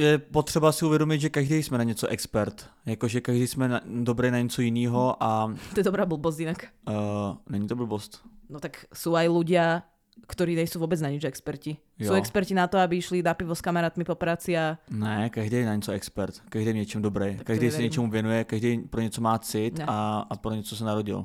je 0.00 0.18
potřeba 0.18 0.72
si 0.72 0.84
uvědomit, 0.84 1.20
že 1.20 1.28
každý 1.28 1.62
jsme 1.62 1.78
na 1.78 1.84
něco 1.84 2.06
expert. 2.06 2.66
Jakože 2.86 3.20
každý 3.20 3.46
jsme 3.46 3.68
na, 3.68 3.80
dobrý 3.84 4.30
na 4.30 4.40
něco 4.40 4.62
jiného 4.62 5.22
a... 5.22 5.54
To 5.74 5.80
je 5.80 5.84
dobrá 5.84 6.06
blbosť 6.06 6.40
inak. 6.40 6.58
Uh, 6.88 7.36
není 7.48 7.68
to 7.68 7.76
blbost. 7.76 8.24
No 8.50 8.58
tak 8.58 8.90
sú 8.90 9.14
aj 9.14 9.30
ľudia, 9.30 9.86
ktorí 10.26 10.58
nejsou 10.58 10.82
vôbec 10.82 10.98
na 10.98 11.06
nič 11.14 11.22
experti. 11.22 11.78
Jo. 11.98 12.10
Sú 12.10 12.14
experti 12.18 12.50
na 12.50 12.66
to, 12.66 12.82
aby 12.82 12.98
išli 12.98 13.22
na 13.22 13.30
pivo 13.38 13.54
s 13.54 13.62
kamarátmi 13.62 14.02
po 14.02 14.18
práci 14.18 14.58
a... 14.58 14.74
Ne, 14.90 15.30
každý 15.30 15.56
je 15.56 15.66
na 15.66 15.74
něco 15.74 15.92
expert. 15.92 16.34
Každý 16.48 16.66
je 16.66 16.72
v 16.72 16.76
něčem 16.76 17.02
dobrý. 17.02 17.36
Tak 17.36 17.46
každý 17.46 17.70
se 17.70 17.82
něčemu 17.82 18.10
věnuje, 18.10 18.44
každý 18.44 18.78
pro 18.78 19.00
něco 19.00 19.20
má 19.20 19.38
cit 19.38 19.80
a, 19.86 20.26
a 20.30 20.36
pro 20.36 20.54
něco 20.54 20.76
se 20.76 20.84
narodil. 20.84 21.24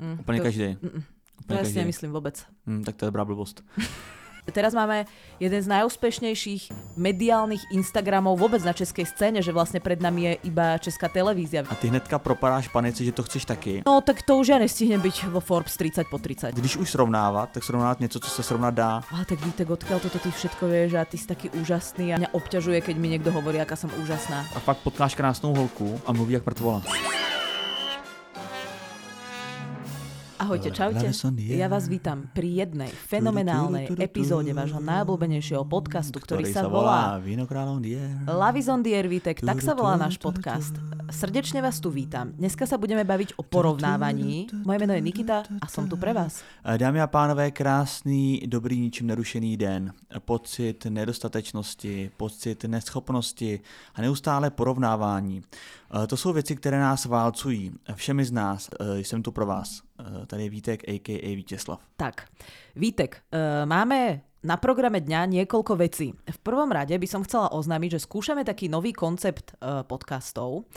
Mm, 0.00 0.16
Úplně 0.20 0.38
to, 0.38 0.44
každý. 0.44 0.68
Mm, 0.68 0.90
mm. 0.94 1.02
Úplně 1.44 1.58
to 1.58 1.64
ja 1.66 1.70
si 1.70 1.78
nemyslím 1.78 2.10
vôbec. 2.12 2.46
Mm, 2.66 2.84
tak 2.84 2.96
to 2.96 3.04
je 3.04 3.08
dobrá 3.12 3.24
blbost. 3.24 3.60
Teraz 4.52 4.76
máme 4.76 5.08
jeden 5.40 5.60
z 5.62 5.68
najúspešnejších 5.72 6.96
mediálnych 7.00 7.64
Instagramov 7.72 8.36
vôbec 8.36 8.60
na 8.60 8.76
českej 8.76 9.08
scéne, 9.08 9.40
že 9.40 9.50
vlastne 9.56 9.80
pred 9.80 9.96
nami 9.98 10.20
je 10.28 10.32
iba 10.52 10.76
česká 10.76 11.08
televízia. 11.08 11.64
A 11.64 11.74
ty 11.74 11.88
hnedka 11.88 12.20
propadáš 12.20 12.68
panici, 12.68 13.08
že 13.08 13.16
to 13.16 13.24
chceš 13.24 13.48
taky. 13.48 13.80
No 13.88 14.04
tak 14.04 14.20
to 14.20 14.36
už 14.36 14.52
ja 14.52 14.58
nestihnem 14.60 15.00
byť 15.00 15.32
vo 15.32 15.40
Forbes 15.40 15.74
30 15.80 16.06
po 16.12 16.20
30. 16.20 16.52
Když 16.54 16.76
už 16.76 16.90
srovnávat, 16.90 17.50
tak 17.56 17.64
srovnávat 17.64 18.00
něco, 18.00 18.20
co 18.20 18.30
se 18.30 18.42
srovnat 18.42 18.74
dá. 18.74 19.00
A 19.10 19.24
tak 19.24 19.40
víte, 19.40 19.64
odkiaľ 19.64 19.98
toto 20.00 20.18
ty 20.20 20.30
všetko 20.30 20.64
vieš 20.68 20.90
a 21.00 21.08
ty 21.08 21.16
si 21.18 21.26
taký 21.26 21.50
úžasný 21.56 22.14
a 22.14 22.20
mňa 22.20 22.30
obťažuje, 22.36 22.78
keď 22.84 22.96
mi 23.00 23.08
niekto 23.08 23.32
hovorí, 23.32 23.58
aká 23.60 23.76
som 23.76 23.90
úžasná. 23.98 24.44
A 24.54 24.60
pak 24.60 24.78
potkáš 24.84 25.16
krásnou 25.16 25.56
holku 25.56 26.00
a 26.06 26.12
mluví 26.12 26.36
jak 26.36 26.46
mŕtvola. 26.46 26.84
Ahojte, 30.44 30.76
čaute. 30.76 31.08
Ja 31.56 31.72
vás 31.72 31.88
vítam 31.88 32.28
pri 32.36 32.68
jednej 32.68 32.92
fenomenálnej 32.92 33.88
epizóde 33.96 34.52
vášho 34.52 34.76
najobľúbenejšieho 34.76 35.64
podcastu, 35.64 36.20
ktorý, 36.20 36.44
sa 36.52 36.68
volá 36.68 37.16
Lavis 38.28 38.68
on 38.68 38.84
the 38.84 38.92
Air 38.92 39.08
Vitek, 39.08 39.40
tak 39.40 39.64
sa 39.64 39.72
volá 39.72 39.96
náš 39.96 40.20
podcast. 40.20 40.76
Srdečne 41.08 41.64
vás 41.64 41.80
tu 41.80 41.88
vítam. 41.88 42.36
Dneska 42.36 42.68
sa 42.68 42.76
budeme 42.76 43.08
baviť 43.08 43.40
o 43.40 43.42
porovnávaní. 43.44 44.52
Moje 44.68 44.78
meno 44.84 44.92
je 44.92 45.00
Nikita 45.00 45.48
a 45.48 45.64
som 45.64 45.88
tu 45.88 45.96
pre 45.96 46.12
vás. 46.12 46.44
Dámy 46.60 47.00
a 47.00 47.08
pánové, 47.08 47.48
krásný, 47.48 48.44
dobrý, 48.44 48.76
ničím 48.84 49.16
nerušený 49.16 49.56
den. 49.56 49.96
Pocit 50.28 50.76
nedostatečnosti, 50.92 52.12
pocit 52.20 52.68
neschopnosti 52.68 53.60
a 53.96 53.98
neustále 54.04 54.52
porovnávání. 54.52 55.40
To 56.08 56.16
jsou 56.16 56.32
věci, 56.32 56.56
které 56.56 56.80
nás 56.80 57.04
válcují. 57.04 57.72
Všemi 57.94 58.24
z 58.24 58.32
nás 58.32 58.68
jsem 59.00 59.22
tu 59.22 59.32
pro 59.32 59.46
vás. 59.46 59.80
Tady 60.26 60.42
je 60.42 60.50
Vítek, 60.50 60.80
a.k.a. 60.88 61.28
Vítězslav. 61.36 61.80
Tak, 61.96 62.28
Vítek, 62.76 63.22
máme 63.64 64.20
na 64.44 64.60
programe 64.60 65.00
dňa 65.00 65.24
niekoľko 65.24 65.72
vecí. 65.80 66.12
V 66.12 66.38
prvom 66.44 66.68
rade 66.68 66.92
by 66.92 67.08
som 67.08 67.24
chcela 67.24 67.48
oznámiť, 67.56 67.96
že 67.96 68.04
skúšame 68.04 68.44
taký 68.44 68.68
nový 68.68 68.92
koncept 68.92 69.56
podcastov 69.88 70.68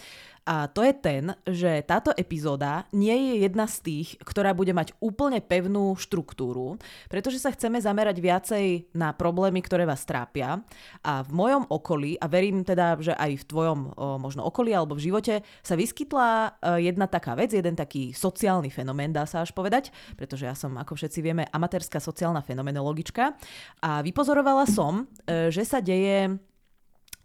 a 0.48 0.72
to 0.72 0.80
je 0.80 0.96
ten, 0.96 1.36
že 1.44 1.84
táto 1.84 2.16
epizóda 2.16 2.88
nie 2.96 3.12
je 3.12 3.44
jedna 3.44 3.68
z 3.68 3.84
tých, 3.84 4.16
ktorá 4.24 4.56
bude 4.56 4.72
mať 4.72 4.96
úplne 5.04 5.44
pevnú 5.44 6.00
štruktúru, 6.00 6.80
pretože 7.12 7.44
sa 7.44 7.52
chceme 7.52 7.84
zamerať 7.84 8.24
viacej 8.24 8.66
na 8.96 9.12
problémy, 9.12 9.60
ktoré 9.60 9.84
vás 9.84 10.08
trápia. 10.08 10.64
A 11.04 11.20
v 11.28 11.36
mojom 11.36 11.68
okolí, 11.68 12.16
a 12.16 12.32
verím 12.32 12.64
teda, 12.64 12.96
že 12.96 13.12
aj 13.12 13.44
v 13.44 13.48
tvojom 13.52 13.80
o, 13.92 14.16
možno 14.16 14.48
okolí 14.48 14.72
alebo 14.72 14.96
v 14.96 15.12
živote, 15.12 15.44
sa 15.60 15.76
vyskytla 15.76 16.28
e, 16.32 16.50
jedna 16.88 17.12
taká 17.12 17.36
vec, 17.36 17.52
jeden 17.52 17.76
taký 17.76 18.16
sociálny 18.16 18.72
fenomén, 18.72 19.12
dá 19.12 19.28
sa 19.28 19.44
až 19.44 19.52
povedať, 19.52 19.92
pretože 20.16 20.48
ja 20.48 20.56
som, 20.56 20.72
ako 20.80 20.96
všetci 20.96 21.20
vieme, 21.20 21.44
amatérska 21.52 22.00
sociálna 22.00 22.40
fenomenologička. 22.40 23.36
A 23.84 24.00
vypozorovala 24.00 24.64
som, 24.64 25.12
e, 25.28 25.52
že 25.52 25.68
sa 25.68 25.84
deje 25.84 26.40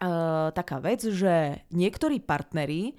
uh, 0.02 0.50
taká 0.50 0.82
vec, 0.82 1.06
že 1.06 1.62
niektorí 1.70 2.18
partneri 2.18 2.98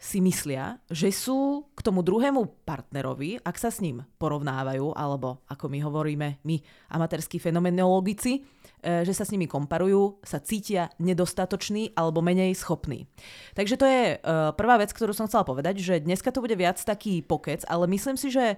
si 0.00 0.24
myslia, 0.24 0.80
že 0.88 1.12
sú 1.12 1.68
k 1.76 1.84
tomu 1.84 2.00
druhému 2.00 2.64
partnerovi, 2.64 3.44
ak 3.44 3.60
sa 3.60 3.68
s 3.68 3.84
ním 3.84 4.00
porovnávajú, 4.16 4.96
alebo 4.96 5.44
ako 5.44 5.68
my 5.68 5.78
hovoríme, 5.84 6.28
my 6.40 6.56
amatérskí 6.96 7.36
fenomenologici, 7.36 8.40
e, 8.80 9.04
že 9.04 9.12
sa 9.12 9.28
s 9.28 9.32
nimi 9.36 9.44
komparujú, 9.44 10.24
sa 10.24 10.40
cítia 10.40 10.88
nedostatoční 10.96 11.92
alebo 11.92 12.24
menej 12.24 12.56
schopní. 12.56 13.04
Takže 13.52 13.76
to 13.76 13.84
je 13.84 14.02
e, 14.16 14.36
prvá 14.56 14.80
vec, 14.80 14.88
ktorú 14.96 15.12
som 15.12 15.28
chcela 15.28 15.44
povedať, 15.44 15.84
že 15.84 16.00
dneska 16.00 16.32
to 16.32 16.40
bude 16.40 16.56
viac 16.56 16.80
taký 16.80 17.20
pokec, 17.20 17.68
ale 17.68 17.84
myslím 17.92 18.16
si, 18.16 18.32
že 18.32 18.56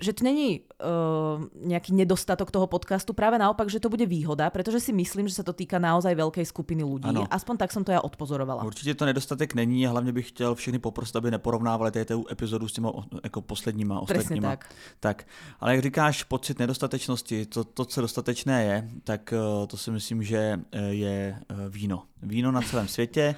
že 0.00 0.12
to 0.12 0.24
není 0.24 0.60
uh, 0.60 1.40
nejaký 1.56 1.96
nedostatok 1.96 2.52
toho 2.52 2.66
podcastu, 2.68 3.16
práve 3.16 3.40
naopak, 3.40 3.72
že 3.72 3.80
to 3.80 3.88
bude 3.88 4.04
výhoda, 4.06 4.50
pretože 4.52 4.80
si 4.80 4.92
myslím, 4.92 5.28
že 5.28 5.40
sa 5.40 5.44
to 5.44 5.56
týka 5.56 5.80
naozaj 5.80 6.12
veľkej 6.12 6.44
skupiny 6.44 6.84
ľudí. 6.84 7.08
Ano. 7.08 7.24
Aspoň 7.30 7.56
tak 7.56 7.72
som 7.72 7.84
to 7.84 7.92
ja 7.92 8.00
odpozorovala. 8.00 8.64
Určitě 8.64 8.94
to 8.94 9.04
nedostatek 9.04 9.54
není 9.54 9.86
a 9.86 9.90
hlavně 9.90 10.12
bych 10.12 10.28
chtěl 10.28 10.54
všechny 10.54 10.78
poprosit, 10.78 11.16
aby 11.16 11.30
neporovnávali 11.30 11.90
této 11.90 12.24
epizodu 12.32 12.68
s 12.68 12.72
těma 12.72 12.92
jako 13.24 13.40
posledníma 13.40 14.00
ostatníma. 14.00 14.48
tak. 14.48 14.68
tak. 15.00 15.26
Ale 15.60 15.74
jak 15.74 15.82
říkáš, 15.82 16.22
pocit 16.24 16.58
nedostatečnosti, 16.58 17.46
to, 17.46 17.64
to, 17.64 17.84
co 17.84 18.00
dostatečné 18.00 18.64
je, 18.64 18.88
tak 19.04 19.34
uh, 19.36 19.66
to 19.66 19.76
si 19.76 19.90
myslím, 19.90 20.22
že 20.22 20.60
uh, 20.74 20.80
je 20.90 21.36
víno. 21.68 22.02
Víno 22.22 22.52
na 22.52 22.62
celém 22.62 22.88
světě 22.88 23.34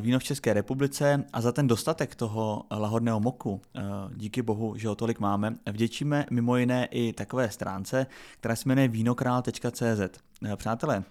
víno 0.00 0.18
v 0.18 0.24
České 0.24 0.52
republice 0.52 1.24
a 1.32 1.40
za 1.40 1.52
ten 1.52 1.66
dostatek 1.66 2.14
toho 2.14 2.64
lahodného 2.70 3.20
moku, 3.20 3.60
eh, 3.76 3.80
díky 4.16 4.42
bohu, 4.42 4.76
že 4.76 4.88
ho 4.88 4.94
tolik 4.94 5.20
máme, 5.20 5.54
vděčíme 5.72 6.26
mimo 6.30 6.56
jiné 6.56 6.86
i 6.90 7.12
takové 7.12 7.50
stránce, 7.50 8.06
která 8.40 8.56
se 8.56 8.68
jmenuje 8.68 8.88
vinokrál.cz. 8.88 10.20
Eh, 10.44 10.56
přátelé, 10.56 11.04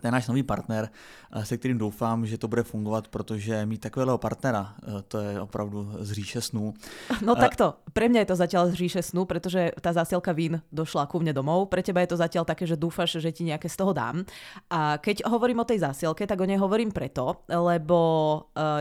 to 0.00 0.08
je 0.08 0.12
náš 0.12 0.26
nový 0.28 0.42
partner, 0.42 0.88
eh, 0.88 1.44
se 1.44 1.56
kterým 1.56 1.78
doufám, 1.78 2.26
že 2.26 2.38
to 2.38 2.48
bude 2.48 2.62
fungovat, 2.62 3.08
protože 3.08 3.66
mít 3.66 3.80
takového 3.80 4.18
partnera, 4.18 4.74
eh, 4.82 5.02
to 5.08 5.18
je 5.18 5.40
opravdu 5.40 5.92
z 5.98 6.12
říše 6.12 6.40
snů. 6.40 6.74
No 7.22 7.34
takto, 7.36 7.74
pre 7.92 8.08
mňa 8.08 8.26
je 8.26 8.30
to 8.34 8.36
zatiaľ 8.36 8.64
z 8.70 8.74
říše 8.74 9.02
snů, 9.02 9.24
pretože 9.24 9.70
tá 9.78 9.92
zásielka 9.92 10.32
vín 10.32 10.58
došla 10.72 11.06
ku 11.06 11.20
mne 11.20 11.32
domov. 11.32 11.70
Pre 11.70 11.82
teba 11.82 12.02
je 12.02 12.10
to 12.10 12.18
zatiaľ 12.18 12.44
také, 12.44 12.66
že 12.66 12.74
dúfaš, 12.74 13.22
že 13.22 13.30
ti 13.30 13.46
nejaké 13.46 13.68
z 13.68 13.76
toho 13.78 13.92
dám. 13.94 14.26
A 14.70 14.98
keď 14.98 15.22
hovorím 15.28 15.62
o 15.62 15.68
tej 15.68 15.84
zásielke, 15.86 16.26
tak 16.26 16.40
o 16.40 16.48
nej 16.48 16.58
hovorím 16.58 16.90
preto, 16.90 17.44
lebo 17.46 17.98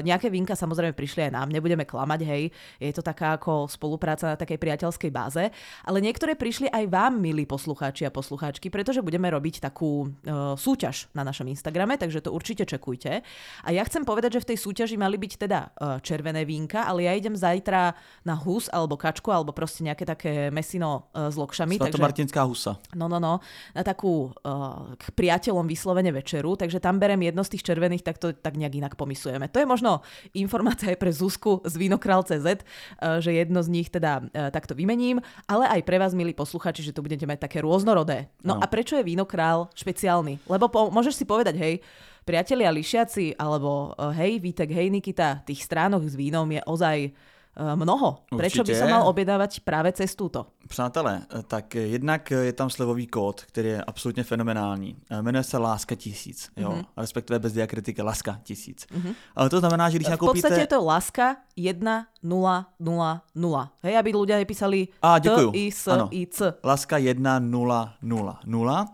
nejaké 0.01 0.29
vínka 0.29 0.55
samozrejme 0.55 0.95
prišli 0.95 1.29
aj 1.29 1.31
nám, 1.31 1.47
nebudeme 1.51 1.85
klamať, 1.85 2.21
hej, 2.23 2.43
je 2.79 2.91
to 2.93 3.03
taká 3.03 3.37
ako 3.37 3.67
spolupráca 3.67 4.33
na 4.33 4.37
takej 4.39 4.57
priateľskej 4.57 5.11
báze, 5.11 5.43
ale 5.85 5.97
niektoré 6.01 6.33
prišli 6.35 6.71
aj 6.71 6.87
vám, 6.87 7.19
milí 7.19 7.45
poslucháči 7.45 8.07
a 8.07 8.13
poslucháčky, 8.13 8.69
pretože 8.69 9.03
budeme 9.03 9.27
robiť 9.29 9.61
takú 9.61 10.07
uh, 10.07 10.55
súťaž 10.55 11.00
na 11.15 11.25
našom 11.25 11.47
Instagrame, 11.49 11.97
takže 11.97 12.21
to 12.21 12.33
určite 12.35 12.67
čekujte. 12.67 13.25
A 13.65 13.69
ja 13.73 13.81
chcem 13.87 14.05
povedať, 14.05 14.37
že 14.37 14.43
v 14.43 14.49
tej 14.53 14.57
súťaži 14.61 14.97
mali 14.99 15.17
byť 15.17 15.33
teda 15.41 15.59
e, 15.59 15.69
červené 16.05 16.45
vínka, 16.45 16.85
ale 16.85 17.09
ja 17.09 17.13
idem 17.17 17.33
zajtra 17.33 17.95
na 18.27 18.35
hus 18.37 18.67
alebo 18.69 18.99
kačku 18.99 19.31
alebo 19.33 19.55
proste 19.55 19.81
nejaké 19.81 20.05
také 20.05 20.53
mesino 20.53 21.09
e, 21.15 21.31
s 21.31 21.35
lokšami. 21.39 21.79
Svatomartinská 21.81 22.45
husa. 22.45 22.77
No, 22.93 23.07
no, 23.07 23.17
no. 23.17 23.39
Na 23.71 23.81
takú 23.81 24.29
uh, 24.29 24.93
k 24.99 25.05
priateľom 25.15 25.65
vyslovene 25.65 26.11
večeru, 26.11 26.59
takže 26.59 26.83
tam 26.83 26.99
berem 26.99 27.23
jedno 27.23 27.41
z 27.41 27.57
tých 27.57 27.63
červených, 27.71 28.03
tak 28.03 28.19
to 28.19 28.35
tak 28.35 28.59
nejak 28.59 28.75
inak 28.75 28.93
pomysujeme. 28.99 29.47
To 29.49 29.63
je 29.63 29.67
možno 29.67 30.03
informácia 30.35 30.91
aj 30.91 30.99
pre 30.99 31.11
Zuzku 31.15 31.63
z 31.63 31.73
Vínokral.cz, 31.79 32.45
uh, 32.45 33.23
že 33.23 33.31
jedno 33.31 33.63
z 33.63 33.69
nich 33.71 33.87
teda 33.87 34.21
uh, 34.21 34.51
takto 34.51 34.75
vymením, 34.75 35.23
ale 35.47 35.71
aj 35.71 35.81
pre 35.87 35.97
vás, 35.97 36.11
milí 36.11 36.35
posluchači, 36.35 36.83
že 36.83 36.91
tu 36.91 37.01
budete 37.01 37.23
mať 37.23 37.47
také 37.47 37.63
rôznorodé. 37.63 38.27
No, 38.43 38.59
no. 38.59 38.61
a 38.61 38.65
prečo 38.67 38.99
je 38.99 39.07
Vínokrál 39.07 39.71
špeciálny? 39.73 40.43
Lebo 40.45 40.67
po, 40.67 40.90
môžeš 40.91 41.15
si 41.15 41.25
povedať, 41.25 41.55
hej, 41.57 41.79
priatelia 42.25 42.69
lišiaci, 42.69 43.35
alebo 43.37 43.95
eh, 43.97 44.13
hej, 44.21 44.31
Vítek, 44.39 44.69
hej, 44.71 44.89
Nikita, 44.89 45.41
tých 45.45 45.65
stránok 45.65 46.05
s 46.05 46.15
vínom 46.15 46.45
je 46.51 46.61
ozaj 46.65 46.97
eh, 47.09 47.75
mnoho. 47.75 48.23
Prečo 48.29 48.61
Určitě. 48.61 48.71
by 48.71 48.79
som 48.79 48.89
mal 48.89 49.03
objednávať 49.07 49.59
práve 49.65 49.91
cez 49.91 50.15
túto? 50.15 50.45
Přátelé, 50.67 51.21
eh, 51.21 51.43
tak 51.47 51.75
jednak 51.75 52.31
je 52.31 52.53
tam 52.53 52.69
slevový 52.69 53.07
kód, 53.07 53.41
který 53.41 53.67
je 53.67 53.83
absolutně 53.83 54.23
fenomenální. 54.23 54.95
Jmenuje 55.21 55.43
se 55.43 55.57
Láska 55.57 55.95
tisíc, 55.95 56.49
jo? 56.57 56.69
Mm-hmm. 56.69 56.85
respektive 56.97 57.39
bez 57.39 57.53
diakritiky 57.53 58.01
Láska 58.01 58.39
tisíc. 58.43 58.85
Mm-hmm. 58.85 59.15
Ale 59.35 59.49
to 59.49 59.59
znamená, 59.59 59.89
že 59.89 59.97
když 59.97 60.07
nakoupíte... 60.07 60.39
V 60.39 60.41
podstate 60.41 60.61
je 60.61 60.67
to 60.67 60.83
Láska 60.85 61.35
1 61.55 62.05
0 62.23 62.65
0 62.79 63.21
0. 63.35 63.71
Hej, 63.83 63.97
aby 63.97 64.09
ľudia 64.13 64.37
nepísali 64.37 64.87
A, 65.01 65.19
T, 65.19 65.29
I, 65.53 65.71
S, 65.71 65.87
ano. 65.87 66.07
I, 66.11 66.27
C. 66.27 66.53
Láska 66.63 66.97
1 66.97 67.39
0 67.39 67.93
0 68.01 68.39
0. 68.45 68.85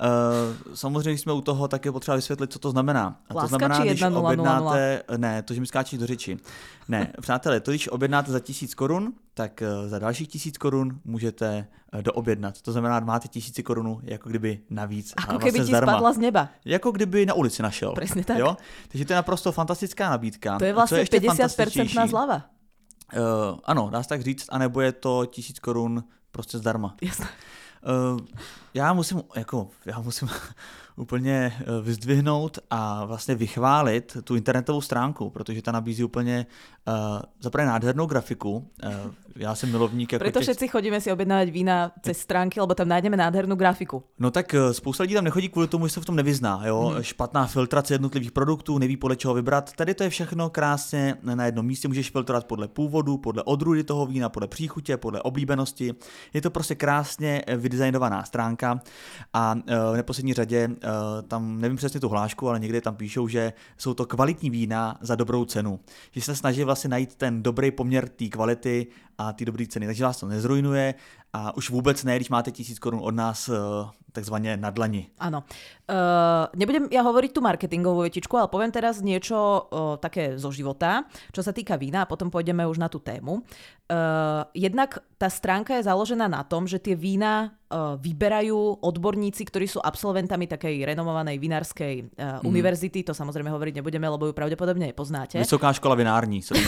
Uh, 0.00 0.74
samozřejmě, 0.74 1.10
když 1.10 1.20
jsme 1.20 1.32
u 1.32 1.40
toho, 1.40 1.68
tak 1.68 1.84
je 1.84 1.92
potřeba 1.92 2.14
vysvětlit, 2.16 2.52
co 2.52 2.58
to 2.58 2.70
znamená. 2.70 3.20
A 3.28 3.34
to 3.34 3.46
znamená, 3.46 3.84
když 3.84 4.02
objednáte, 4.02 5.02
ne, 5.16 5.42
to, 5.42 5.54
že 5.54 5.60
mi 5.60 5.66
skáčí 5.66 5.98
do 5.98 6.06
řeči. 6.06 6.36
Ne, 6.88 7.12
přátelé, 7.20 7.60
to, 7.60 7.70
když 7.70 7.88
objednáte 7.88 8.32
za 8.32 8.40
tisíc 8.40 8.74
korun, 8.74 9.12
tak 9.34 9.62
uh, 9.82 9.88
za 9.88 9.98
dalších 9.98 10.28
tisíc 10.28 10.58
korun 10.58 11.00
můžete 11.04 11.66
uh, 11.94 12.02
doobjednat. 12.02 12.62
To 12.62 12.72
znamená, 12.72 13.00
máte 13.00 13.28
tisíci 13.28 13.62
korunu 13.62 14.00
jako 14.02 14.28
kdyby 14.28 14.60
navíc. 14.70 15.14
Ako 15.16 15.28
a 15.28 15.32
vlastně 15.32 15.50
keby 15.50 15.64
ti 15.64 15.70
zdarma. 15.70 15.92
spadla 15.92 16.12
z 16.12 16.18
neba. 16.18 16.48
Jako 16.64 16.90
kdyby 16.90 17.26
na 17.26 17.34
ulici 17.34 17.62
našel. 17.62 17.92
Přesně 17.92 18.24
tak. 18.24 18.38
Jo? 18.38 18.56
Takže 18.88 19.04
to 19.04 19.12
je 19.12 19.16
naprosto 19.16 19.52
fantastická 19.52 20.10
nabídka. 20.10 20.58
To 20.58 20.64
je 20.64 20.72
vlastně 20.72 21.02
50% 21.04 22.08
zlava. 22.08 22.42
Uh, 23.16 23.58
ano, 23.64 23.90
dá 23.92 24.02
se 24.02 24.08
tak 24.08 24.22
říct, 24.22 24.46
anebo 24.48 24.80
je 24.80 24.92
to 24.92 25.26
tisíc 25.26 25.58
korun 25.58 26.04
prostě 26.30 26.58
zdarma. 26.58 26.96
Jasné. 27.02 27.26
Uh, 28.12 28.20
Já 28.74 28.92
musím, 28.92 29.22
jako, 29.36 29.68
já 29.86 30.00
musím 30.00 30.28
úplně 30.96 31.52
eh, 31.60 31.82
vyzdvihnout 31.82 32.58
a 32.70 33.04
vlastně 33.04 33.34
vychválit 33.34 34.16
tu 34.24 34.36
internetovou 34.36 34.80
stránku, 34.80 35.30
protože 35.30 35.62
ta 35.62 35.72
nabízí 35.72 36.04
úplně 36.04 36.46
uh, 36.88 36.94
zaprvé 37.40 37.66
nádhernou 37.66 38.06
grafiku. 38.06 38.70
Uh, 38.84 38.90
já 39.36 39.54
jsem 39.54 39.70
milovník. 39.70 40.12
Jako 40.12 40.22
Preto 40.22 40.38
těch... 40.38 40.42
všetci 40.42 40.68
chodíme 40.68 41.00
si 41.00 41.12
objednávat 41.12 41.48
vína 41.48 41.92
cez 42.02 42.18
stránky, 42.18 42.60
lebo 42.60 42.74
tam 42.74 42.88
najdeme 42.88 43.16
nádhernou 43.16 43.56
grafiku. 43.56 44.02
No 44.18 44.30
tak 44.30 44.54
spousta 44.72 45.02
lidí 45.02 45.14
tam 45.14 45.24
nechodí 45.24 45.48
kvůli 45.48 45.68
tomu, 45.68 45.86
že 45.86 45.92
se 45.92 46.00
v 46.00 46.04
tom 46.04 46.16
nevyzná. 46.16 46.60
Jo? 46.64 46.80
Hmm. 46.80 47.02
Špatná 47.02 47.46
filtrace 47.46 47.94
jednotlivých 47.94 48.32
produktů, 48.32 48.78
neví 48.78 48.96
podle 48.96 49.16
čeho 49.16 49.34
vybrat. 49.34 49.72
Tady 49.72 49.94
to 49.94 50.04
je 50.04 50.10
všechno 50.10 50.50
krásně 50.50 51.16
na 51.22 51.46
jednom 51.46 51.66
místě. 51.66 51.88
Můžeš 51.88 52.10
filtrovat 52.10 52.44
podle 52.44 52.68
původu, 52.68 53.18
podle 53.18 53.42
odrůdy 53.42 53.84
toho 53.84 54.06
vína, 54.06 54.28
podle 54.28 54.48
příchutě, 54.48 54.96
podle 54.96 55.22
oblíbenosti. 55.22 55.94
Je 56.34 56.42
to 56.42 56.50
prostě 56.50 56.74
krásně 56.74 57.42
vydesignovaná 57.56 58.24
stránka 58.24 58.59
a 58.62 59.54
uh, 59.54 59.92
v 59.92 59.96
neposlední 59.96 60.34
řadě 60.34 60.68
uh, 60.68 60.74
tam 61.28 61.60
nevím 61.60 61.76
přesně 61.76 62.00
tu 62.00 62.08
hlášku, 62.08 62.48
ale 62.48 62.60
někde 62.60 62.80
tam 62.80 62.96
píšou, 62.96 63.28
že 63.28 63.52
jsou 63.78 63.94
to 63.94 64.06
kvalitní 64.06 64.50
vína 64.50 64.98
za 65.00 65.14
dobrou 65.14 65.44
cenu. 65.44 65.80
Že 66.10 66.22
se 66.22 66.36
snaží 66.36 66.64
vlastně 66.64 66.90
najít 66.90 67.14
ten 67.14 67.42
dobrý 67.42 67.70
poměr 67.70 68.08
té 68.08 68.28
kvality 68.28 68.86
a 69.18 69.32
ty 69.32 69.44
dobré 69.44 69.66
ceny. 69.66 69.86
Takže 69.86 70.04
vás 70.04 70.16
to 70.16 70.26
nezrujnuje 70.26 70.94
a 71.32 71.56
už 71.56 71.70
vůbec 71.70 72.04
ne, 72.04 72.16
když 72.16 72.28
máte 72.28 72.50
tisíc 72.50 72.78
korun 72.78 73.00
od 73.02 73.14
nás 73.14 73.48
eh, 73.48 73.54
takzvaně 74.12 74.56
na 74.56 74.70
dlani. 74.70 75.06
Áno. 75.22 75.46
Uh, 75.90 76.46
nebudem 76.54 76.90
ja 76.90 77.02
hovoriť 77.02 77.30
tú 77.30 77.42
marketingovú 77.42 78.06
vetičku, 78.06 78.34
ale 78.38 78.50
poviem 78.50 78.74
teraz 78.74 79.02
niečo 79.02 79.38
uh, 79.38 79.98
také 80.02 80.34
zo 80.38 80.50
života, 80.50 81.06
čo 81.30 81.46
sa 81.46 81.54
týka 81.54 81.78
vína 81.78 82.02
a 82.02 82.10
potom 82.10 82.26
pôjdeme 82.26 82.66
už 82.66 82.78
na 82.82 82.90
tú 82.90 82.98
tému. 82.98 83.42
Uh, 83.90 84.46
jednak 84.54 85.02
tá 85.18 85.26
stránka 85.26 85.74
je 85.74 85.90
založená 85.90 86.30
na 86.30 86.46
tom, 86.46 86.62
že 86.62 86.78
tie 86.78 86.94
vína 86.94 87.58
uh, 87.66 87.98
vyberajú 87.98 88.78
odborníci, 88.86 89.42
ktorí 89.42 89.66
sú 89.66 89.82
absolventami 89.82 90.46
takej 90.46 90.86
renomovanej 90.86 91.42
vinárskej 91.42 92.14
uh, 92.14 92.38
mm. 92.38 92.46
univerzity. 92.46 93.02
To 93.10 93.18
samozrejme 93.18 93.50
hovoriť 93.50 93.82
nebudeme, 93.82 94.06
lebo 94.06 94.30
ju 94.30 94.32
pravdepodobne 94.32 94.94
nepoznáte. 94.94 95.42
Vysoká 95.42 95.74
škola 95.74 95.98
vinární 95.98 96.38
sa 96.38 96.54
to 96.54 96.62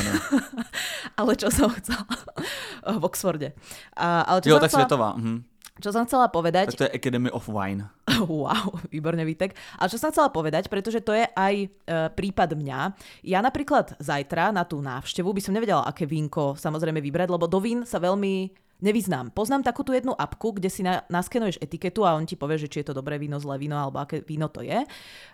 ale 1.22 1.38
čo 1.38 1.46
som 1.54 1.70
chcela? 1.70 2.02
v 2.98 3.02
Oxforde. 3.06 3.54
Uh, 3.94 4.26
ale 4.26 4.38
čo 4.42 4.50
jo, 4.50 4.58
som 4.58 4.64
tak 4.66 4.70
chcela... 4.74 4.82
svetová. 4.82 5.10
Mhm. 5.14 5.51
Čo 5.80 5.88
som 5.88 6.04
chcela 6.04 6.28
povedať... 6.28 6.68
Tak 6.68 6.80
to 6.80 6.86
je 6.88 6.96
Academy 6.96 7.30
of 7.32 7.48
Wine. 7.48 7.88
Wow, 8.22 8.76
výborne 8.92 9.24
Vítek. 9.24 9.56
Ale 9.80 9.88
čo 9.88 9.96
som 9.96 10.12
chcela 10.12 10.28
povedať, 10.28 10.68
pretože 10.68 11.00
to 11.00 11.16
je 11.16 11.24
aj 11.32 11.54
e, 11.64 11.68
prípad 12.12 12.54
mňa. 12.54 12.80
Ja 13.24 13.40
napríklad 13.40 13.96
zajtra 13.98 14.52
na 14.52 14.68
tú 14.68 14.84
návštevu 14.84 15.32
by 15.32 15.40
som 15.40 15.56
nevedela, 15.56 15.82
aké 15.82 16.04
vínko 16.04 16.54
samozrejme 16.54 17.00
vybrať, 17.00 17.32
lebo 17.32 17.48
do 17.48 17.58
vín 17.58 17.88
sa 17.88 17.96
veľmi 17.98 18.52
nevyznám. 18.82 19.30
Poznám 19.30 19.62
takú 19.62 19.86
tú 19.86 19.94
jednu 19.94 20.12
apku, 20.12 20.58
kde 20.58 20.68
si 20.68 20.82
na, 20.82 21.06
naskenuješ 21.06 21.62
etiketu 21.62 22.02
a 22.02 22.18
on 22.18 22.26
ti 22.26 22.34
povie, 22.34 22.58
že 22.58 22.68
či 22.68 22.82
je 22.82 22.90
to 22.90 22.98
dobré 22.98 23.16
víno, 23.16 23.38
zlé 23.38 23.56
víno 23.62 23.78
alebo 23.78 24.02
aké 24.02 24.20
víno 24.26 24.50
to 24.50 24.60
je. 24.60 24.82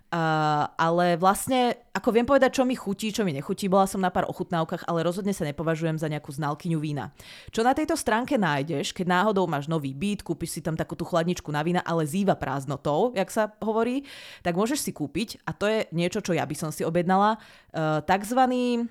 Uh, 0.09 0.65
ale 0.81 1.21
vlastne, 1.21 1.77
ako 1.93 2.09
viem 2.17 2.25
povedať, 2.25 2.57
čo 2.57 2.65
mi 2.65 2.73
chutí, 2.73 3.13
čo 3.13 3.29
mi 3.29 3.37
nechutí, 3.37 3.69
bola 3.69 3.85
som 3.85 4.01
na 4.01 4.09
pár 4.09 4.25
ochutnávkach, 4.25 4.89
ale 4.89 5.05
rozhodne 5.05 5.37
sa 5.37 5.45
nepovažujem 5.45 6.01
za 6.01 6.09
nejakú 6.09 6.33
znalkyňu 6.33 6.81
vína. 6.81 7.13
Čo 7.53 7.61
na 7.61 7.77
tejto 7.77 7.93
stránke 7.93 8.41
nájdeš, 8.41 8.97
keď 8.97 9.05
náhodou 9.05 9.45
máš 9.45 9.69
nový 9.69 9.93
byt, 9.93 10.25
kúpiš 10.25 10.57
si 10.57 10.61
tam 10.65 10.81
takú 10.81 10.97
tú 10.97 11.05
chladničku 11.05 11.53
na 11.53 11.61
vína, 11.61 11.85
ale 11.85 12.09
zýva 12.09 12.41
prázdnotou, 12.41 13.13
jak 13.13 13.29
sa 13.29 13.53
hovorí, 13.61 14.09
tak 14.41 14.57
môžeš 14.57 14.81
si 14.89 14.97
kúpiť, 14.97 15.45
a 15.45 15.53
to 15.53 15.69
je 15.69 15.85
niečo, 15.93 16.25
čo 16.25 16.33
ja 16.33 16.49
by 16.49 16.57
som 16.57 16.73
si 16.73 16.89
objednala, 16.89 17.37
uh, 17.37 18.01
takzvaný 18.01 18.89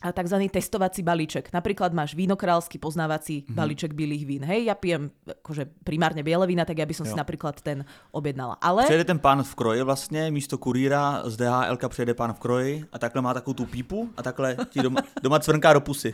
tzv. 0.00 0.36
testovací 0.52 1.00
balíček. 1.02 1.48
Napríklad 1.52 1.96
máš 1.96 2.12
vínokráľský 2.12 2.76
poznávací 2.76 3.42
mm-hmm. 3.42 3.56
balíček 3.56 3.90
bielých 3.96 4.24
vín. 4.26 4.42
Hej, 4.44 4.68
ja 4.68 4.74
pijem 4.76 5.10
akože 5.24 5.68
primárne 5.84 6.20
biele 6.20 6.46
vína, 6.46 6.68
tak 6.68 6.78
ja 6.78 6.86
by 6.86 6.94
som 6.94 7.06
jo. 7.08 7.12
si 7.12 7.16
napríklad 7.16 7.60
ten 7.64 7.84
objednala. 8.12 8.60
Ale... 8.60 8.84
Přijede 8.84 9.04
ten 9.04 9.18
pán 9.18 9.42
v 9.42 9.54
kroji 9.54 9.82
vlastně, 9.82 10.30
místo 10.30 10.58
kurýra 10.58 11.22
z 11.24 11.36
DHL 11.36 11.78
přijede 11.88 12.14
pán 12.14 12.32
v 12.32 12.38
kroji 12.38 12.84
a 12.92 12.98
takhle 12.98 13.22
má 13.22 13.34
takovou 13.34 13.54
tu 13.54 13.66
pípu 13.66 14.10
a 14.16 14.22
takhle 14.22 14.56
ti 14.70 14.82
doma, 14.82 15.00
doma 15.22 15.38
cvrnká 15.38 15.72
do 15.72 15.80
pusy. 15.80 16.12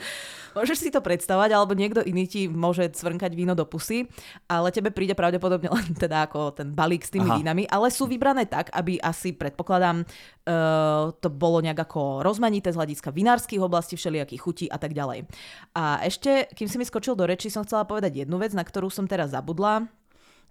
Môžeš 0.52 0.79
si 0.84 0.90
to 0.93 1.00
predstavať, 1.00 1.56
alebo 1.56 1.73
niekto 1.73 2.05
iný 2.05 2.29
ti 2.29 2.44
môže 2.44 2.84
cvrnkať 2.93 3.32
víno 3.32 3.56
do 3.56 3.64
pusy, 3.64 4.05
ale 4.44 4.69
tebe 4.69 4.93
príde 4.93 5.17
pravdepodobne 5.17 5.73
len 5.73 5.96
teda 5.96 6.29
ako 6.29 6.52
ten 6.52 6.76
balík 6.76 7.08
s 7.08 7.12
tými 7.12 7.29
Aha. 7.29 7.40
vínami, 7.40 7.64
ale 7.73 7.88
sú 7.88 8.05
vybrané 8.05 8.44
tak, 8.44 8.69
aby 8.76 9.00
asi 9.00 9.32
predpokladám, 9.32 10.05
uh, 10.05 11.08
to 11.17 11.32
bolo 11.32 11.64
nejak 11.64 11.88
ako 11.88 12.20
rozmanité 12.20 12.69
z 12.69 12.76
hľadiska 12.76 13.08
vinárskych 13.17 13.61
oblastí, 13.73 13.97
všelijakých 13.97 14.41
chutí 14.45 14.67
a 14.69 14.77
tak 14.77 14.93
ďalej. 14.93 15.25
A 15.73 16.05
ešte, 16.05 16.53
kým 16.53 16.69
si 16.69 16.77
mi 16.77 16.85
skočil 16.85 17.17
do 17.17 17.25
reči, 17.25 17.49
som 17.49 17.65
chcela 17.65 17.89
povedať 17.89 18.29
jednu 18.29 18.37
vec, 18.37 18.53
na 18.53 18.61
ktorú 18.61 18.93
som 18.93 19.09
teraz 19.09 19.33
zabudla. 19.33 19.89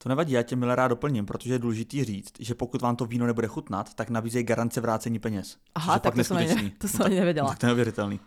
To 0.02 0.10
nevadí, 0.10 0.34
já 0.34 0.44
tě 0.44 0.56
milé 0.56 0.76
rád 0.76 0.88
doplním, 0.88 1.26
protože 1.26 1.54
je 1.54 1.60
důležitý 1.60 2.04
říct, 2.04 2.34
že 2.40 2.56
pokud 2.56 2.82
vám 2.82 2.96
to 2.96 3.06
víno 3.06 3.28
nebude 3.28 3.48
chutnat, 3.48 3.94
tak 3.94 4.10
nabízejí 4.10 4.44
garance 4.44 4.82
vrácení 4.82 5.20
peněz. 5.20 5.58
Aha, 5.76 6.00
tak 6.00 6.16
to 6.16 6.24
jsem, 6.24 6.38
ani, 6.38 6.70
to 6.78 6.88
jsem 6.88 7.06
ani 7.06 7.16
nevěděla. 7.16 7.50
Tak 7.50 7.60
to 7.60 7.66
je 7.66 7.68
neuvěřitelný. 7.68 8.20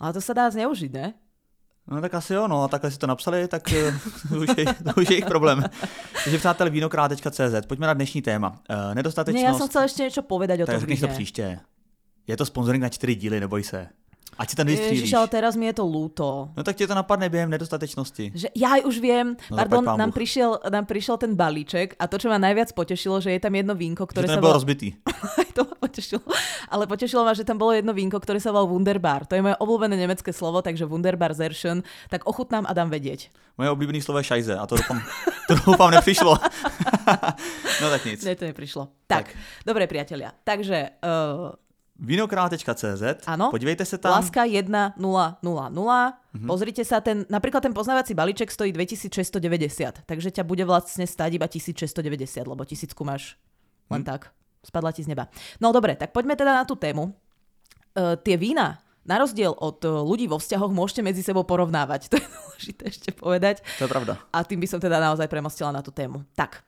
Ale 0.00 0.12
to 0.14 0.22
sa 0.22 0.30
dá 0.30 0.46
zneužiť, 0.46 0.92
ne? 0.94 1.06
No 1.90 2.00
tak 2.00 2.14
asi 2.14 2.34
jo, 2.34 2.48
no 2.48 2.62
a 2.62 2.68
takhle 2.68 2.90
si 2.90 2.98
to 2.98 3.06
napsali, 3.06 3.48
tak 3.48 3.72
eh, 3.72 3.92
to 4.28 4.36
už 4.36 4.48
je, 4.56 4.64
to 4.64 5.00
už 5.00 5.10
je 5.10 5.14
jejich 5.14 5.26
problém. 5.26 5.64
Takže 6.24 6.38
přátelé 6.38 6.70
vínokrát.cz, 6.70 7.66
pojďme 7.66 7.86
na 7.86 7.94
dnešní 7.94 8.22
téma. 8.22 8.48
Uh, 8.70 8.94
nedostatečnost... 8.94 9.42
Ne, 9.42 9.48
já 9.50 9.58
jsem 9.58 9.68
chcel 9.68 9.82
ještě 9.82 10.02
něco 10.02 10.22
povedať 10.22 10.60
o 10.60 10.66
tom 10.66 10.80
Tak 10.80 11.00
to 11.00 11.08
příště. 11.08 11.60
Je 12.28 12.36
to 12.36 12.46
sponsoring 12.46 12.82
na 12.82 12.88
čtyři 12.88 13.14
díly, 13.14 13.40
neboj 13.40 13.62
se. 13.62 13.88
Ať 14.38 14.50
si 14.50 14.56
tam 14.56 14.70
vystřílíš. 14.70 15.10
Ježiš, 15.10 15.18
ale 15.18 15.28
teraz 15.28 15.58
mi 15.58 15.66
je 15.66 15.74
to 15.74 15.82
lúto. 15.82 16.54
No 16.54 16.62
tak 16.62 16.78
ti 16.78 16.86
to 16.86 16.94
napadne 16.94 17.26
během 17.26 17.50
nedostatečnosti. 17.50 18.30
Že, 18.38 18.48
ja 18.54 18.78
už 18.78 19.02
viem. 19.02 19.34
No, 19.50 19.58
Pardon, 19.58 19.82
nám 19.98 20.14
prišiel, 20.14 20.62
nám 20.70 20.86
prišiel 20.86 21.18
ten 21.18 21.34
balíček 21.34 21.98
a 21.98 22.06
to, 22.06 22.22
čo 22.22 22.30
ma 22.30 22.38
najviac 22.38 22.70
potešilo, 22.70 23.18
že 23.18 23.34
je 23.34 23.40
tam 23.42 23.50
jedno 23.50 23.74
vínko, 23.74 24.06
ktoré 24.06 24.30
že 24.30 24.38
to 24.38 24.38
sa... 24.38 24.44
Bol... 24.46 24.54
rozbitý. 24.54 24.94
to 25.58 25.66
ma 25.66 25.74
potešilo. 25.82 26.22
Ale 26.70 26.86
potešilo 26.86 27.26
ma, 27.26 27.34
že 27.34 27.42
tam 27.42 27.58
bolo 27.58 27.74
jedno 27.74 27.90
vínko, 27.90 28.22
ktoré 28.22 28.38
sa 28.38 28.54
volal 28.54 28.70
Wunderbar. 28.70 29.26
To 29.26 29.34
je 29.34 29.42
moje 29.42 29.58
obľúbené 29.58 29.98
nemecké 29.98 30.30
slovo, 30.30 30.62
takže 30.62 30.86
Wunderbar 30.86 31.34
Zerschen. 31.34 31.82
Tak 32.06 32.30
ochutnám 32.30 32.62
a 32.62 32.72
dám 32.78 32.94
vedieť. 32.94 33.34
Moje 33.58 33.74
obľúbené 33.74 33.98
slovo 33.98 34.22
je 34.22 34.30
šajze 34.30 34.54
a 34.54 34.62
to 34.70 34.78
doufám, 34.78 35.02
to 35.50 35.58
doufám 35.66 35.90
neprišlo. 35.90 36.38
no 37.82 37.86
tak 37.90 38.06
nic. 38.06 38.22
Ne, 38.22 38.38
to 38.38 38.46
neprišlo. 38.46 38.86
Tak, 39.10 39.34
tak. 39.34 39.34
dobre 39.66 39.90
priatelia. 39.90 40.30
Takže 40.46 41.02
uh, 41.02 41.58
Vinokrál.cz, 41.98 43.26
Áno. 43.26 43.50
podívejte 43.50 43.82
sa 43.82 43.98
tam. 43.98 44.22
Láska 44.22 44.46
1000. 44.46 44.70
Mm-hmm. 45.02 46.46
Pozrite 46.46 46.86
sa, 46.86 47.02
ten, 47.02 47.26
napríklad 47.26 47.58
ten 47.58 47.74
poznávací 47.74 48.14
balíček 48.14 48.54
stojí 48.54 48.70
2690, 48.70 50.06
takže 50.06 50.30
ťa 50.30 50.46
bude 50.46 50.62
vlastne 50.62 51.02
stať 51.02 51.42
iba 51.42 51.50
1690, 51.50 52.46
lebo 52.46 52.62
tisícku 52.62 53.02
máš 53.02 53.34
len 53.90 54.06
mm. 54.06 54.08
tak. 54.14 54.30
Spadla 54.62 54.94
ti 54.94 55.02
z 55.02 55.10
neba. 55.10 55.26
No 55.58 55.74
dobre, 55.74 55.98
tak 55.98 56.14
poďme 56.14 56.38
teda 56.38 56.54
na 56.54 56.62
tú 56.62 56.78
tému. 56.78 57.10
Uh, 57.98 58.14
tie 58.22 58.38
vína, 58.38 58.78
na 59.08 59.16
rozdiel 59.16 59.56
od 59.56 59.80
e, 59.80 59.88
ľudí 59.88 60.28
vo 60.28 60.36
vzťahoch, 60.36 60.68
môžete 60.68 61.00
medzi 61.00 61.24
sebou 61.24 61.42
porovnávať. 61.48 62.06
To 62.12 62.20
je 62.20 62.28
dôležité 62.28 62.82
ešte 62.92 63.10
povedať. 63.16 63.64
To 63.80 63.88
je 63.88 63.90
pravda. 63.90 64.20
A 64.28 64.44
tým 64.44 64.60
by 64.60 64.68
som 64.68 64.76
teda 64.76 65.00
naozaj 65.00 65.24
premostila 65.32 65.72
na 65.72 65.80
tú 65.80 65.88
tému. 65.88 66.20
Tak, 66.36 66.60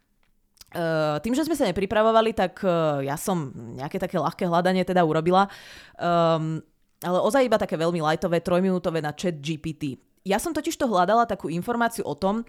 Uh, 0.70 1.18
tým, 1.18 1.34
že 1.34 1.42
sme 1.42 1.58
sa 1.58 1.66
nepripravovali, 1.66 2.30
tak 2.30 2.62
uh, 2.62 3.02
ja 3.02 3.18
som 3.18 3.50
nejaké 3.74 3.98
také 3.98 4.22
ľahké 4.22 4.46
hľadanie 4.46 4.86
teda 4.86 5.02
urobila. 5.02 5.50
Um, 5.98 6.62
ale 7.00 7.18
ozaj 7.18 7.48
iba 7.48 7.58
také 7.58 7.74
veľmi 7.74 7.98
lajtové, 7.98 8.44
trojminútové 8.44 9.02
na 9.02 9.10
chat 9.10 9.40
GPT. 9.40 9.98
Ja 10.22 10.36
som 10.36 10.52
totiž 10.52 10.76
to 10.76 10.86
hľadala 10.86 11.24
takú 11.24 11.48
informáciu 11.48 12.04
o 12.04 12.14
tom, 12.14 12.44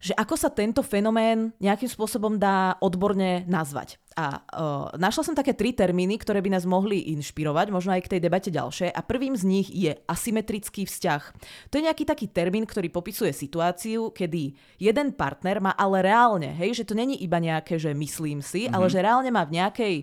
že 0.00 0.12
ako 0.14 0.34
sa 0.36 0.52
tento 0.52 0.84
fenomén 0.84 1.52
nejakým 1.58 1.88
spôsobom 1.88 2.36
dá 2.36 2.76
odborne 2.80 3.44
nazvať. 3.48 3.96
A 4.16 4.40
uh, 4.40 4.88
našla 4.96 5.28
som 5.28 5.36
také 5.36 5.52
tri 5.52 5.76
termíny, 5.76 6.16
ktoré 6.16 6.40
by 6.40 6.56
nás 6.56 6.64
mohli 6.64 7.12
inšpirovať, 7.12 7.68
možno 7.68 7.92
aj 7.92 8.08
k 8.08 8.16
tej 8.16 8.20
debate 8.24 8.48
ďalšie. 8.48 8.88
A 8.88 9.00
prvým 9.04 9.36
z 9.36 9.44
nich 9.44 9.68
je 9.68 9.92
asymetrický 10.08 10.88
vzťah. 10.88 11.22
To 11.68 11.76
je 11.76 11.84
nejaký 11.84 12.08
taký 12.08 12.32
termín, 12.32 12.64
ktorý 12.64 12.88
popisuje 12.88 13.36
situáciu, 13.36 14.16
kedy 14.16 14.56
jeden 14.80 15.12
partner 15.12 15.60
má 15.60 15.76
ale 15.76 16.00
reálne, 16.00 16.48
hej, 16.56 16.80
že 16.80 16.88
to 16.88 16.96
není 16.96 17.20
iba 17.20 17.36
nejaké, 17.36 17.76
že 17.76 17.92
myslím 17.92 18.40
si, 18.40 18.64
mm-hmm. 18.64 18.76
ale 18.76 18.86
že 18.88 19.04
reálne 19.04 19.28
má 19.28 19.44
v 19.44 19.60
nejakej 19.60 19.94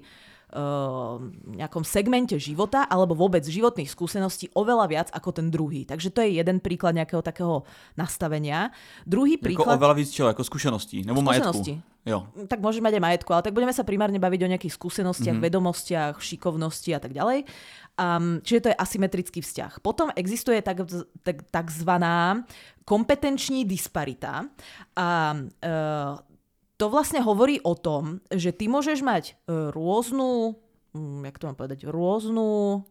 nejakom 1.57 1.81
segmente 1.81 2.37
života 2.37 2.85
alebo 2.85 3.17
vôbec 3.17 3.41
životných 3.41 3.89
skúseností 3.89 4.53
oveľa 4.53 4.85
viac 4.85 5.07
ako 5.09 5.29
ten 5.33 5.47
druhý. 5.49 5.83
Takže 5.89 6.13
to 6.13 6.21
je 6.21 6.37
jeden 6.37 6.61
príklad 6.61 6.93
nejakého 6.93 7.25
takého 7.25 7.65
nastavenia. 7.97 8.69
Druhý 9.03 9.41
príklad... 9.41 9.73
Ako 9.73 9.81
oveľa 9.81 9.95
víc 9.97 10.13
čo? 10.13 10.29
Ako 10.29 10.45
skúseností? 10.45 11.01
Nebo 11.01 11.25
skúsenosti. 11.25 11.81
majetku? 11.81 11.91
Jo. 12.03 12.27
Tak 12.51 12.59
môže 12.59 12.83
mať 12.83 12.99
aj 12.99 13.03
majetku, 13.03 13.31
ale 13.31 13.47
tak 13.47 13.55
budeme 13.55 13.71
sa 13.71 13.87
primárne 13.87 14.19
baviť 14.19 14.41
o 14.43 14.51
nejakých 14.51 14.75
skúsenostiach, 14.75 15.39
mm-hmm. 15.39 15.47
vedomostiach, 15.47 16.15
šikovnosti 16.19 16.91
a 16.91 16.99
tak 16.99 17.15
ďalej. 17.15 17.47
Um, 17.95 18.43
čiže 18.43 18.67
to 18.67 18.71
je 18.75 18.77
asymetrický 18.77 19.39
vzťah. 19.39 19.79
Potom 19.79 20.11
existuje 20.11 20.59
tak, 20.59 20.83
tak, 21.23 21.47
takzvaná 21.47 22.43
kompetenční 22.83 23.63
disparita. 23.63 24.51
A 24.99 25.07
uh, 25.31 26.32
to 26.77 26.85
vlastne 26.89 27.21
hovorí 27.21 27.61
o 27.61 27.77
tom, 27.77 28.19
že 28.33 28.49
ty 28.49 28.65
môžeš 28.65 29.05
mať 29.05 29.23
e, 29.29 29.33
rôznu, 29.69 30.57
hm, 30.97 31.21
jak 31.29 31.37
to 31.37 31.47
mám 31.49 31.57
povedať, 31.57 31.85
rôznu, 31.85 32.81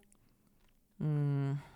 hm, 1.03 1.72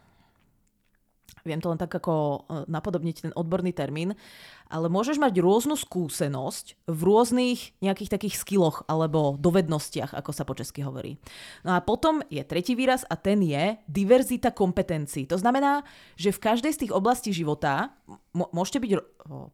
viem 1.46 1.62
to 1.62 1.70
len 1.70 1.78
tak 1.78 1.94
ako 1.94 2.14
e, 2.14 2.38
napodobniť 2.66 3.16
ten 3.30 3.32
odborný 3.32 3.70
termín, 3.70 4.18
ale 4.66 4.90
môžeš 4.90 5.22
mať 5.22 5.38
rôznu 5.38 5.78
skúsenosť 5.78 6.90
v 6.90 7.00
rôznych 7.06 7.78
nejakých 7.78 8.18
takých 8.18 8.34
skilloch 8.34 8.82
alebo 8.90 9.38
dovednostiach, 9.38 10.10
ako 10.10 10.30
sa 10.34 10.42
po 10.42 10.58
česky 10.58 10.82
hovorí. 10.82 11.22
No 11.62 11.78
a 11.78 11.80
potom 11.80 12.20
je 12.26 12.42
tretí 12.42 12.74
výraz 12.74 13.06
a 13.06 13.14
ten 13.14 13.38
je 13.46 13.78
diverzita 13.86 14.50
kompetencií. 14.50 15.30
To 15.30 15.38
znamená, 15.38 15.86
že 16.18 16.34
v 16.34 16.42
každej 16.42 16.72
z 16.74 16.80
tých 16.86 16.92
oblastí 16.92 17.30
života 17.30 17.94
môžete 18.34 18.82
byť 18.82 18.90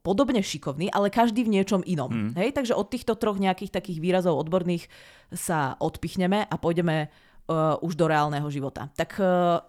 podobne 0.00 0.40
šikovní, 0.40 0.88
ale 0.88 1.12
každý 1.12 1.44
v 1.44 1.60
niečom 1.60 1.84
inom. 1.84 2.10
Hmm. 2.10 2.32
Hej? 2.36 2.56
Takže 2.56 2.76
od 2.76 2.88
týchto 2.88 3.16
troch 3.16 3.36
nejakých 3.36 3.72
takých 3.72 4.00
výrazov 4.00 4.40
odborných 4.40 4.88
sa 5.32 5.76
odpichneme 5.80 6.44
a 6.44 6.54
pôjdeme 6.56 7.08
uh, 7.08 7.76
už 7.80 7.96
do 7.96 8.08
reálneho 8.08 8.48
života. 8.52 8.92
Tak 8.96 9.16
uh, 9.20 9.60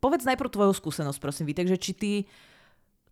povedz 0.00 0.24
najprv 0.26 0.50
tvoju 0.50 0.72
skúsenosť, 0.72 1.18
prosím, 1.20 1.46
Vítek, 1.46 1.68
že 1.68 1.78
či 1.78 1.92
ty 1.94 2.12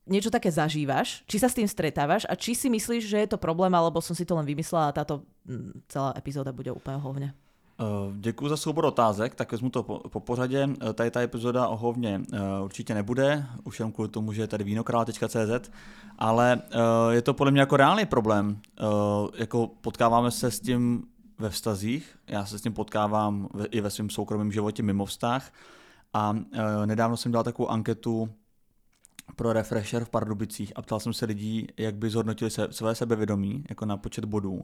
niečo 0.05 0.29
také 0.29 0.53
zažívaš, 0.53 1.25
či 1.25 1.41
sa 1.41 1.49
s 1.49 1.57
tým 1.57 1.69
stretávaš 1.69 2.29
a 2.29 2.37
či 2.37 2.53
si 2.53 2.69
myslíš, 2.69 3.09
že 3.09 3.19
je 3.25 3.29
to 3.31 3.41
problém, 3.41 3.73
alebo 3.73 4.05
som 4.05 4.13
si 4.13 4.29
to 4.29 4.37
len 4.37 4.45
vymyslela 4.45 4.89
a 4.89 4.97
táto 4.97 5.25
mm, 5.49 5.89
celá 5.89 6.13
epizóda 6.17 6.53
bude 6.53 6.73
úplně 6.73 6.97
hovně. 6.97 7.35
Děkuji 8.13 8.49
za 8.49 8.57
soubor 8.57 8.85
otázek, 8.85 9.35
tak 9.35 9.53
vezmu 9.53 9.71
to 9.71 9.83
po, 9.83 9.99
po 9.99 10.21
pořadě. 10.21 10.69
Tady 10.95 11.11
ta 11.11 11.21
epizoda 11.21 11.69
o 11.69 11.77
hovně 11.77 12.21
určitě 12.65 12.95
nebude, 12.95 13.47
už 13.65 13.81
jen 13.81 13.93
kvůli 13.93 14.09
tomu, 14.09 14.33
že 14.33 14.43
je 14.43 14.47
tady 14.47 14.65
vínokrál.cz, 14.65 15.71
ale 16.19 16.63
je 17.11 17.23
to 17.23 17.35
podle 17.35 17.51
mě 17.51 17.61
jako 17.61 17.77
reálný 17.77 18.07
problém. 18.07 18.61
Jako 19.39 19.71
potkáváme 19.81 20.31
se 20.31 20.51
s 20.51 20.61
tím 20.61 21.03
ve 21.39 21.51
vztazích, 21.51 22.17
já 22.27 22.47
se 22.47 22.59
s 22.59 22.63
tím 22.63 22.73
potkávám 22.73 23.49
i 23.71 23.81
ve 23.81 23.91
svém 23.91 24.11
soukromém 24.11 24.53
životě 24.53 24.83
mimo 24.83 25.05
vztah, 25.05 25.53
a 26.15 26.31
uh, 26.31 26.41
nedávno 26.87 27.17
jsem 27.17 27.33
dělal 27.33 27.45
takovou 27.45 27.69
anketu 27.69 28.29
pro 29.37 29.53
Refresher 29.53 30.05
v 30.05 30.11
Pardubicích 30.11 30.73
a 30.77 30.83
ptal 30.83 31.01
jsem 31.01 31.13
se 31.13 31.27
lidí, 31.27 31.67
jak 31.77 31.95
by 31.95 32.11
zhodnotili 32.11 32.51
se, 32.51 32.69
své 32.71 32.95
sebevědomí, 32.95 33.65
jako 33.69 33.87
na 33.87 33.97
počet 33.97 34.25
bodů. 34.25 34.63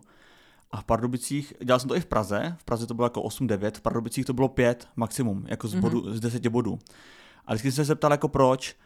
A 0.70 0.80
v 0.80 0.84
Pardubicích, 0.84 1.54
dělal 1.64 1.80
jsem 1.80 1.88
to 1.88 1.96
i 1.96 2.00
v 2.00 2.06
Praze, 2.06 2.56
v 2.58 2.64
Praze 2.64 2.86
to 2.86 2.94
bylo 2.94 3.06
jako 3.06 3.22
8-9, 3.22 3.70
v 3.74 3.80
Pardubicích 3.80 4.24
to 4.24 4.32
bylo 4.32 4.48
5 4.48 4.88
maximum, 4.96 5.44
jako 5.48 5.68
z, 5.68 5.74
bodu, 5.74 6.00
mm-hmm. 6.00 6.12
z 6.12 6.20
10 6.20 6.46
bodů. 6.46 6.78
A 7.46 7.52
vždycky 7.52 7.72
jsem 7.72 7.84
se 7.84 7.94
ptal 7.94 8.10
jako 8.10 8.28
proč 8.28 8.76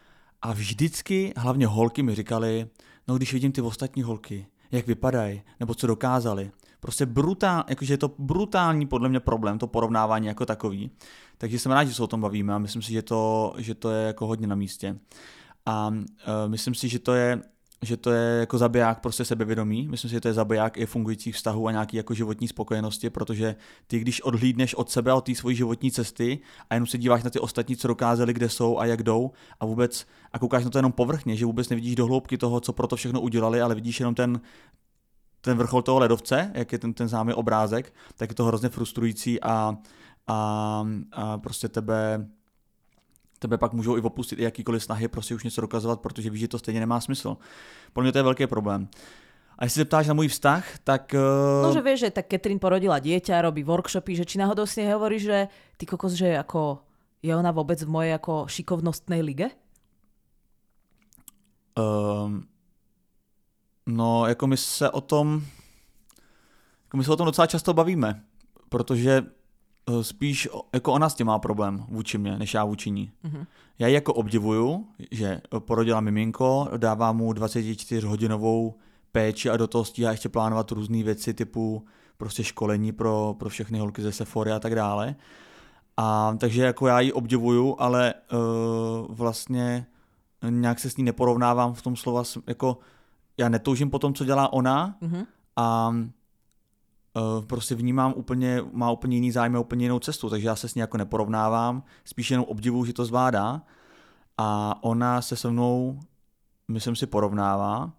a 0.42 0.52
vždycky, 0.52 1.32
hlavně 1.36 1.66
holky 1.66 2.02
mi 2.02 2.14
říkali, 2.14 2.68
no 3.08 3.16
když 3.16 3.32
vidím 3.32 3.52
ty 3.52 3.60
ostatní 3.60 4.02
holky, 4.02 4.46
jak 4.72 4.86
vypadají, 4.86 5.42
nebo 5.60 5.74
co 5.74 5.86
dokázali, 5.86 6.50
prostě 6.80 7.06
brutál, 7.06 7.64
jakože 7.68 7.94
je 7.94 7.98
to 7.98 8.10
brutální 8.18 8.86
podle 8.86 9.08
mě 9.08 9.20
problém, 9.20 9.58
to 9.58 9.66
porovnávání 9.66 10.26
jako 10.26 10.46
takový. 10.46 10.90
Takže 11.38 11.58
jsem 11.58 11.72
rád, 11.72 11.84
že 11.84 11.94
se 11.94 12.02
o 12.02 12.06
tom 12.06 12.20
bavíme 12.20 12.54
a 12.54 12.58
myslím 12.58 12.82
si, 12.82 12.92
že 12.92 13.02
to, 13.02 13.54
že 13.58 13.74
to 13.74 13.90
je 13.90 14.06
jako 14.06 14.26
hodně 14.26 14.46
na 14.46 14.54
místě. 14.54 14.98
A 15.66 15.88
uh, 15.88 16.04
myslím 16.46 16.74
si, 16.74 16.88
že 16.88 16.98
to 16.98 17.14
je 17.14 17.42
že 17.84 17.96
to 17.96 18.10
je 18.10 18.40
jako 18.40 18.58
zabiják 18.58 19.00
prostě 19.00 19.24
sebevědomí. 19.24 19.88
Myslím 19.88 20.08
si, 20.08 20.12
že 20.12 20.20
to 20.20 20.28
je 20.28 20.34
zabiják 20.34 20.76
i 20.76 20.86
fungujících 20.86 21.34
vztahů 21.34 21.68
a 21.68 21.72
nějaký 21.72 21.96
jako 21.96 22.14
životní 22.14 22.48
spokojenosti, 22.48 23.10
protože 23.10 23.56
ty, 23.86 23.98
když 23.98 24.20
odhlídneš 24.20 24.74
od 24.74 24.90
sebe, 24.90 25.12
od 25.12 25.24
té 25.24 25.34
svojí 25.34 25.56
životní 25.56 25.90
cesty 25.90 26.38
a 26.70 26.74
jenom 26.74 26.86
se 26.86 26.98
díváš 26.98 27.22
na 27.22 27.30
ty 27.30 27.38
ostatní, 27.38 27.76
co 27.76 27.88
dokázali, 27.88 28.32
kde 28.32 28.48
jsou 28.48 28.78
a 28.78 28.86
jak 28.86 29.02
jdou 29.02 29.30
a 29.60 29.66
vůbec 29.66 30.06
a 30.32 30.38
koukáš 30.38 30.64
na 30.64 30.70
to 30.70 30.78
jenom 30.78 30.92
povrchně, 30.92 31.36
že 31.36 31.46
vůbec 31.46 31.68
nevidíš 31.68 31.96
do 31.96 32.06
hloubky 32.06 32.38
toho, 32.38 32.60
co 32.60 32.72
pro 32.72 32.86
to 32.86 32.96
všechno 32.96 33.20
udělali, 33.20 33.60
ale 33.60 33.74
vidíš 33.74 34.00
jenom 34.00 34.14
ten, 34.14 34.40
ten 35.40 35.58
vrchol 35.58 35.82
toho 35.82 35.98
ledovce, 35.98 36.50
jak 36.54 36.72
je 36.72 36.78
ten, 36.78 36.94
ten 36.94 37.08
známý 37.08 37.32
obrázek, 37.32 37.94
tak 38.16 38.30
je 38.30 38.34
to 38.34 38.44
hrozně 38.44 38.68
frustrující 38.68 39.40
a, 39.40 39.76
a, 40.26 40.86
a 41.12 41.38
prostě 41.38 41.68
tebe 41.68 42.28
tebe 43.38 43.58
pak 43.58 43.72
můžou 43.72 43.96
i 43.96 44.00
opustit 44.00 44.38
i 44.38 44.42
jakýkoliv 44.42 44.84
snahy 44.84 45.08
prostě 45.08 45.34
už 45.34 45.44
něco 45.44 45.60
dokazovat, 45.60 46.00
protože 46.00 46.30
víš, 46.30 46.40
že 46.40 46.48
to 46.48 46.58
stejně 46.58 46.80
nemá 46.80 47.00
smysl. 47.00 47.36
Pro 47.92 48.02
mě 48.02 48.12
to 48.12 48.18
je 48.18 48.22
velký 48.22 48.46
problém. 48.46 48.88
A 49.58 49.64
jestli 49.64 49.80
se 49.80 49.84
ptáš 49.84 50.06
na 50.06 50.14
můj 50.14 50.28
vztah, 50.28 50.78
tak... 50.84 51.14
Uh... 51.14 51.66
No, 51.66 51.72
že 51.72 51.80
vieš, 51.80 52.00
že 52.00 52.10
tak 52.10 52.26
Katrin 52.26 52.58
porodila 52.58 52.98
dieťa, 52.98 53.42
robí 53.42 53.62
workshopy, 53.62 54.16
že 54.16 54.24
či 54.24 54.38
náhodou 54.38 54.66
si 54.66 54.82
nehovorí, 54.82 55.20
že 55.20 55.46
ty 55.76 55.86
kokos, 55.86 56.18
že 56.18 56.34
ako 56.34 56.82
je 57.22 57.36
ona 57.36 57.54
vôbec 57.54 57.78
v 57.78 57.86
mojej 57.86 58.12
ako 58.18 58.48
šikovnostnej 58.48 59.22
lige? 59.22 59.46
Um, 61.78 62.48
No, 63.86 64.26
jako 64.26 64.46
my 64.46 64.56
se 64.56 64.90
o 64.90 65.00
tom, 65.00 65.44
jako 66.84 66.96
my 66.96 67.04
se 67.04 67.12
o 67.12 67.16
tom 67.16 67.26
docela 67.26 67.46
často 67.46 67.74
bavíme, 67.74 68.24
protože 68.68 69.22
spíš 70.02 70.48
jako 70.72 70.92
ona 70.92 71.08
s 71.08 71.14
tím 71.14 71.26
má 71.26 71.38
problém 71.38 71.84
vůči 71.88 72.18
mě, 72.18 72.38
než 72.38 72.54
já 72.54 72.64
vůči 72.64 72.90
ní. 72.90 73.12
Mm-hmm. 73.24 73.46
Já 73.78 73.88
ji 73.88 73.94
jako 73.94 74.14
obdivuju, 74.14 74.86
že 75.10 75.40
porodila 75.58 76.00
miminko, 76.00 76.68
dává 76.76 77.12
mu 77.12 77.32
24-hodinovou 77.32 78.74
péči 79.12 79.50
a 79.50 79.56
do 79.56 79.66
toho 79.66 79.84
stíhá 79.84 80.10
ještě 80.10 80.28
plánovat 80.28 80.70
různé 80.70 81.02
věci 81.02 81.34
typu 81.34 81.84
prostě 82.16 82.44
školení 82.44 82.92
pro, 82.92 83.34
pro 83.38 83.48
všechny 83.48 83.78
holky 83.78 84.02
ze 84.02 84.12
Sephory 84.12 84.52
a 84.52 84.60
tak 84.60 84.74
dále. 84.74 85.14
A 85.96 86.36
takže 86.38 86.62
jako 86.62 86.86
já 86.86 87.00
ji 87.00 87.12
obdivuju, 87.12 87.76
ale 87.78 88.14
uh, 88.32 89.14
vlastně 89.14 89.86
nějak 90.50 90.80
se 90.80 90.90
s 90.90 90.96
ní 90.96 91.04
neporovnávám 91.04 91.74
v 91.74 91.82
tom 91.82 91.96
slova, 91.96 92.22
jako 92.46 92.78
já 93.38 93.48
netoužím 93.48 93.90
po 93.90 93.98
tom, 93.98 94.14
co 94.14 94.24
dělá 94.24 94.52
ona 94.52 94.96
mm-hmm. 95.02 95.26
a 95.56 95.94
prostě 97.46 97.74
vnímám 97.74 98.12
úplně, 98.16 98.62
má 98.72 98.90
úplně 98.90 99.16
jiný 99.16 99.30
zájem 99.30 99.56
a 99.56 99.60
úplně 99.60 99.84
jinou 99.84 99.98
cestu, 99.98 100.30
takže 100.30 100.46
já 100.46 100.56
se 100.56 100.68
s 100.68 100.74
ní 100.74 100.80
jako 100.80 100.96
neporovnávám, 100.96 101.82
spíš 102.04 102.30
jenom 102.30 102.46
obdivuju, 102.48 102.84
že 102.84 102.92
to 102.92 103.04
zvládá 103.04 103.62
a 104.38 104.78
ona 104.82 105.22
se 105.22 105.36
se 105.36 105.50
mnou, 105.50 106.00
myslím 106.68 106.96
si, 106.96 107.06
porovnává, 107.06 107.92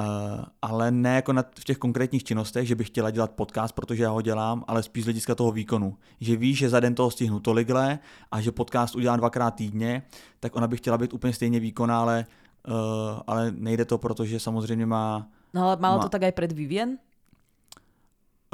Uh, 0.00 0.44
ale 0.62 0.90
ne 0.90 1.14
jako 1.14 1.32
na, 1.32 1.44
v 1.58 1.64
těch 1.64 1.78
konkrétních 1.78 2.24
činnostech, 2.24 2.68
že 2.68 2.74
bych 2.74 2.86
chtěla 2.86 3.10
dělat 3.10 3.30
podcast, 3.30 3.74
protože 3.74 4.02
já 4.02 4.10
ho 4.10 4.22
dělám, 4.22 4.64
ale 4.66 4.82
spíš 4.82 5.02
z 5.02 5.06
hlediska 5.06 5.34
toho 5.34 5.52
výkonu. 5.52 5.96
Že 6.20 6.36
víš, 6.36 6.58
že 6.58 6.68
za 6.68 6.80
den 6.80 6.94
toho 6.94 7.10
stihnu 7.10 7.40
tolikle 7.40 7.98
a 8.30 8.40
že 8.40 8.52
podcast 8.52 8.96
udělám 8.96 9.18
dvakrát 9.18 9.50
týdně, 9.50 10.02
tak 10.40 10.56
ona 10.56 10.68
by 10.68 10.76
chtěla 10.76 10.98
být 10.98 11.12
úplně 11.12 11.32
stejně 11.32 11.60
výkonná, 11.60 12.00
ale 12.00 12.26
Uh, 12.68 13.20
ale 13.26 13.52
nejde 13.56 13.84
to, 13.84 13.98
protože 13.98 14.40
samozřejmě 14.40 14.86
má... 14.86 15.26
No 15.54 15.62
ale 15.62 15.76
malo 15.80 15.96
má... 15.96 16.02
to 16.02 16.08
tak 16.08 16.22
aj 16.22 16.32
před 16.32 16.52
Vivien? 16.52 16.98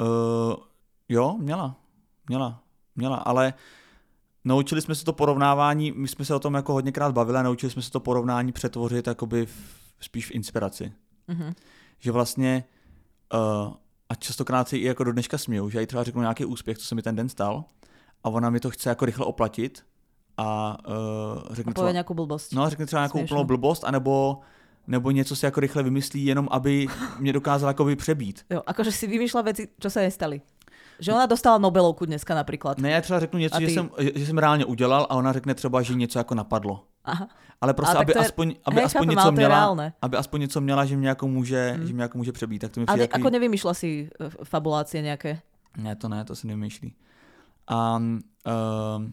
Uh, 0.01 0.55
jo, 1.09 1.35
měla. 1.39 1.75
Měla. 2.29 2.63
Měla, 2.95 3.15
ale 3.15 3.53
naučili 4.45 4.81
jsme 4.81 4.95
se 4.95 5.05
to 5.05 5.13
porovnávání, 5.13 5.91
my 5.91 6.07
jsme 6.07 6.25
se 6.25 6.35
o 6.35 6.39
tom 6.39 6.53
jako 6.53 6.73
hodněkrát 6.73 7.13
bavili 7.13 7.37
a 7.37 7.41
naučili 7.43 7.71
jsme 7.71 7.81
se 7.81 7.91
to 7.91 7.99
porovnání 7.99 8.51
přetvořit 8.51 9.07
jakoby 9.07 9.45
v, 9.45 9.51
spíš 9.99 10.27
v 10.27 10.31
inspiraci. 10.31 10.93
Mm-hmm. 11.29 11.53
Že 11.99 12.11
vlastně 12.11 12.63
uh, 13.33 13.73
a 14.09 14.15
častokrát 14.15 14.67
si 14.67 14.77
i 14.77 14.85
jako 14.85 15.03
do 15.03 15.11
dneška 15.11 15.37
směju, 15.37 15.69
že 15.69 15.77
já 15.77 15.81
jí 15.81 15.87
třeba 15.87 16.03
řeknu 16.03 16.21
nějaký 16.21 16.45
úspěch, 16.45 16.77
co 16.77 16.85
se 16.85 16.95
mi 16.95 17.01
ten 17.01 17.15
den 17.15 17.29
stal 17.29 17.63
a 18.23 18.29
ona 18.29 18.49
mi 18.49 18.59
to 18.59 18.69
chce 18.69 18.89
jako 18.89 19.05
rychle 19.05 19.25
oplatit 19.25 19.85
a 20.37 20.77
uh, 20.87 21.55
řekne 21.55 21.69
a 21.69 21.73
třeba, 21.73 21.91
nějakou 21.91 22.13
blbost. 22.13 22.53
No, 22.53 22.69
řekne 22.69 22.85
třeba 22.85 22.99
nějakou 22.99 23.21
úplnou 23.21 23.43
blbost, 23.43 23.83
anebo 23.83 24.39
nebo 24.87 25.11
něco 25.11 25.35
si 25.35 25.45
jako 25.45 25.59
rychle 25.59 25.83
vymyslí, 25.83 26.25
jenom 26.25 26.47
aby 26.51 26.87
mě 27.19 27.33
dokázala 27.33 27.69
jako 27.69 27.95
přebít. 27.95 28.45
Jo, 28.49 28.61
akože 28.67 28.91
si 28.91 29.07
vymýšľa 29.07 29.43
věci, 29.43 29.67
co 29.79 29.89
se 29.89 30.01
nestali. 30.01 30.41
Že 30.99 31.13
ona 31.13 31.25
dostala 31.25 31.57
Nobelovku 31.57 32.05
dneska 32.05 32.35
například. 32.35 32.77
Ne, 32.77 32.91
já 32.91 33.01
třeba 33.01 33.19
řeknu 33.19 33.39
něco, 33.39 33.57
ty... 33.57 33.65
že, 33.65 33.73
jsem, 33.73 33.89
že 34.15 34.25
jsem 34.25 34.37
reálně 34.37 34.65
udělal 34.65 35.07
a 35.09 35.15
ona 35.15 35.33
řekne 35.33 35.53
třeba, 35.53 35.81
že 35.81 35.95
něco 35.95 36.19
jako 36.19 36.35
napadlo. 36.35 36.83
Aha. 37.05 37.27
Ale 37.61 37.73
prostě, 37.73 37.97
aby, 37.97 38.13
je... 38.15 38.21
aspoň, 38.21 38.55
aby 38.65 38.75
hej, 38.75 38.85
aspoň 38.85 39.09
něco 39.09 39.31
měla, 39.31 39.91
aby 40.01 40.17
aspoň 40.17 40.41
něco 40.41 40.61
měla, 40.61 40.85
že 40.85 40.97
mě 40.97 41.07
jako 41.07 41.27
může, 41.27 41.73
hmm. 41.77 41.87
že 41.87 41.93
mě 41.93 42.01
jako 42.01 42.17
může 42.17 42.31
přebít. 42.31 42.61
Tak 42.61 42.71
to 42.71 42.79
mi 42.79 42.85
Ale 42.85 42.99
jaký... 42.99 43.19
jako 43.19 43.29
nevymýšlela 43.29 43.73
si 43.73 44.09
eh, 44.21 44.29
fabulácie 44.43 45.01
nějaké? 45.01 45.41
Ne, 45.77 45.95
to 45.95 46.09
ne, 46.09 46.25
to 46.25 46.35
si 46.35 46.47
nevymýšlí. 46.47 46.93
A 47.67 47.97
uh, 47.97 49.03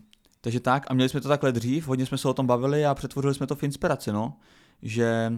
takže 0.41 0.61
tak, 0.61 0.91
a 0.91 0.95
měli 0.95 1.09
jsme 1.09 1.21
to 1.21 1.29
takhle 1.29 1.53
dřív, 1.53 1.87
hodně 1.87 2.07
jsme 2.07 2.19
se 2.19 2.29
o 2.29 2.35
tom 2.35 2.47
bavili 2.47 2.87
a 2.87 2.95
přetvořili 2.95 3.35
jsme 3.35 3.47
to 3.47 3.55
v 3.55 3.63
inspiraci, 3.63 4.13
no. 4.13 4.37
Že, 4.83 5.33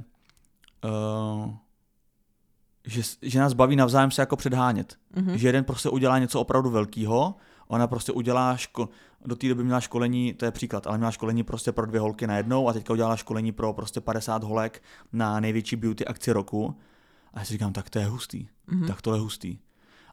uh, 0.85 1.55
že, 2.87 3.03
že 3.23 3.41
nás 3.41 3.53
baví 3.53 3.77
navzájem 3.77 4.11
se 4.11 4.23
jako 4.23 4.37
předhánět. 4.37 4.97
Mm-hmm. 5.15 5.35
Že 5.35 5.49
jeden 5.49 5.65
prostě 5.65 5.89
udělá 5.89 6.19
něco 6.19 6.41
opravdu 6.41 6.71
velkého, 6.71 7.35
ona 7.69 7.87
prostě 7.87 8.13
udělá, 8.13 8.57
ško- 8.57 8.89
do 9.25 9.37
té 9.37 9.49
doby 9.49 9.65
měla 9.65 9.81
školení, 9.81 10.35
to 10.35 10.45
je 10.45 10.51
příklad, 10.51 10.87
ale 10.87 10.99
měla 10.99 11.11
školení 11.11 11.43
prostě 11.43 11.73
pro 11.73 11.87
dvě 11.87 12.01
holky 12.01 12.27
najednou 12.27 12.69
a 12.69 12.73
teďka 12.73 12.93
udělala 12.93 13.17
školení 13.17 13.53
pro 13.53 13.73
prostě 13.73 14.01
50 14.01 14.45
holek 14.45 14.83
na 15.13 15.41
největší 15.41 15.77
beauty 15.77 16.05
akci 16.05 16.33
roku. 16.33 16.77
A 17.35 17.39
já 17.39 17.45
si 17.45 17.53
říkám, 17.53 17.73
tak 17.73 17.91
to 17.91 17.99
je 17.99 18.07
hustý, 18.07 18.49
mm-hmm. 18.69 18.87
tak 18.87 19.03
to 19.03 19.15
je 19.15 19.21
hustý. 19.21 19.59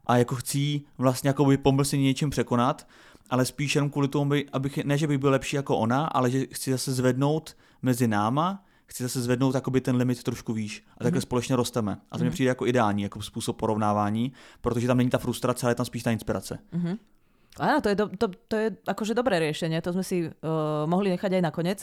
A 0.06 0.18
jako 0.18 0.36
chci 0.36 0.82
vlastně 0.98 1.28
jako 1.28 1.46
by 1.46 1.58
pomyslně 1.58 2.04
něčím 2.04 2.30
překonat, 2.30 2.88
ale 3.30 3.46
spíš 3.46 3.76
jenom 3.76 3.90
kvůli 3.90 4.08
tomu, 4.08 4.36
abych, 4.54 4.78
ne, 4.78 4.98
že 4.98 5.08
bych 5.08 5.18
byl 5.18 5.30
lepší 5.32 5.56
jako 5.56 5.78
ona, 5.78 6.06
ale 6.06 6.32
že 6.32 6.46
chci 6.52 6.72
zase 6.72 6.94
zvednout 6.94 7.58
mezi 7.82 8.08
náma, 8.08 8.64
chci 8.86 9.04
zase 9.04 9.22
zvednout 9.22 9.56
jakoby 9.56 9.82
ten 9.82 9.96
limit 9.96 10.24
trošku 10.24 10.54
výš 10.54 10.84
a 10.98 11.04
takhle 11.04 11.20
mm-hmm. 11.20 11.24
společně 11.24 11.56
rosteme. 11.56 11.98
A 12.12 12.18
to 12.18 12.24
mi 12.24 12.30
přijde 12.30 12.48
jako 12.48 12.68
ideální 12.68 13.04
jako 13.04 13.22
způsob 13.22 13.58
porovnávání, 13.58 14.32
protože 14.62 14.88
tam 14.88 14.98
není 14.98 15.10
ta 15.10 15.18
frustrace, 15.18 15.66
ale 15.66 15.72
je 15.72 15.76
tam 15.76 15.86
spíš 15.86 16.04
ta 16.04 16.12
inspirace. 16.12 16.60
Mm-hmm. 16.74 16.98
Áno, 17.62 17.86
to 17.86 17.94
je, 17.94 17.96
do, 17.96 18.10
to, 18.10 18.34
to 18.50 18.56
je 18.58 18.68
akože 18.82 19.14
dobré 19.14 19.38
riešenie, 19.38 19.78
to 19.86 19.94
sme 19.94 20.02
si 20.02 20.26
uh, 20.26 20.34
mohli 20.90 21.14
nechať 21.14 21.38
aj 21.38 21.44
nakoniec, 21.46 21.80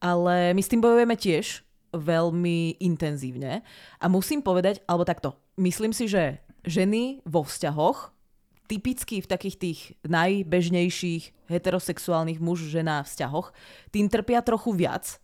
ale 0.00 0.56
my 0.56 0.62
s 0.64 0.72
tým 0.72 0.80
bojujeme 0.80 1.12
tiež 1.12 1.60
veľmi 1.92 2.80
intenzívne 2.80 3.60
a 4.00 4.06
musím 4.08 4.40
povedať, 4.40 4.80
alebo 4.88 5.04
takto, 5.04 5.36
myslím 5.60 5.92
si, 5.92 6.08
že 6.08 6.40
ženy 6.64 7.20
vo 7.28 7.44
vzťahoch, 7.44 8.16
typicky 8.64 9.20
v 9.20 9.28
takých 9.28 9.56
tých 9.60 9.80
najbežnejších 10.08 11.52
heterosexuálnych 11.52 12.40
muž-žena 12.40 13.04
vzťahoch, 13.04 13.52
tým 13.92 14.08
trpia 14.08 14.40
trochu 14.40 14.72
viac 14.72 15.20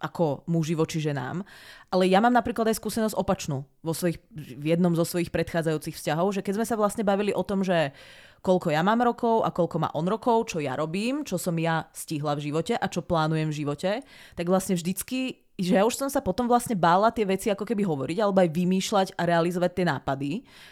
ako 0.00 0.48
muži 0.48 0.72
voči 0.72 0.98
ženám. 0.98 1.44
Ale 1.92 2.08
ja 2.08 2.24
mám 2.24 2.32
napríklad 2.32 2.72
aj 2.72 2.80
skúsenosť 2.80 3.14
opačnú 3.14 3.68
vo 3.84 3.92
svojich, 3.92 4.16
v 4.34 4.64
jednom 4.72 4.96
zo 4.96 5.04
svojich 5.04 5.28
predchádzajúcich 5.28 5.94
vzťahov, 5.94 6.32
že 6.32 6.40
keď 6.40 6.52
sme 6.60 6.66
sa 6.66 6.80
vlastne 6.80 7.04
bavili 7.04 7.36
o 7.36 7.44
tom, 7.44 7.60
že 7.60 7.92
koľko 8.40 8.72
ja 8.72 8.80
mám 8.80 9.04
rokov 9.04 9.44
a 9.44 9.52
koľko 9.52 9.76
má 9.84 9.88
on 9.92 10.08
rokov, 10.08 10.56
čo 10.56 10.58
ja 10.64 10.72
robím, 10.74 11.28
čo 11.28 11.36
som 11.36 11.52
ja 11.60 11.92
stihla 11.92 12.32
v 12.40 12.48
živote 12.48 12.74
a 12.74 12.86
čo 12.88 13.04
plánujem 13.04 13.52
v 13.52 13.58
živote, 13.60 13.90
tak 14.32 14.46
vlastne 14.48 14.80
vždycky, 14.80 15.44
že 15.60 15.76
ja 15.76 15.84
už 15.84 15.92
som 15.92 16.08
sa 16.08 16.24
potom 16.24 16.48
vlastne 16.48 16.72
bála 16.72 17.12
tie 17.12 17.28
veci 17.28 17.52
ako 17.52 17.68
keby 17.68 17.84
hovoriť 17.84 18.18
alebo 18.24 18.40
aj 18.40 18.50
vymýšľať 18.50 19.08
a 19.20 19.22
realizovať 19.28 19.70
tie 19.76 19.84
nápady, 19.84 20.30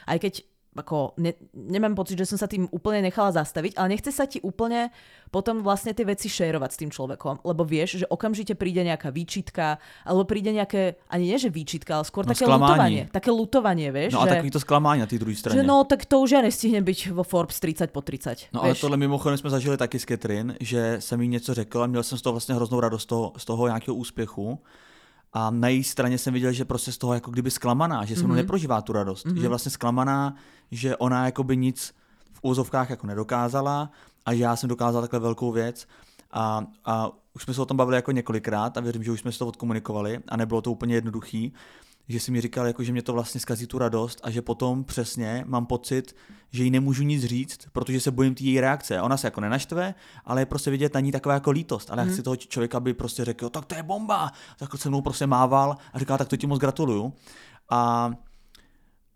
aj 0.08 0.18
keď 0.24 0.34
ako 0.78 1.18
ne, 1.18 1.34
nemám 1.52 1.98
pocit, 1.98 2.14
že 2.14 2.30
som 2.30 2.38
sa 2.38 2.46
tým 2.46 2.70
úplne 2.70 3.02
nechala 3.02 3.34
zastaviť, 3.34 3.74
ale 3.74 3.98
nechce 3.98 4.14
sa 4.14 4.24
ti 4.24 4.38
úplne 4.40 4.94
potom 5.28 5.60
vlastne 5.60 5.92
tie 5.92 6.06
veci 6.08 6.30
šérovať 6.30 6.70
s 6.72 6.78
tým 6.80 6.90
človekom, 6.94 7.44
lebo 7.44 7.66
vieš, 7.66 8.04
že 8.04 8.06
okamžite 8.08 8.56
príde 8.56 8.80
nejaká 8.86 9.12
výčitka, 9.12 9.76
alebo 10.06 10.24
príde 10.24 10.54
nejaké, 10.54 10.96
ani 11.12 11.34
nie 11.34 11.38
že 11.38 11.52
výčitka, 11.52 12.00
ale 12.00 12.04
skôr 12.08 12.24
no, 12.24 12.32
také 12.32 12.48
sklamanie. 12.48 12.64
lutovanie. 12.64 13.02
Také 13.12 13.30
lutovanie, 13.34 13.88
vieš. 13.92 14.16
No 14.16 14.24
a 14.24 14.26
že, 14.30 14.48
to 14.48 14.62
sklamanie 14.62 15.04
na 15.04 15.10
tej 15.10 15.20
druhej 15.20 15.36
strane. 15.36 15.58
Že 15.60 15.68
no, 15.68 15.84
tak 15.84 16.08
to 16.08 16.22
už 16.22 16.38
ja 16.38 16.40
nestihnem 16.40 16.86
byť 16.86 17.12
vo 17.12 17.26
Forbes 17.26 17.60
30 17.60 17.92
po 17.92 18.00
30. 18.00 18.54
No 18.54 18.64
vieš. 18.64 18.80
ale 18.80 18.80
tohle 18.80 18.96
mimochodem 18.96 19.36
jsme 19.38 19.50
zažili 19.50 19.76
taky 19.76 19.98
s 19.98 20.06
Catherine, 20.08 20.56
že 20.60 20.96
jsem 20.98 21.20
jí 21.20 21.28
něco 21.28 21.54
řekl 21.54 21.82
a 21.82 21.86
měl 21.86 22.02
jsem 22.02 22.18
z 22.18 22.22
toho 22.22 22.32
vlastně 22.32 22.54
hroznou 22.54 22.80
radost 22.80 23.02
z 23.02 23.06
toho, 23.06 23.32
z 23.36 23.44
toho 23.44 23.66
nějakého 23.66 23.94
úspěchu 23.94 24.58
a 25.32 25.50
na 25.50 25.68
její 25.68 25.84
straně 25.84 26.18
jsem 26.18 26.34
viděl, 26.34 26.52
že 26.52 26.64
prostě 26.64 26.92
z 26.92 26.98
toho 26.98 27.14
jako 27.14 27.30
kdyby 27.30 27.50
zklamaná, 27.50 28.04
že 28.04 28.16
se 28.16 28.22
mnou 28.22 28.32
mm-hmm. 28.32 28.36
neprožívá 28.36 28.82
tu 28.82 28.92
radost. 28.92 29.26
Mm-hmm. 29.26 29.40
Že 29.40 29.48
vlastně 29.48 29.70
zklamaná, 29.70 30.34
že 30.70 30.96
ona 30.96 31.24
jako 31.24 31.44
by 31.44 31.56
nic 31.56 31.94
v 32.32 32.38
úzovkách 32.42 32.90
jako 32.90 33.06
nedokázala 33.06 33.90
a 34.26 34.34
že 34.34 34.42
já 34.42 34.56
jsem 34.56 34.68
dokázal 34.68 35.02
takhle 35.02 35.18
velkou 35.20 35.52
věc. 35.52 35.86
A, 36.30 36.66
a 36.84 37.10
už 37.34 37.42
jsme 37.42 37.54
se 37.54 37.62
o 37.62 37.66
tom 37.66 37.76
bavili 37.76 37.96
jako 37.96 38.12
několikrát 38.12 38.76
a 38.76 38.80
věřím, 38.80 39.02
že 39.02 39.12
už 39.12 39.20
jsme 39.20 39.32
se 39.32 39.38
to 39.38 39.46
odkomunikovali 39.46 40.20
a 40.28 40.36
nebylo 40.36 40.62
to 40.62 40.72
úplně 40.72 40.94
jednoduchý 40.94 41.52
že 42.08 42.20
si 42.20 42.30
mi 42.30 42.40
říkal, 42.40 42.66
jako, 42.66 42.82
že 42.82 42.92
mě 42.92 43.02
to 43.02 43.12
vlastně 43.12 43.40
zkazí 43.40 43.66
tu 43.66 43.78
radost 43.78 44.20
a 44.22 44.30
že 44.30 44.42
potom 44.42 44.84
přesně 44.84 45.44
mám 45.46 45.66
pocit, 45.66 46.16
že 46.50 46.64
jí 46.64 46.70
nemůžu 46.70 47.02
nic 47.02 47.24
říct, 47.24 47.58
protože 47.72 48.00
se 48.00 48.10
bojím 48.10 48.34
té 48.34 48.44
její 48.44 48.60
reakce. 48.60 49.00
Ona 49.00 49.16
se 49.16 49.26
jako 49.26 49.40
nenaštve, 49.40 49.94
ale 50.24 50.40
je 50.40 50.46
prostě 50.46 50.70
vidět 50.70 50.94
na 50.94 51.00
ní 51.00 51.12
taková 51.12 51.34
jako 51.34 51.50
lítost. 51.50 51.90
Ale 51.90 52.02
mm. 52.02 52.08
já 52.08 52.14
chci 52.14 52.22
toho 52.22 52.36
člověka, 52.36 52.76
aby 52.76 52.94
prostě 52.94 53.24
řekl, 53.24 53.48
tak 53.48 53.64
to 53.64 53.74
je 53.74 53.82
bomba, 53.82 54.32
tak 54.58 54.76
se 54.76 54.88
mnou 54.88 55.02
prostě 55.02 55.26
mával 55.26 55.76
a 55.92 55.98
říkal, 55.98 56.18
tak 56.18 56.28
to 56.28 56.36
ti 56.36 56.46
moc 56.46 56.58
gratuluju. 56.58 57.12
A 57.70 58.10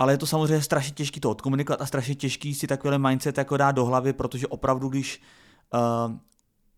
ale 0.03 0.13
je 0.13 0.19
to 0.19 0.27
samozřejmě 0.27 0.63
strašně 0.63 0.95
těžké 0.95 1.21
to 1.21 1.31
odkomunikovat 1.31 1.83
a 1.83 1.87
strašně 1.87 2.15
těžký 2.15 2.55
si 2.55 2.67
takový 2.67 2.99
mindset 2.99 3.39
jako 3.39 3.57
dát 3.57 3.73
do 3.73 3.85
hlavy, 3.85 4.13
protože 4.13 4.47
opravdu, 4.47 4.89
když 4.89 5.23
uh, 5.75 6.15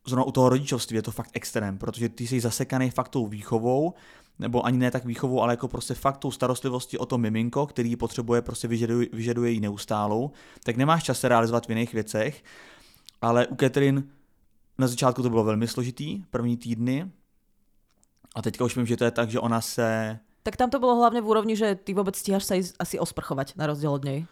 zrovna 0.06 0.24
u 0.24 0.32
toho 0.32 0.48
rodičovství 0.48 0.96
je 0.96 1.02
to 1.02 1.10
fakt 1.10 1.30
extrém, 1.32 1.78
protože 1.78 2.08
ty 2.08 2.26
jsi 2.26 2.40
zasekaný 2.40 2.90
fakt 2.90 3.08
tou 3.08 3.26
výchovou, 3.26 3.94
nebo 4.38 4.66
ani 4.66 4.78
ne 4.78 4.90
tak 4.90 5.04
výchovou, 5.04 5.42
ale 5.42 5.52
jako 5.52 5.68
prostě 5.68 5.94
fakt 5.94 6.18
tou 6.18 6.30
starostlivosti 6.30 6.98
o 6.98 7.06
to 7.06 7.18
miminko, 7.18 7.66
který 7.66 7.96
potřebuje, 7.96 8.42
prostě 8.42 8.68
vyžaduje, 8.68 9.08
vyžaduje 9.12 9.50
jí 9.50 9.60
neustálou, 9.60 10.30
tak 10.64 10.76
nemáš 10.76 11.02
čas 11.02 11.20
se 11.20 11.28
realizovat 11.28 11.66
v 11.66 11.70
jiných 11.70 11.92
věcech, 11.92 12.44
ale 13.22 13.46
u 13.46 13.56
Catherine 13.56 14.02
na 14.78 14.86
začátku 14.86 15.22
to 15.22 15.30
bylo 15.30 15.44
velmi 15.44 15.68
složitý, 15.68 16.24
první 16.30 16.56
týdny, 16.56 17.10
a 18.34 18.42
teďka 18.42 18.64
už 18.64 18.76
vím, 18.76 18.86
že 18.86 18.96
to 18.96 19.04
je 19.04 19.10
tak, 19.10 19.30
že 19.30 19.40
ona 19.40 19.60
se... 19.60 20.18
Tak 20.46 20.56
tam 20.56 20.70
to 20.70 20.78
bylo 20.78 20.96
hlavně 20.96 21.20
v 21.20 21.26
úrovni, 21.26 21.56
že 21.56 21.74
ty 21.74 21.94
vůbec 21.94 22.16
stíhaš 22.16 22.44
se 22.44 22.54
asi 22.78 22.98
osprchovat 22.98 23.56
na 23.56 23.66
rozdíl 23.66 23.92
od 23.92 24.04
něj. 24.04 24.26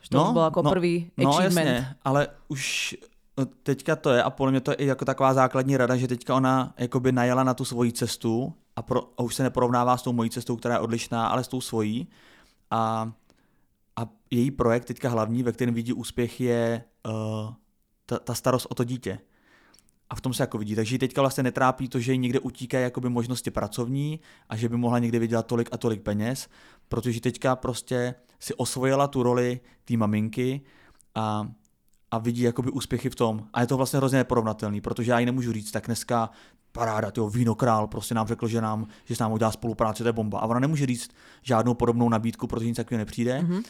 Že 0.00 0.10
to 0.10 0.16
no, 0.16 0.24
už 0.24 0.32
bylo 0.32 0.44
jako 0.44 0.62
no, 0.62 0.70
prvý 0.70 1.10
no, 1.16 1.30
achievement. 1.30 1.80
No 1.80 1.94
ale 2.04 2.28
už 2.48 2.96
No, 3.38 3.46
teďka 3.46 3.96
to 3.96 4.10
je 4.10 4.22
a 4.22 4.30
podle 4.30 4.50
mě 4.50 4.60
to 4.60 4.70
je 4.70 4.74
i 4.74 4.86
jako 4.86 5.04
taková 5.04 5.34
základní 5.34 5.76
rada, 5.76 5.96
že 5.96 6.08
teďka 6.08 6.34
ona 6.34 6.74
jakoby 6.78 7.12
najela 7.12 7.44
na 7.44 7.54
tu 7.54 7.64
svoji 7.64 7.92
cestu 7.92 8.54
a, 8.76 8.82
pro, 8.82 9.02
a 9.18 9.22
už 9.22 9.34
se 9.34 9.42
neporovnává 9.42 9.96
s 9.96 10.02
tou 10.02 10.12
mojí 10.12 10.30
cestou, 10.30 10.56
která 10.56 10.74
je 10.74 10.80
odlišná, 10.80 11.26
ale 11.26 11.44
s 11.44 11.48
tou 11.48 11.60
svojí. 11.60 12.08
A, 12.70 13.12
a 13.96 14.08
její 14.30 14.50
projekt 14.50 14.84
teďka 14.84 15.08
hlavní, 15.08 15.42
ve 15.42 15.52
kterém 15.52 15.74
vidí 15.74 15.92
úspěch, 15.92 16.40
je 16.40 16.84
uh, 17.06 17.52
ta, 18.06 18.18
ta 18.18 18.34
starost 18.34 18.66
o 18.70 18.74
to 18.74 18.84
dítě. 18.84 19.18
A 20.12 20.14
v 20.14 20.20
tom 20.20 20.34
se 20.34 20.42
jako 20.42 20.58
vidí. 20.58 20.74
Takže 20.74 20.94
ji 20.94 20.98
teďka 20.98 21.20
vlastně 21.22 21.42
netrápí 21.42 21.88
to, 21.88 22.00
že 22.00 22.16
někde 22.16 22.40
utíkají 22.40 22.84
jakoby 22.84 23.08
možnosti 23.08 23.50
pracovní 23.50 24.20
a 24.48 24.56
že 24.56 24.68
by 24.68 24.76
mohla 24.76 24.98
někde 24.98 25.18
vydělat 25.18 25.46
tolik 25.46 25.68
a 25.72 25.76
tolik 25.76 26.02
peněz, 26.02 26.48
protože 26.88 27.20
teďka 27.20 27.56
prostě 27.56 28.14
si 28.40 28.54
osvojila 28.54 29.06
tu 29.06 29.22
roli 29.22 29.60
té 29.84 29.96
maminky 29.96 30.60
a 31.14 31.48
a 32.10 32.18
vidí 32.18 32.42
jakoby 32.42 32.70
úspěchy 32.70 33.10
v 33.10 33.14
tom. 33.14 33.48
A 33.52 33.60
je 33.60 33.66
to 33.66 33.76
vlastně 33.76 33.96
hrozně 33.96 34.18
neporovnatelný, 34.18 34.80
protože 34.80 35.10
já 35.10 35.18
ji 35.18 35.26
nemůžu 35.26 35.52
říct, 35.52 35.70
tak 35.70 35.86
dneska 35.86 36.30
paráda, 36.72 37.10
tyjo, 37.10 37.28
víno 37.28 37.54
král, 37.54 37.86
prostě 37.86 38.14
nám 38.14 38.26
řekl, 38.26 38.48
že, 38.48 38.60
nám, 38.60 38.86
že 39.04 39.16
s 39.16 39.18
námi 39.18 39.34
udělá 39.34 39.50
spolupráci, 39.50 40.02
to 40.02 40.08
je 40.08 40.12
bomba. 40.12 40.38
A 40.38 40.46
ona 40.46 40.60
nemůže 40.60 40.86
říct 40.86 41.10
žádnou 41.42 41.74
podobnou 41.74 42.08
nabídku, 42.08 42.46
protože 42.46 42.66
nic 42.66 42.76
takového 42.76 42.98
nepřijde, 42.98 43.40
mm-hmm. 43.40 43.62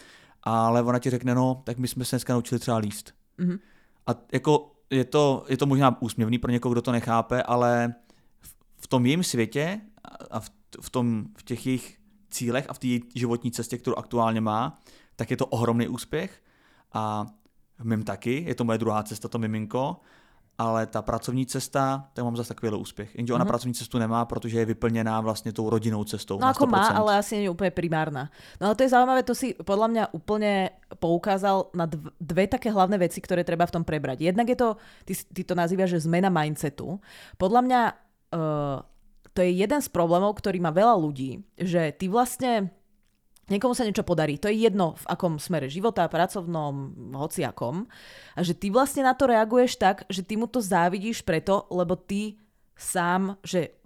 ale 0.43 0.83
ona 0.83 0.99
ti 0.99 1.11
řekne, 1.11 1.35
no, 1.35 1.63
tak 1.65 1.79
my 1.79 1.89
jsme 1.89 2.05
se 2.05 2.17
dneska 2.17 2.33
naučili 2.33 2.59
třeba 2.59 2.77
líst. 2.77 3.15
Mm-hmm. 3.39 3.59
A 4.07 4.15
jako 4.33 4.72
je 4.93 5.05
to, 5.05 5.45
je 5.49 5.57
to 5.57 5.67
možná 5.67 6.03
úsměvný 6.03 6.39
pro 6.39 6.51
někoho, 6.51 6.73
kdo 6.73 6.83
to 6.83 6.93
nechápe, 6.93 7.43
ale 7.43 7.95
v, 8.41 8.55
v 8.77 8.87
tom 8.87 9.07
jejím 9.07 9.25
světě 9.25 9.81
a 10.31 10.41
v, 10.41 10.51
v, 10.81 10.91
tom, 10.91 11.25
v 11.39 11.43
těch 11.43 11.67
jejich 11.67 11.99
cílech 12.31 12.65
a 12.69 12.73
v 12.73 12.79
té 12.79 12.89
životní 13.15 13.51
cestě, 13.51 13.79
kterou 13.79 13.97
aktuálně 13.97 14.41
má, 14.41 14.79
tak 15.17 15.31
je 15.31 15.37
to 15.37 15.47
ohromný 15.47 15.89
úspěch 15.89 16.43
a 16.93 17.27
v 17.79 17.85
mém 17.85 18.03
taky, 18.03 18.45
je 18.47 18.55
to 18.55 18.65
moje 18.65 18.79
druhá 18.79 19.03
cesta, 19.03 19.29
to 19.29 19.39
miminko, 19.39 19.97
ale 20.59 20.87
ta 20.87 21.03
pracovní 21.03 21.47
cesta, 21.47 22.09
tam 22.13 22.25
mám 22.25 22.37
zase 22.37 22.55
takový 22.55 22.73
úspěch. 22.73 23.15
Jenže 23.17 23.35
ona 23.35 23.45
mm-hmm. 23.45 23.49
pracovní 23.49 23.75
cestu 23.75 23.99
nemá, 23.99 24.25
protože 24.25 24.59
je 24.59 24.65
vyplněná 24.65 25.21
vlastně 25.21 25.53
tou 25.53 25.71
rodinnou 25.71 26.05
cestou. 26.05 26.39
No 26.39 26.47
ako 26.47 26.67
má, 26.67 26.89
ale 26.89 27.19
asi 27.19 27.37
nie 27.41 27.49
je 27.49 27.51
úplne 27.51 27.73
primárna. 27.73 28.31
No 28.61 28.71
ale 28.71 28.75
to 28.77 28.85
je 28.85 28.93
zaujímavé, 28.93 29.23
to 29.25 29.35
si 29.35 29.57
podľa 29.57 29.89
mňa 29.89 30.05
úplne 30.13 30.77
poukázal 31.03 31.75
na 31.75 31.91
dve 32.23 32.47
také 32.47 32.71
hlavné 32.71 33.03
veci, 33.03 33.19
ktoré 33.19 33.43
treba 33.43 33.67
v 33.67 33.75
tom 33.75 33.83
prebrať. 33.83 34.23
Jednak 34.31 34.47
je 34.47 34.55
to, 34.55 34.69
ty, 35.03 35.19
ty 35.19 35.43
to 35.43 35.59
nazývaš, 35.59 35.99
že 35.99 36.07
zmena 36.07 36.31
mindsetu. 36.31 37.03
Podľa 37.43 37.61
mňa 37.67 37.81
uh, 37.91 38.79
to 39.35 39.43
je 39.43 39.51
jeden 39.51 39.81
z 39.83 39.89
problémov, 39.91 40.39
ktorý 40.39 40.63
má 40.63 40.71
veľa 40.71 40.95
ľudí, 40.95 41.43
že 41.59 41.91
ty 41.99 42.07
vlastne 42.07 42.71
Niekomu 43.51 43.75
sa 43.75 43.83
niečo 43.83 44.07
podarí. 44.07 44.39
To 44.39 44.47
je 44.47 44.65
jedno, 44.65 44.95
v 44.97 45.05
akom 45.11 45.37
smere 45.37 45.67
života, 45.67 46.07
pracovnom, 46.07 46.95
hociakom. 47.11 47.91
A 48.39 48.41
že 48.47 48.55
ty 48.55 48.71
vlastne 48.71 49.03
na 49.03 49.19
to 49.19 49.27
reaguješ 49.27 49.83
tak, 49.83 50.07
že 50.07 50.23
ty 50.23 50.39
mu 50.39 50.47
to 50.47 50.63
závidíš 50.63 51.27
preto, 51.27 51.67
lebo 51.69 51.99
ty 51.99 52.39
sám, 52.79 53.35
že 53.43 53.82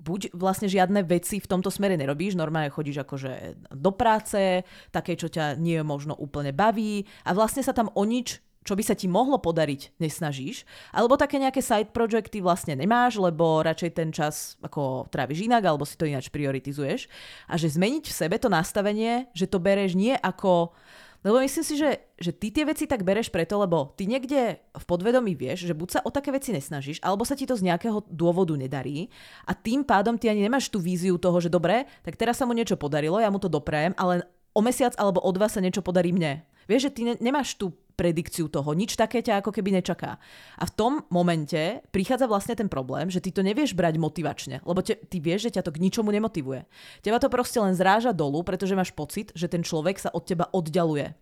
buď 0.00 0.32
vlastne 0.32 0.66
žiadne 0.66 1.04
veci 1.04 1.38
v 1.38 1.50
tomto 1.50 1.68
smere 1.68 1.94
nerobíš, 2.00 2.34
normálne 2.34 2.72
chodíš 2.72 3.04
akože 3.04 3.60
do 3.76 3.92
práce, 3.92 4.64
také, 4.90 5.14
čo 5.14 5.28
ťa 5.28 5.60
nie 5.60 5.76
možno 5.84 6.16
úplne 6.16 6.56
baví 6.56 7.04
a 7.28 7.36
vlastne 7.36 7.60
sa 7.60 7.76
tam 7.76 7.92
o 7.92 8.04
nič 8.08 8.40
čo 8.60 8.76
by 8.76 8.84
sa 8.84 8.92
ti 8.92 9.08
mohlo 9.08 9.40
podariť, 9.40 9.96
nesnažíš, 9.96 10.68
alebo 10.92 11.16
také 11.16 11.40
nejaké 11.40 11.64
side 11.64 11.96
projecty 11.96 12.44
vlastne 12.44 12.76
nemáš, 12.76 13.16
lebo 13.16 13.64
radšej 13.64 13.90
ten 13.96 14.12
čas 14.12 14.60
ako 14.60 15.08
tráviš 15.08 15.48
inak, 15.48 15.64
alebo 15.64 15.88
si 15.88 15.96
to 15.96 16.04
ináč 16.04 16.28
prioritizuješ. 16.28 17.08
A 17.48 17.56
že 17.56 17.72
zmeniť 17.72 18.04
v 18.04 18.14
sebe 18.14 18.36
to 18.36 18.52
nastavenie, 18.52 19.32
že 19.32 19.48
to 19.48 19.56
bereš 19.56 19.96
nie 19.96 20.12
ako 20.12 20.76
lebo 21.20 21.36
myslím 21.44 21.64
si, 21.64 21.74
že, 21.76 22.00
že 22.16 22.32
ty 22.32 22.48
tie 22.48 22.64
veci 22.64 22.88
tak 22.88 23.04
bereš 23.04 23.28
preto, 23.28 23.60
lebo 23.60 23.92
ty 23.92 24.08
niekde 24.08 24.56
v 24.56 24.84
podvedomí 24.88 25.36
vieš, 25.36 25.68
že 25.68 25.74
buď 25.76 25.88
sa 25.88 26.00
o 26.04 26.10
také 26.12 26.32
veci 26.32 26.50
nesnažíš, 26.56 27.04
alebo 27.04 27.28
sa 27.28 27.36
ti 27.36 27.44
to 27.44 27.56
z 27.56 27.68
nejakého 27.68 28.08
dôvodu 28.08 28.56
nedarí 28.56 29.12
a 29.44 29.52
tým 29.52 29.84
pádom 29.84 30.16
ty 30.16 30.32
ani 30.32 30.48
nemáš 30.48 30.72
tú 30.72 30.80
víziu 30.80 31.20
toho, 31.20 31.36
že 31.38 31.52
dobre, 31.52 31.84
tak 32.00 32.16
teraz 32.16 32.40
sa 32.40 32.48
mu 32.48 32.56
niečo 32.56 32.80
podarilo, 32.80 33.20
ja 33.20 33.28
mu 33.28 33.36
to 33.36 33.52
doprajem, 33.52 33.92
ale 34.00 34.24
o 34.56 34.60
mesiac 34.64 34.96
alebo 34.96 35.20
o 35.20 35.30
dva 35.30 35.46
sa 35.46 35.60
niečo 35.60 35.84
podarí 35.84 36.10
mne. 36.10 36.42
Vieš, 36.70 36.90
že 36.90 36.94
ty 36.94 37.00
ne, 37.02 37.14
nemáš 37.18 37.58
tú 37.58 37.74
predikciu 38.00 38.48
toho. 38.48 38.72
Nič 38.72 38.96
také 38.96 39.20
ťa 39.20 39.44
ako 39.44 39.52
keby 39.52 39.76
nečaká. 39.76 40.16
A 40.56 40.64
v 40.64 40.72
tom 40.72 40.92
momente 41.12 41.84
prichádza 41.92 42.24
vlastne 42.24 42.56
ten 42.56 42.72
problém, 42.72 43.12
že 43.12 43.20
ty 43.20 43.28
to 43.28 43.44
nevieš 43.44 43.76
brať 43.76 44.00
motivačne, 44.00 44.64
lebo 44.64 44.80
te, 44.80 44.96
ty 44.96 45.20
vieš, 45.20 45.52
že 45.52 45.60
ťa 45.60 45.68
to 45.68 45.76
k 45.76 45.82
ničomu 45.84 46.08
nemotivuje. 46.08 46.64
Teba 47.04 47.20
to 47.20 47.28
proste 47.28 47.60
len 47.60 47.76
zráža 47.76 48.16
dolu, 48.16 48.40
pretože 48.40 48.72
máš 48.72 48.96
pocit, 48.96 49.36
že 49.36 49.52
ten 49.52 49.60
človek 49.60 50.00
sa 50.00 50.08
od 50.16 50.24
teba 50.24 50.48
oddialuje. 50.48 51.12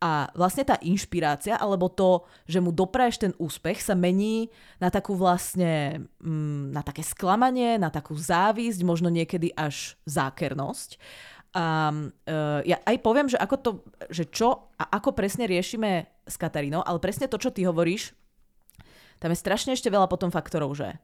A 0.00 0.32
vlastne 0.32 0.64
tá 0.64 0.80
inšpirácia, 0.80 1.60
alebo 1.60 1.92
to, 1.92 2.24
že 2.48 2.56
mu 2.64 2.72
dopraješ 2.72 3.16
ten 3.20 3.32
úspech, 3.36 3.84
sa 3.84 3.92
mení 3.92 4.48
na 4.80 4.88
takú 4.88 5.12
vlastne, 5.12 6.08
mm, 6.24 6.72
na 6.72 6.80
také 6.80 7.04
sklamanie, 7.04 7.76
na 7.76 7.92
takú 7.92 8.16
závisť, 8.16 8.80
možno 8.80 9.12
niekedy 9.12 9.52
až 9.52 10.00
zákernosť. 10.08 10.96
A 11.50 11.90
uh, 11.90 12.60
ja 12.62 12.78
aj 12.86 12.96
poviem, 13.02 13.26
že 13.26 13.34
ako 13.34 13.56
to, 13.58 13.70
že 14.06 14.30
čo 14.30 14.70
a 14.78 14.84
ako 15.00 15.18
presne 15.18 15.50
riešime 15.50 16.06
s 16.22 16.38
Katarínou, 16.38 16.86
ale 16.86 17.02
presne 17.02 17.26
to, 17.26 17.42
čo 17.42 17.50
ty 17.50 17.66
hovoríš, 17.66 18.14
tam 19.18 19.34
je 19.34 19.42
strašne 19.42 19.74
ešte 19.74 19.90
veľa 19.90 20.06
potom 20.06 20.30
faktorov, 20.30 20.78
že 20.78 20.94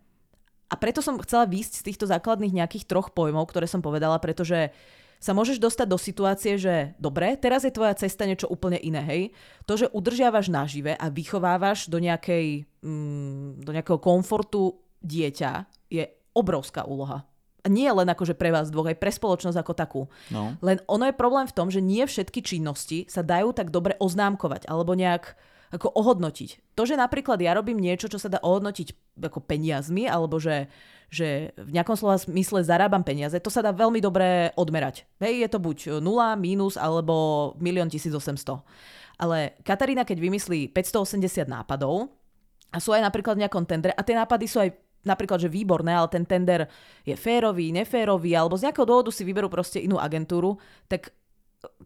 a 0.67 0.75
preto 0.75 0.99
som 0.99 1.19
chcela 1.23 1.47
výjsť 1.47 1.73
z 1.79 1.87
týchto 1.93 2.07
základných 2.11 2.63
nejakých 2.63 2.91
troch 2.91 3.15
pojmov, 3.15 3.47
ktoré 3.47 3.71
som 3.71 3.79
povedala, 3.79 4.19
pretože 4.19 4.75
sa 5.23 5.33
môžeš 5.33 5.63
dostať 5.63 5.87
do 5.89 5.99
situácie, 5.99 6.53
že 6.61 6.93
dobre, 7.01 7.39
teraz 7.39 7.65
je 7.65 7.73
tvoja 7.73 7.95
cesta 7.97 8.29
niečo 8.29 8.51
úplne 8.51 8.77
iné, 8.77 9.01
hej. 9.07 9.23
To, 9.65 9.79
že 9.79 9.91
udržiavaš 9.95 10.53
nažive 10.53 10.93
a 10.93 11.07
vychovávaš 11.09 11.89
do, 11.89 11.97
nejakej, 12.03 12.69
mm, 12.85 13.65
do 13.65 13.71
nejakého 13.73 13.97
komfortu 14.03 14.77
dieťa, 15.01 15.67
je 15.89 16.05
obrovská 16.35 16.85
úloha. 16.85 17.25
Nie 17.67 17.91
len 17.93 18.07
akože 18.07 18.39
pre 18.39 18.55
vás 18.55 18.71
dvoch, 18.71 18.89
aj 18.91 18.99
pre 18.99 19.11
spoločnosť 19.11 19.59
ako 19.59 19.73
takú. 19.75 20.03
No. 20.31 20.55
Len 20.63 20.83
ono 20.87 21.07
je 21.07 21.15
problém 21.15 21.47
v 21.47 21.57
tom, 21.57 21.69
že 21.69 21.83
nie 21.83 22.07
všetky 22.07 22.43
činnosti 22.43 23.07
sa 23.07 23.27
dajú 23.27 23.53
tak 23.53 23.75
dobre 23.75 23.99
oznámkovať 23.99 24.71
alebo 24.71 24.95
nejak 24.95 25.37
ako 25.75 25.91
ohodnotiť. 25.99 26.79
To, 26.79 26.87
že 26.87 26.95
napríklad 26.95 27.43
ja 27.43 27.57
robím 27.57 27.83
niečo, 27.83 28.07
čo 28.07 28.23
sa 28.23 28.31
dá 28.31 28.39
ohodnotiť 28.39 29.19
ako 29.19 29.43
peniazmi, 29.43 30.07
alebo 30.07 30.39
že, 30.39 30.71
že 31.11 31.51
v 31.59 31.71
nejakom 31.75 31.99
slova 31.99 32.23
smysle 32.23 32.63
zarábam 32.63 33.03
peniaze, 33.03 33.35
to 33.43 33.51
sa 33.51 33.67
dá 33.67 33.75
veľmi 33.75 33.99
dobre 33.99 34.55
odmerať. 34.55 35.09
Hej, 35.19 35.43
je 35.43 35.49
to 35.51 35.59
buď 35.59 35.77
0, 35.99 36.07
mínus, 36.39 36.79
alebo 36.79 37.53
1 37.59 37.91
1800. 37.91 38.63
Ale 39.17 39.57
Katarína, 39.65 40.05
keď 40.07 40.19
vymyslí 40.21 40.71
580 40.71 41.49
nápadov, 41.49 42.13
a 42.71 42.79
sú 42.79 42.93
aj 42.93 43.03
napríklad 43.03 43.41
v 43.41 43.43
nejakom 43.47 43.65
tendre, 43.65 43.91
a 43.97 44.01
tie 44.05 44.15
nápady 44.15 44.45
sú 44.47 44.61
aj 44.61 44.71
napríklad, 45.07 45.39
že 45.41 45.49
výborné, 45.49 45.95
ale 45.95 46.11
ten 46.11 46.27
tender 46.27 46.67
je 47.07 47.15
férový, 47.15 47.71
neférový, 47.71 48.35
alebo 48.35 48.59
z 48.59 48.69
nejakého 48.69 48.87
dôvodu 48.87 49.15
si 49.15 49.23
vyberú 49.23 49.47
proste 49.47 49.79
inú 49.79 49.97
agentúru, 50.03 50.59
tak 50.91 51.15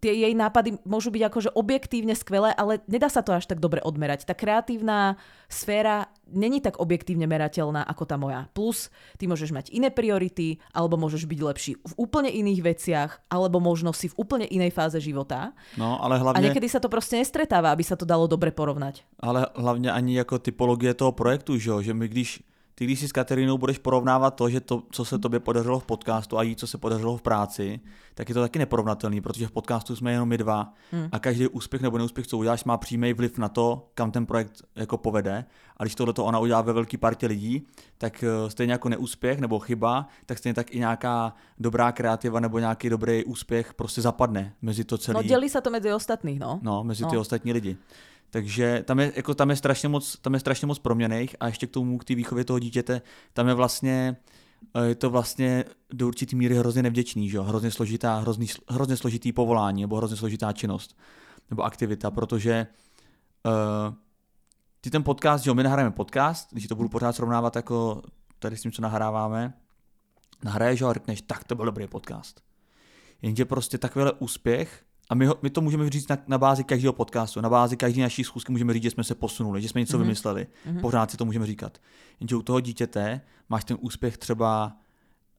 tie 0.01 0.13
jej 0.13 0.35
nápady 0.37 0.81
môžu 0.85 1.13
byť 1.13 1.23
akože 1.31 1.51
objektívne 1.57 2.13
skvelé, 2.17 2.53
ale 2.55 2.83
nedá 2.89 3.09
sa 3.09 3.25
to 3.25 3.33
až 3.33 3.47
tak 3.49 3.63
dobre 3.63 3.81
odmerať. 3.81 4.29
Tá 4.29 4.35
kreatívna 4.37 5.17
sféra 5.49 6.11
není 6.31 6.63
tak 6.63 6.79
objektívne 6.79 7.27
merateľná 7.27 7.83
ako 7.85 8.05
tá 8.07 8.17
moja. 8.21 8.47
Plus, 8.55 8.93
ty 9.19 9.27
môžeš 9.27 9.51
mať 9.51 9.67
iné 9.75 9.91
priority, 9.91 10.63
alebo 10.71 11.01
môžeš 11.01 11.27
byť 11.27 11.41
lepší 11.41 11.73
v 11.81 11.95
úplne 11.97 12.31
iných 12.31 12.61
veciach, 12.63 13.11
alebo 13.33 13.59
možno 13.59 13.91
si 13.91 14.11
v 14.11 14.19
úplne 14.21 14.47
inej 14.47 14.71
fáze 14.75 14.99
života. 15.03 15.53
No, 15.75 15.99
ale 15.99 16.21
hlavne... 16.21 16.39
A 16.39 16.45
niekedy 16.45 16.71
sa 16.71 16.79
to 16.79 16.93
proste 16.93 17.19
nestretáva, 17.19 17.75
aby 17.75 17.83
sa 17.83 17.99
to 17.99 18.07
dalo 18.07 18.31
dobre 18.31 18.55
porovnať. 18.55 19.03
Ale 19.21 19.47
hlavně 19.55 19.93
ani 19.93 20.17
jako 20.17 20.39
typologie 20.39 20.95
toho 20.95 21.13
projektu, 21.13 21.59
že, 21.59 21.71
že 21.83 21.95
my 21.95 22.09
když 22.09 22.50
ty 22.81 22.85
když 22.85 23.01
si 23.01 23.09
s 23.09 23.13
Katerinou 23.13 23.59
budeš 23.59 23.79
porovnávat 23.79 24.31
to, 24.31 24.49
že 24.49 24.61
to, 24.61 24.83
co 24.91 25.05
se 25.05 25.19
tobě 25.19 25.41
podařilo 25.41 25.81
v 25.81 25.85
podcastu 25.85 26.39
a 26.39 26.43
jí, 26.43 26.57
co 26.57 26.67
se 26.67 26.79
podařilo 26.79 27.17
v 27.17 27.23
práci, 27.23 27.81
tak 28.15 28.29
je 28.29 28.35
to 28.35 28.41
taky 28.41 28.59
neporovnatelný, 28.59 29.21
protože 29.21 29.47
v 29.47 29.51
podcastu 29.51 29.97
jsme 29.97 30.13
jenom 30.13 30.29
my 30.29 30.39
dva 30.39 30.73
hmm. 30.93 31.09
a 31.13 31.19
každý 31.19 31.47
úspěch 31.47 31.83
nebo 31.83 31.99
neúspěch, 31.99 32.27
co 32.27 32.39
uděláš, 32.39 32.65
má 32.65 32.77
přímý 32.77 33.13
vliv 33.13 33.39
na 33.39 33.49
to, 33.49 33.91
kam 33.95 34.11
ten 34.11 34.27
projekt 34.27 34.63
jako 34.77 34.97
povede. 34.97 35.45
A 35.77 35.85
když 35.85 35.95
tohle 35.95 36.15
ona 36.19 36.39
udělá 36.39 36.61
ve 36.61 36.73
velké 36.73 36.99
partě 36.99 37.27
lidí, 37.27 37.67
tak 37.99 38.25
eh, 38.25 38.51
stejně 38.51 38.73
jako 38.73 38.89
neúspěch 38.89 39.39
nebo 39.39 39.59
chyba, 39.59 40.09
tak 40.27 40.39
stejně 40.39 40.55
tak 40.55 40.75
i 40.75 40.79
nějaká 40.79 41.35
dobrá 41.59 41.93
kreativa 41.93 42.41
nebo 42.41 42.59
nějaký 42.59 42.89
dobrý 42.89 43.25
úspěch 43.25 43.75
prostě 43.75 44.01
zapadne 44.03 44.55
mezi 44.63 44.85
to 44.85 44.99
celé. 44.99 45.15
No 45.15 45.23
dělí 45.23 45.49
se 45.49 45.61
to 45.61 45.71
mezi 45.71 45.93
ostatní, 45.93 46.39
no. 46.39 46.61
No, 46.63 46.85
mezi 46.85 47.03
no. 47.03 47.11
ty 47.11 47.17
ostatní 47.17 47.53
lidi. 47.53 47.77
Takže 48.31 48.83
tam 48.87 49.01
je, 49.01 49.13
jako, 49.17 49.35
tam 49.35 49.51
je, 49.51 49.57
strašně, 49.57 49.89
moc, 49.89 50.19
tam 50.19 50.35
je 50.35 50.41
strašně 50.41 50.67
moc 50.67 50.79
proměných 50.79 51.37
a 51.41 51.47
ještě 51.47 51.67
k 51.67 51.71
tomu, 51.71 51.99
k 51.99 52.05
té 52.05 52.15
výchově 52.15 52.45
toho 52.45 52.59
dítěte, 52.59 53.03
tam 53.33 53.49
je 53.49 53.55
vlastně, 53.55 54.17
eh, 54.75 54.87
je 54.87 54.95
to 54.95 55.11
vlastně 55.11 55.65
do 55.93 56.07
určitý 56.07 56.37
míry 56.37 56.55
hrozně 56.55 56.83
nevděčný, 56.83 57.31
že? 57.31 57.41
hrozně 57.41 57.71
složitá, 57.71 58.19
hrozný, 58.19 58.47
hrozně 58.69 58.97
složitý 58.97 59.33
povolání 59.33 59.81
nebo 59.81 59.97
hrozně 59.97 60.17
složitá 60.17 60.53
činnost 60.53 60.97
nebo 61.51 61.63
aktivita, 61.63 62.11
protože 62.11 62.67
uh, 63.47 63.95
ty 64.81 64.91
ten 64.91 65.03
podcast, 65.03 65.45
že 65.45 65.55
my 65.55 65.63
nahráme 65.63 65.91
podcast, 65.91 66.49
když 66.53 66.67
to 66.67 66.75
budu 66.75 66.89
pořád 66.89 67.17
srovnávat 67.17 67.57
jako 67.57 68.03
tady 68.39 68.57
s 68.57 68.63
tím, 68.63 68.73
co 68.73 68.83
nahráváme, 68.83 69.53
nahraješ 70.45 70.83
a 70.83 70.93
řekneš, 70.93 71.23
tak 71.23 71.45
to 71.45 71.55
byl 71.55 71.65
dobrý 71.65 71.87
podcast. 71.87 72.41
Jenže 73.23 73.45
prostě 73.45 73.79
takovýhle 73.79 74.13
úspěch 74.13 74.85
a 75.11 75.15
my, 75.15 75.27
ho, 75.27 75.37
my 75.43 75.51
to 75.51 75.61
můžeme 75.61 75.91
říct 75.91 76.09
na, 76.09 76.19
na 76.27 76.39
bázi 76.39 76.65
každého 76.65 76.93
podcastu, 76.93 77.41
na 77.41 77.49
bázi 77.49 77.77
každé 77.77 78.03
naší 78.03 78.25
schůzky 78.25 78.53
můžeme 78.53 78.73
říct, 78.73 78.83
že 78.83 78.91
jsme 78.91 79.05
se 79.05 79.15
posunuli, 79.15 79.63
že 79.63 79.69
jsme 79.69 79.81
něco 79.81 79.97
mm-hmm. 79.97 80.01
vymysleli. 80.01 80.47
Mm-hmm. 80.67 80.81
Pořád 80.81 81.11
si 81.11 81.17
to 81.17 81.25
můžeme 81.25 81.47
říkat. 81.47 81.79
Jenže 82.21 82.37
u 82.37 82.43
toho 82.43 82.61
dítěte 82.61 83.21
máš 83.49 83.65
ten 83.65 83.77
úspěch 83.81 84.19
třeba 84.19 84.77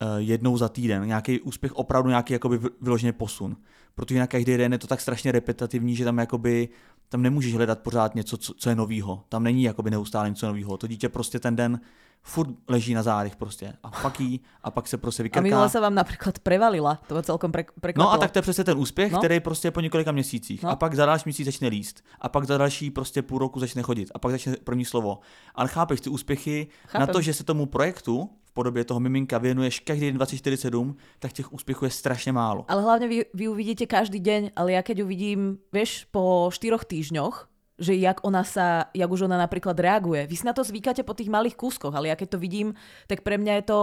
uh, 0.02 0.08
jednou 0.16 0.56
za 0.56 0.68
týden, 0.68 1.06
nějaký 1.06 1.40
úspěch 1.40 1.72
opravdu 1.72 2.08
nějaký 2.08 2.32
jakoby 2.32 2.60
vyloženě 2.80 3.12
posun. 3.12 3.56
Protože 3.94 4.18
na 4.18 4.26
každý 4.26 4.56
den 4.56 4.72
je 4.72 4.78
to 4.78 4.86
tak 4.86 5.00
strašně 5.00 5.32
repetitivní, 5.32 5.96
že 5.96 6.04
tam 6.04 6.18
jakoby 6.18 6.68
tam 7.12 7.22
nemůžeš 7.22 7.54
hledat 7.54 7.78
pořád 7.78 8.14
něco, 8.14 8.36
co, 8.36 8.54
co 8.56 8.70
je 8.70 8.76
novýho. 8.76 9.24
Tam 9.28 9.42
není 9.42 9.62
jakoby 9.62 9.90
neustále 9.90 10.28
něco 10.30 10.46
novýho. 10.46 10.76
To 10.76 10.86
dítě 10.86 11.08
prostě 11.08 11.40
ten 11.40 11.56
den 11.56 11.80
furt 12.22 12.48
leží 12.68 12.94
na 12.94 13.02
zádech 13.02 13.36
prostě 13.36 13.72
a 13.82 13.90
fakí 13.90 14.40
a 14.62 14.70
pak 14.70 14.88
se 14.88 14.96
prostě 14.96 15.22
vykrká. 15.22 15.40
A 15.40 15.42
minule 15.42 15.68
se 15.68 15.80
vám 15.80 15.94
například 15.94 16.38
prevalila, 16.38 16.94
to 16.94 17.14
bylo 17.14 17.22
celkom 17.22 17.52
pre, 17.52 17.64
No 17.96 18.12
a 18.12 18.18
tak 18.18 18.30
to 18.30 18.38
je 18.38 18.42
přesně 18.42 18.64
ten 18.64 18.78
úspěch, 18.78 19.12
no? 19.12 19.18
který 19.18 19.40
prostě 19.40 19.70
po 19.70 19.80
několika 19.80 20.12
měsících. 20.12 20.62
No? 20.62 20.70
A 20.70 20.76
pak 20.76 20.94
za 20.94 21.06
další 21.06 21.22
měsíc 21.26 21.46
začne 21.46 21.68
líst. 21.68 22.04
A 22.20 22.28
pak 22.28 22.44
za 22.44 22.58
další 22.58 22.90
prostě 22.90 23.22
půl 23.22 23.38
roku 23.38 23.60
začne 23.60 23.82
chodit. 23.82 24.10
A 24.14 24.18
pak 24.18 24.32
začne 24.32 24.56
první 24.64 24.84
slovo. 24.84 25.18
Ale 25.54 25.68
chápeš 25.68 26.00
ty 26.00 26.10
úspěchy 26.10 26.66
Chápem. 26.86 27.06
na 27.06 27.12
to, 27.12 27.20
že 27.20 27.34
se 27.34 27.44
tomu 27.44 27.66
projektu 27.66 28.30
v 28.52 28.54
podobě 28.54 28.84
toho 28.84 29.00
miminka 29.00 29.38
věnuješ 29.38 29.80
každý 29.80 30.12
den 30.12 30.20
24-7, 30.20 30.94
tak 31.18 31.32
těch 31.32 31.52
úspěchů 31.52 31.84
je 31.84 31.90
strašně 31.90 32.32
málo. 32.32 32.64
Ale 32.68 32.82
hlavně 32.82 33.08
vy, 33.08 33.24
vy 33.34 33.48
uvidíte 33.48 33.86
každý 33.86 34.20
den, 34.20 34.50
ale 34.56 34.72
já 34.72 34.82
keď 34.82 35.02
uvidím, 35.02 35.58
vieš, 35.72 36.04
po 36.10 36.50
štyroch 36.52 36.84
týždňoch, 36.84 37.48
že 37.82 37.98
jak 37.98 38.20
ona 38.22 38.44
sa, 38.44 38.92
jak 38.94 39.10
už 39.10 39.26
ona 39.26 39.40
napríklad 39.40 39.74
reaguje. 39.74 40.28
Vy 40.30 40.36
si 40.36 40.44
na 40.46 40.54
to 40.54 40.62
zvykáte 40.62 41.02
po 41.02 41.18
tých 41.18 41.32
malých 41.32 41.58
kúskoch, 41.58 41.90
ale 41.90 42.12
ja 42.12 42.16
keď 42.16 42.36
to 42.36 42.38
vidím, 42.38 42.78
tak 43.10 43.26
pre 43.26 43.34
mňa 43.40 43.58
je 43.58 43.64
to, 43.74 43.80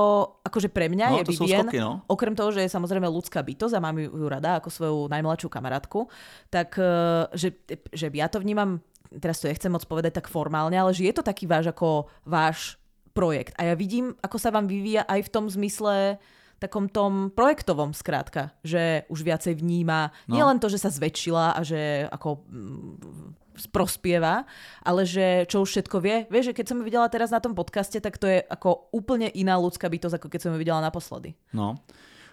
akože 0.48 0.72
pre 0.72 0.88
mňa 0.88 1.06
no, 1.10 1.18
je 1.20 1.36
Vivien, 1.36 1.68
skoky, 1.68 1.78
no. 1.84 2.06
okrem 2.08 2.32
toho, 2.38 2.54
že 2.56 2.64
je 2.64 2.72
samozrejme 2.72 3.10
ľudská 3.12 3.44
bytosť 3.44 3.76
a 3.76 3.84
mám 3.84 4.00
ju 4.00 4.28
rada 4.32 4.64
ako 4.64 4.70
svoju 4.72 4.98
najmladšiu 5.12 5.50
kamarátku, 5.52 6.08
tak 6.48 6.80
eh, 6.80 7.28
že, 7.36 7.60
že 7.92 8.08
ja 8.16 8.32
to 8.32 8.40
vnímam, 8.40 8.80
teraz 9.20 9.44
to 9.44 9.52
nechcem 9.52 9.74
moc 9.74 9.84
povedať 9.84 10.24
tak 10.24 10.32
formálne, 10.32 10.80
ale 10.80 10.96
že 10.96 11.04
je 11.04 11.14
to 11.20 11.26
taký 11.26 11.44
váš 11.44 11.68
ako 11.68 12.08
váš 12.24 12.79
projekt. 13.20 13.54
A 13.60 13.68
ja 13.68 13.76
vidím, 13.76 14.16
ako 14.24 14.40
sa 14.40 14.48
vám 14.56 14.64
vyvíja 14.72 15.04
aj 15.04 15.28
v 15.28 15.34
tom 15.36 15.46
zmysle, 15.52 16.16
takom 16.60 16.88
tom 16.88 17.32
projektovom 17.36 17.92
skrátka, 17.92 18.56
že 18.64 19.04
už 19.12 19.24
viacej 19.24 19.60
vníma 19.60 20.12
no. 20.28 20.36
nielen 20.36 20.60
to, 20.60 20.72
že 20.72 20.80
sa 20.80 20.92
zväčšila 20.92 21.56
a 21.56 21.62
že 21.64 22.08
ako 22.12 22.30
mm, 22.48 23.68
prospieva, 23.72 24.48
ale 24.84 25.04
že 25.04 25.44
čo 25.52 25.64
už 25.64 25.70
všetko 25.72 25.98
vie. 26.00 26.18
Vieš, 26.32 26.52
že 26.52 26.56
keď 26.56 26.66
som 26.68 26.78
ju 26.80 26.84
videla 26.88 27.08
teraz 27.12 27.32
na 27.32 27.44
tom 27.44 27.52
podcaste, 27.52 28.00
tak 28.00 28.16
to 28.16 28.28
je 28.28 28.40
ako 28.40 28.88
úplně 28.92 29.36
iná 29.36 29.60
ľudská 29.60 29.92
bytosť, 29.92 30.16
ako 30.16 30.28
keď 30.32 30.40
som 30.48 30.52
ju 30.56 30.60
videla 30.60 30.80
naposledy. 30.80 31.36
No. 31.52 31.76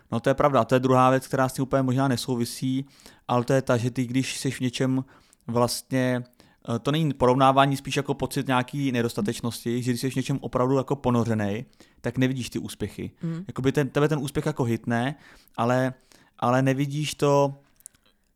No 0.07 0.23
to 0.23 0.31
je 0.31 0.39
pravda, 0.39 0.65
to 0.65 0.75
je 0.75 0.87
druhá 0.87 1.11
věc, 1.11 1.27
která 1.27 1.49
s 1.49 1.53
tím 1.53 1.63
úplně 1.63 1.83
možná 1.83 2.09
nesouvisí, 2.09 2.87
ale 3.29 3.45
to 3.45 3.53
je 3.53 3.63
ta, 3.63 3.77
že 3.77 3.91
ty, 3.91 4.07
když 4.07 4.39
jsi 4.39 4.51
v 4.51 4.61
něčem 4.61 5.05
vlastně 5.47 6.23
to 6.83 6.93
není 6.93 7.15
porovnávání, 7.15 7.77
spíš 7.77 7.97
jako 7.97 8.15
pocit 8.15 8.47
nějaký 8.47 8.93
nedostatečnosti, 8.93 9.83
že 9.83 9.91
když 9.91 10.01
jsi 10.01 10.11
v 10.11 10.17
něčem 10.17 10.39
opravdu 10.41 10.77
jako 10.77 10.97
ponořený, 10.97 11.65
tak 12.01 12.19
nevidíš 12.19 12.51
ty 12.51 12.59
úspěchy. 12.59 13.11
Mm. 13.23 13.45
Jakoby 13.49 13.73
ten, 13.73 13.89
tebe 13.89 14.09
ten 14.09 14.19
úspěch 14.19 14.47
jako 14.47 14.65
hitne, 14.65 15.15
ale, 15.57 15.95
ale 16.39 16.63
nevidíš 16.63 17.15
to, 17.15 17.55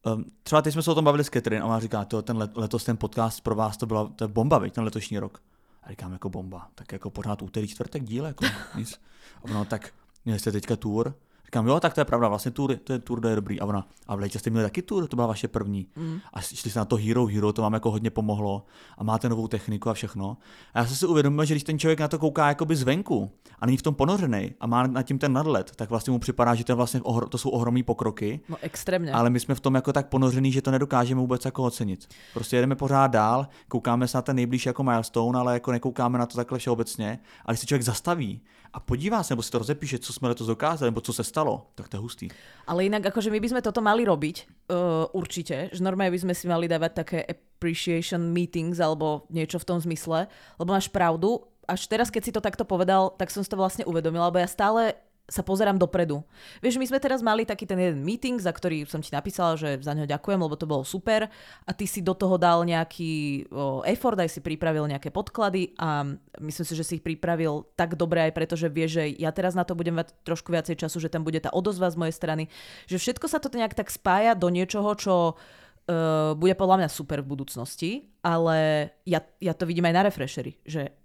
Um, 0.07 0.25
třeba 0.43 0.63
teď 0.63 0.73
jsme 0.73 0.83
se 0.83 0.91
o 0.91 0.95
tom 0.95 1.05
bavili 1.05 1.25
s 1.25 1.31
Catherine 1.31 1.63
a 1.63 1.67
ona 1.67 1.81
říká, 1.81 2.05
to, 2.05 2.23
ten 2.23 2.37
let, 2.37 2.51
letos 2.55 2.85
ten 2.85 2.97
podcast 2.97 3.41
pro 3.41 3.55
vás 3.55 3.77
to 3.77 3.87
byla 3.87 4.09
to 4.17 4.25
je 4.25 4.29
bomba, 4.29 4.59
veď, 4.59 4.75
ten 4.75 4.85
letošní 4.85 5.19
rok. 5.19 5.43
A 5.83 5.91
říkám 5.91 6.13
jako 6.13 6.31
bomba, 6.31 6.69
tak 6.75 6.93
jako 6.93 7.11
pořád 7.11 7.43
úterý, 7.43 7.69
čtvrtek 7.69 8.05
díl, 8.05 8.25
jako 8.25 8.45
nic. 8.77 9.01
A 9.37 9.45
ona 9.45 9.65
tak, 9.65 9.93
měli 10.25 10.41
jste 10.41 10.53
teďka 10.53 10.77
tour, 10.77 11.15
Říkám, 11.51 11.67
jo, 11.67 11.81
tak 11.81 11.95
to 11.95 12.01
je 12.01 12.05
pravda, 12.05 12.29
vlastně 12.29 12.51
tour, 12.51 12.77
to 12.77 12.93
je 12.93 12.99
tour, 12.99 13.21
to 13.21 13.29
je 13.29 13.37
dobrý. 13.37 13.61
A 13.61 13.65
ona, 13.65 13.87
a 14.07 14.17
v 14.17 14.19
létě 14.19 14.39
jste 14.39 14.51
měli 14.51 14.67
taky 14.67 14.83
tour, 14.83 15.07
to 15.07 15.17
byla 15.17 15.27
vaše 15.27 15.49
první. 15.49 15.87
Mm. 15.97 16.19
A 16.33 16.41
šli 16.41 16.71
jste 16.71 16.79
na 16.79 16.85
to 16.85 16.97
Hero 16.97 17.27
Hero, 17.27 17.53
to 17.53 17.63
vám 17.63 17.73
jako 17.73 17.91
hodně 17.91 18.11
pomohlo. 18.11 18.67
A 18.99 19.05
máte 19.05 19.29
novou 19.29 19.49
techniku 19.49 19.91
a 19.91 19.95
všechno. 19.95 20.37
A 20.75 20.79
já 20.79 20.87
jsem 20.87 20.97
si 20.97 21.07
uvědomil, 21.07 21.45
že 21.45 21.55
když 21.55 21.65
ten 21.65 21.79
člověk 21.79 22.01
na 22.01 22.09
to 22.09 22.19
kouká 22.19 22.49
jakoby 22.49 22.77
zvenku 22.77 23.31
a 23.59 23.67
není 23.67 23.77
v 23.77 23.83
tom 23.83 23.95
ponořený 23.95 24.55
a 24.61 24.67
má 24.67 24.87
nad 24.87 25.03
tím 25.03 25.19
ten 25.19 25.33
nadlet, 25.33 25.73
tak 25.77 25.91
vlastně 25.91 26.11
mu 26.11 26.19
připadá, 26.19 26.55
že 26.55 26.65
to, 26.65 26.77
vlastně 26.77 27.01
ohro, 27.03 27.29
to 27.29 27.39
jsou 27.39 27.51
ohromné 27.51 27.83
pokroky. 27.83 28.41
No 28.49 28.57
extrémně. 28.61 29.13
Ale 29.13 29.31
my 29.31 29.41
jsme 29.41 29.55
v 29.55 29.61
tom 29.61 29.75
jako 29.75 29.93
tak 29.93 30.09
ponořený, 30.09 30.53
že 30.53 30.63
to 30.63 30.71
nedokážeme 30.71 31.21
vůbec 31.21 31.45
jako 31.45 31.65
ocenit. 31.65 32.09
Prostě 32.35 32.57
jedeme 32.57 32.77
pořád 32.77 33.07
dál, 33.07 33.49
koukáme 33.69 34.09
se 34.09 34.19
na 34.19 34.23
ten 34.23 34.37
nejbližší 34.37 34.69
jako 34.69 34.83
milestone, 34.83 35.39
ale 35.39 35.55
jako 35.55 35.73
nekoukáme 35.73 36.19
na 36.19 36.27
to 36.27 36.37
takhle 36.37 36.59
všeobecně. 36.59 37.19
Ale 37.47 37.53
když 37.53 37.61
se 37.61 37.67
člověk 37.67 37.83
zastaví 37.83 38.41
a 38.73 38.81
podívá 38.81 39.23
se, 39.23 39.35
nebo 39.35 39.43
si 39.43 39.51
to 39.51 39.59
rozepíše, 39.59 39.99
co 39.99 40.13
jsme 40.13 40.29
letos 40.29 40.47
dokázali, 40.47 40.91
nebo 40.91 41.01
co 41.01 41.13
se 41.13 41.25
stalo, 41.25 41.67
tak 41.75 41.89
to 41.89 41.97
je 41.97 42.01
hustý. 42.01 42.29
Ale 42.67 42.85
inak, 42.85 43.07
akože 43.07 43.31
my 43.31 43.41
by 43.41 43.49
sme 43.49 43.63
toto 43.63 43.83
mali 43.83 44.07
robiť, 44.07 44.37
uh, 44.71 45.11
určite, 45.13 45.71
že 45.75 45.83
normálne 45.83 46.15
by 46.15 46.23
sme 46.23 46.35
si 46.35 46.47
mali 46.47 46.71
dávať 46.71 46.93
také 46.95 47.19
appreciation 47.27 48.31
meetings 48.31 48.79
alebo 48.79 49.27
niečo 49.31 49.59
v 49.59 49.67
tom 49.67 49.79
zmysle, 49.83 50.31
lebo 50.59 50.71
máš 50.71 50.87
pravdu, 50.87 51.43
až 51.67 51.87
teraz, 51.87 52.11
keď 52.11 52.23
si 52.23 52.35
to 52.35 52.43
takto 52.43 52.67
povedal, 52.67 53.15
tak 53.15 53.31
som 53.31 53.43
si 53.43 53.51
to 53.51 53.59
vlastne 53.59 53.87
uvedomila, 53.87 54.31
lebo 54.31 54.43
ja 54.43 54.51
stále 54.51 54.99
sa 55.31 55.47
pozerám 55.47 55.79
dopredu. 55.79 56.27
Vieš, 56.59 56.83
my 56.83 56.87
sme 56.91 56.99
teraz 56.99 57.23
mali 57.23 57.47
taký 57.47 57.63
ten 57.63 57.79
jeden 57.79 58.03
meeting, 58.03 58.43
za 58.43 58.51
ktorý 58.51 58.83
som 58.91 58.99
ti 58.99 59.15
napísala, 59.15 59.55
že 59.55 59.79
za 59.79 59.95
ňo 59.95 60.11
ďakujem, 60.11 60.43
lebo 60.43 60.59
to 60.59 60.67
bolo 60.67 60.83
super 60.83 61.31
a 61.65 61.71
ty 61.71 61.87
si 61.87 62.03
do 62.03 62.19
toho 62.19 62.35
dal 62.35 62.67
nejaký 62.67 63.47
effort, 63.87 64.19
aj 64.19 64.27
si 64.27 64.41
pripravil 64.43 64.91
nejaké 64.91 65.15
podklady 65.15 65.79
a 65.79 66.03
myslím 66.43 66.67
si, 66.67 66.75
že 66.75 66.85
si 66.85 66.93
ich 66.99 67.05
pripravil 67.07 67.71
tak 67.79 67.95
dobre 67.95 68.27
aj 68.27 68.35
preto, 68.35 68.59
že 68.59 68.67
vieš, 68.67 68.99
že 68.99 69.05
ja 69.23 69.31
teraz 69.31 69.55
na 69.55 69.63
to 69.63 69.79
budem 69.79 69.95
mať 69.95 70.11
trošku 70.27 70.51
viacej 70.51 70.75
času, 70.75 70.99
že 70.99 71.09
tam 71.09 71.23
bude 71.23 71.39
tá 71.39 71.55
odozva 71.55 71.87
z 71.87 71.97
mojej 71.97 72.15
strany, 72.19 72.45
že 72.91 72.99
všetko 72.99 73.31
sa 73.31 73.39
to 73.39 73.55
nejak 73.55 73.79
tak 73.79 73.87
spája 73.87 74.35
do 74.35 74.51
niečoho, 74.51 74.91
čo 74.99 75.15
uh, 75.39 76.35
bude 76.35 76.59
podľa 76.59 76.83
mňa 76.83 76.89
super 76.91 77.23
v 77.23 77.31
budúcnosti, 77.31 77.91
ale 78.27 78.91
ja, 79.07 79.23
ja 79.39 79.55
to 79.55 79.63
vidím 79.63 79.87
aj 79.87 79.95
na 79.95 80.03
refreshery, 80.11 80.59
že 80.67 81.00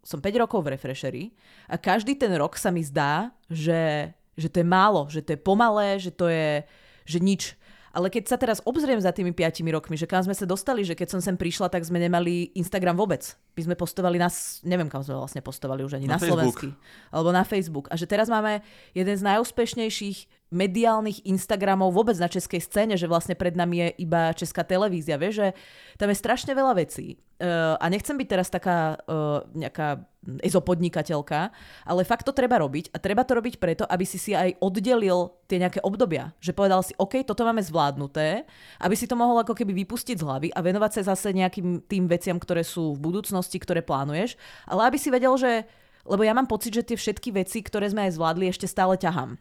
som 0.00 0.18
5 0.18 0.42
rokov 0.42 0.64
v 0.64 0.72
refresheri 0.76 1.24
a 1.68 1.76
každý 1.76 2.16
ten 2.16 2.32
rok 2.36 2.56
sa 2.56 2.72
mi 2.72 2.80
zdá, 2.80 3.32
že, 3.52 4.12
že 4.34 4.48
to 4.48 4.64
je 4.64 4.66
málo, 4.66 5.08
že 5.12 5.20
to 5.20 5.36
je 5.36 5.40
pomalé, 5.40 6.00
že 6.00 6.12
to 6.12 6.28
je 6.28 6.64
že 7.10 7.18
nič. 7.18 7.42
Ale 7.90 8.06
keď 8.06 8.30
sa 8.30 8.38
teraz 8.38 8.62
obzriem 8.62 9.02
za 9.02 9.10
tými 9.10 9.34
5 9.34 9.66
rokmi, 9.74 9.98
že 9.98 10.06
kam 10.06 10.22
sme 10.22 10.30
sa 10.30 10.46
dostali, 10.46 10.86
že 10.86 10.94
keď 10.94 11.18
som 11.18 11.20
sem 11.20 11.34
prišla, 11.34 11.66
tak 11.66 11.82
sme 11.82 11.98
nemali 11.98 12.54
Instagram 12.54 12.94
vôbec. 12.94 13.34
My 13.58 13.66
sme 13.66 13.74
postovali 13.74 14.14
na, 14.14 14.30
neviem 14.62 14.86
kam 14.86 15.02
sme 15.02 15.18
vlastne 15.18 15.42
postovali 15.42 15.82
už 15.82 15.98
ani, 15.98 16.06
na, 16.06 16.14
na 16.14 16.22
Slovensky. 16.22 16.70
Alebo 17.10 17.34
na 17.34 17.42
Facebook. 17.42 17.90
A 17.90 17.98
že 17.98 18.06
teraz 18.06 18.30
máme 18.30 18.62
jeden 18.94 19.10
z 19.18 19.26
najúspešnejších 19.26 20.39
mediálnych 20.50 21.22
Instagramov 21.24 21.94
vôbec 21.94 22.18
na 22.18 22.26
českej 22.26 22.58
scéne, 22.58 22.94
že 22.98 23.06
vlastne 23.06 23.38
pred 23.38 23.54
nami 23.54 23.86
je 23.86 23.88
iba 24.02 24.34
česká 24.34 24.66
televízia, 24.66 25.14
vieš, 25.14 25.46
že 25.46 25.48
tam 25.94 26.10
je 26.10 26.18
strašne 26.18 26.52
veľa 26.52 26.74
vecí. 26.74 27.22
Uh, 27.40 27.78
a 27.80 27.88
nechcem 27.88 28.18
byť 28.18 28.28
teraz 28.28 28.52
taká 28.52 29.00
uh, 29.00 29.46
nejaká 29.56 30.04
ezopodnikateľka, 30.44 31.48
ale 31.88 32.04
fakt 32.04 32.28
to 32.28 32.36
treba 32.36 32.60
robiť 32.60 32.92
a 32.92 33.00
treba 33.00 33.24
to 33.24 33.32
robiť 33.40 33.56
preto, 33.56 33.88
aby 33.88 34.04
si 34.04 34.20
si 34.20 34.36
aj 34.36 34.60
oddelil 34.60 35.32
tie 35.48 35.56
nejaké 35.56 35.80
obdobia. 35.80 36.36
Že 36.44 36.52
povedal 36.52 36.84
si, 36.84 36.92
OK, 37.00 37.24
toto 37.24 37.46
máme 37.48 37.64
zvládnuté, 37.64 38.44
aby 38.84 38.92
si 38.92 39.08
to 39.08 39.16
mohol 39.16 39.40
ako 39.40 39.56
keby 39.56 39.72
vypustiť 39.86 40.20
z 40.20 40.26
hlavy 40.26 40.48
a 40.52 40.60
venovať 40.60 41.00
sa 41.00 41.16
zase 41.16 41.32
nejakým 41.32 41.88
tým 41.88 42.04
veciam, 42.04 42.36
ktoré 42.36 42.60
sú 42.60 42.92
v 42.92 43.00
budúcnosti, 43.00 43.56
ktoré 43.56 43.80
plánuješ, 43.80 44.36
ale 44.68 44.92
aby 44.92 45.00
si 45.00 45.08
vedel, 45.08 45.32
že 45.40 45.64
lebo 46.04 46.24
ja 46.24 46.32
mám 46.32 46.48
pocit, 46.48 46.72
že 46.72 46.84
tie 46.84 46.96
všetky 46.96 47.32
veci, 47.32 47.60
ktoré 47.60 47.88
sme 47.92 48.08
aj 48.08 48.16
zvládli, 48.16 48.48
ešte 48.48 48.64
stále 48.64 48.96
ťahám. 48.96 49.36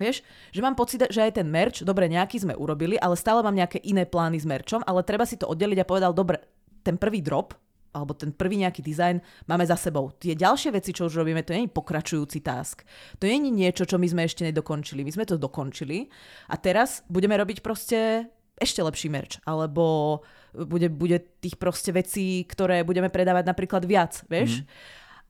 Vieš, 0.00 0.24
že 0.24 0.64
mám 0.64 0.72
pocit, 0.72 1.04
že 1.12 1.20
aj 1.20 1.36
ten 1.36 1.44
merch, 1.44 1.84
dobre, 1.84 2.08
nejaký 2.08 2.40
sme 2.40 2.56
urobili, 2.56 2.96
ale 2.96 3.20
stále 3.20 3.44
mám 3.44 3.52
nejaké 3.52 3.84
iné 3.84 4.08
plány 4.08 4.40
s 4.40 4.48
merčom, 4.48 4.80
ale 4.88 5.04
treba 5.04 5.28
si 5.28 5.36
to 5.36 5.44
oddeliť 5.44 5.84
a 5.84 5.88
povedal, 5.88 6.16
dobre, 6.16 6.40
ten 6.80 6.96
prvý 6.96 7.20
drop, 7.20 7.52
alebo 7.92 8.14
ten 8.14 8.30
prvý 8.30 8.62
nejaký 8.62 8.80
dizajn 8.80 9.20
máme 9.50 9.66
za 9.66 9.74
sebou. 9.74 10.14
Tie 10.14 10.38
ďalšie 10.38 10.70
veci, 10.72 10.94
čo 10.94 11.10
už 11.10 11.20
robíme, 11.20 11.42
to 11.42 11.52
nie 11.52 11.66
je 11.66 11.74
pokračujúci 11.74 12.38
task. 12.40 12.86
To 13.18 13.26
nie 13.26 13.42
je 13.42 13.50
niečo, 13.50 13.84
čo 13.84 13.98
my 13.98 14.06
sme 14.06 14.22
ešte 14.24 14.46
nedokončili. 14.46 15.02
My 15.02 15.12
sme 15.12 15.26
to 15.26 15.36
dokončili 15.36 16.06
a 16.48 16.54
teraz 16.56 17.02
budeme 17.10 17.34
robiť 17.34 17.60
proste 17.60 18.30
ešte 18.60 18.84
lepší 18.84 19.08
merch, 19.08 19.40
alebo 19.48 20.20
bude, 20.52 20.92
bude 20.92 21.18
tých 21.40 21.56
proste 21.56 21.96
vecí, 21.96 22.44
ktoré 22.44 22.84
budeme 22.84 23.08
predávať 23.08 23.48
napríklad 23.48 23.82
viac, 23.88 24.20
vieš? 24.28 24.60
Mm. 24.60 24.64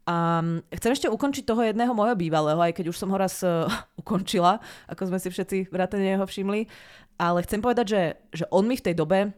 A 0.09 0.41
chcem 0.75 0.91
ešte 0.97 1.13
ukončiť 1.13 1.45
toho 1.45 1.61
jedného 1.61 1.93
mojho 1.93 2.17
bývalého, 2.17 2.59
aj 2.59 2.77
keď 2.77 2.91
už 2.91 2.99
som 2.99 3.13
ho 3.13 3.19
raz 3.21 3.41
uh, 3.45 3.69
ukončila, 4.01 4.59
ako 4.89 5.13
sme 5.13 5.19
si 5.21 5.29
všetci 5.29 5.57
vrátane 5.71 6.17
jeho 6.17 6.27
všimli. 6.27 6.67
Ale 7.21 7.45
chcem 7.45 7.61
povedať, 7.61 7.87
že, 7.87 8.03
že 8.33 8.45
on 8.49 8.65
mi 8.65 8.77
v 8.79 8.87
tej 8.91 8.97
dobe 8.97 9.37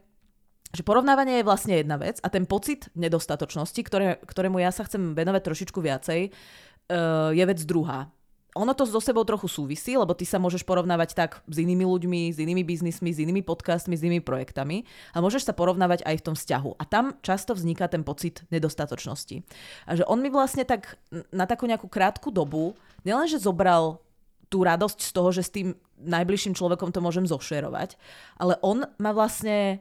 že 0.72 0.88
porovnávanie 0.88 1.44
je 1.44 1.44
vlastne 1.44 1.76
jedna 1.76 2.00
vec 2.00 2.16
a 2.24 2.32
ten 2.32 2.48
pocit 2.48 2.88
nedostatočnosti, 2.96 3.76
ktoré, 3.76 4.16
ktorému 4.24 4.56
ja 4.56 4.72
sa 4.72 4.88
chcem 4.88 5.12
venovať 5.12 5.44
trošičku 5.44 5.76
viacej, 5.84 6.32
uh, 6.32 7.28
je 7.28 7.44
vec 7.44 7.60
druhá 7.68 8.08
ono 8.52 8.76
to 8.76 8.84
so 8.84 9.00
sebou 9.00 9.24
trochu 9.24 9.48
súvisí, 9.48 9.96
lebo 9.96 10.12
ty 10.12 10.28
sa 10.28 10.36
môžeš 10.36 10.68
porovnávať 10.68 11.16
tak 11.16 11.30
s 11.48 11.56
inými 11.56 11.88
ľuďmi, 11.88 12.36
s 12.36 12.38
inými 12.38 12.60
biznismi, 12.60 13.08
s 13.08 13.18
inými 13.24 13.40
podcastmi, 13.40 13.96
s 13.96 14.04
inými 14.04 14.20
projektami 14.20 14.84
a 15.16 15.24
môžeš 15.24 15.48
sa 15.48 15.56
porovnávať 15.56 16.04
aj 16.04 16.20
v 16.20 16.24
tom 16.24 16.34
vzťahu. 16.36 16.76
A 16.76 16.84
tam 16.84 17.16
často 17.24 17.56
vzniká 17.56 17.88
ten 17.88 18.04
pocit 18.04 18.44
nedostatočnosti. 18.52 19.40
A 19.88 19.96
že 19.96 20.04
on 20.04 20.20
mi 20.20 20.28
vlastne 20.28 20.68
tak 20.68 21.00
na 21.32 21.48
takú 21.48 21.64
nejakú 21.64 21.88
krátku 21.88 22.28
dobu 22.28 22.76
nielenže 23.08 23.40
zobral 23.40 24.04
tú 24.52 24.68
radosť 24.68 25.00
z 25.00 25.10
toho, 25.16 25.28
že 25.32 25.42
s 25.48 25.54
tým 25.54 25.72
najbližším 25.96 26.52
človekom 26.52 26.92
to 26.92 27.00
môžem 27.00 27.24
zošerovať, 27.24 27.96
ale 28.36 28.60
on 28.60 28.84
ma 29.00 29.16
vlastne 29.16 29.80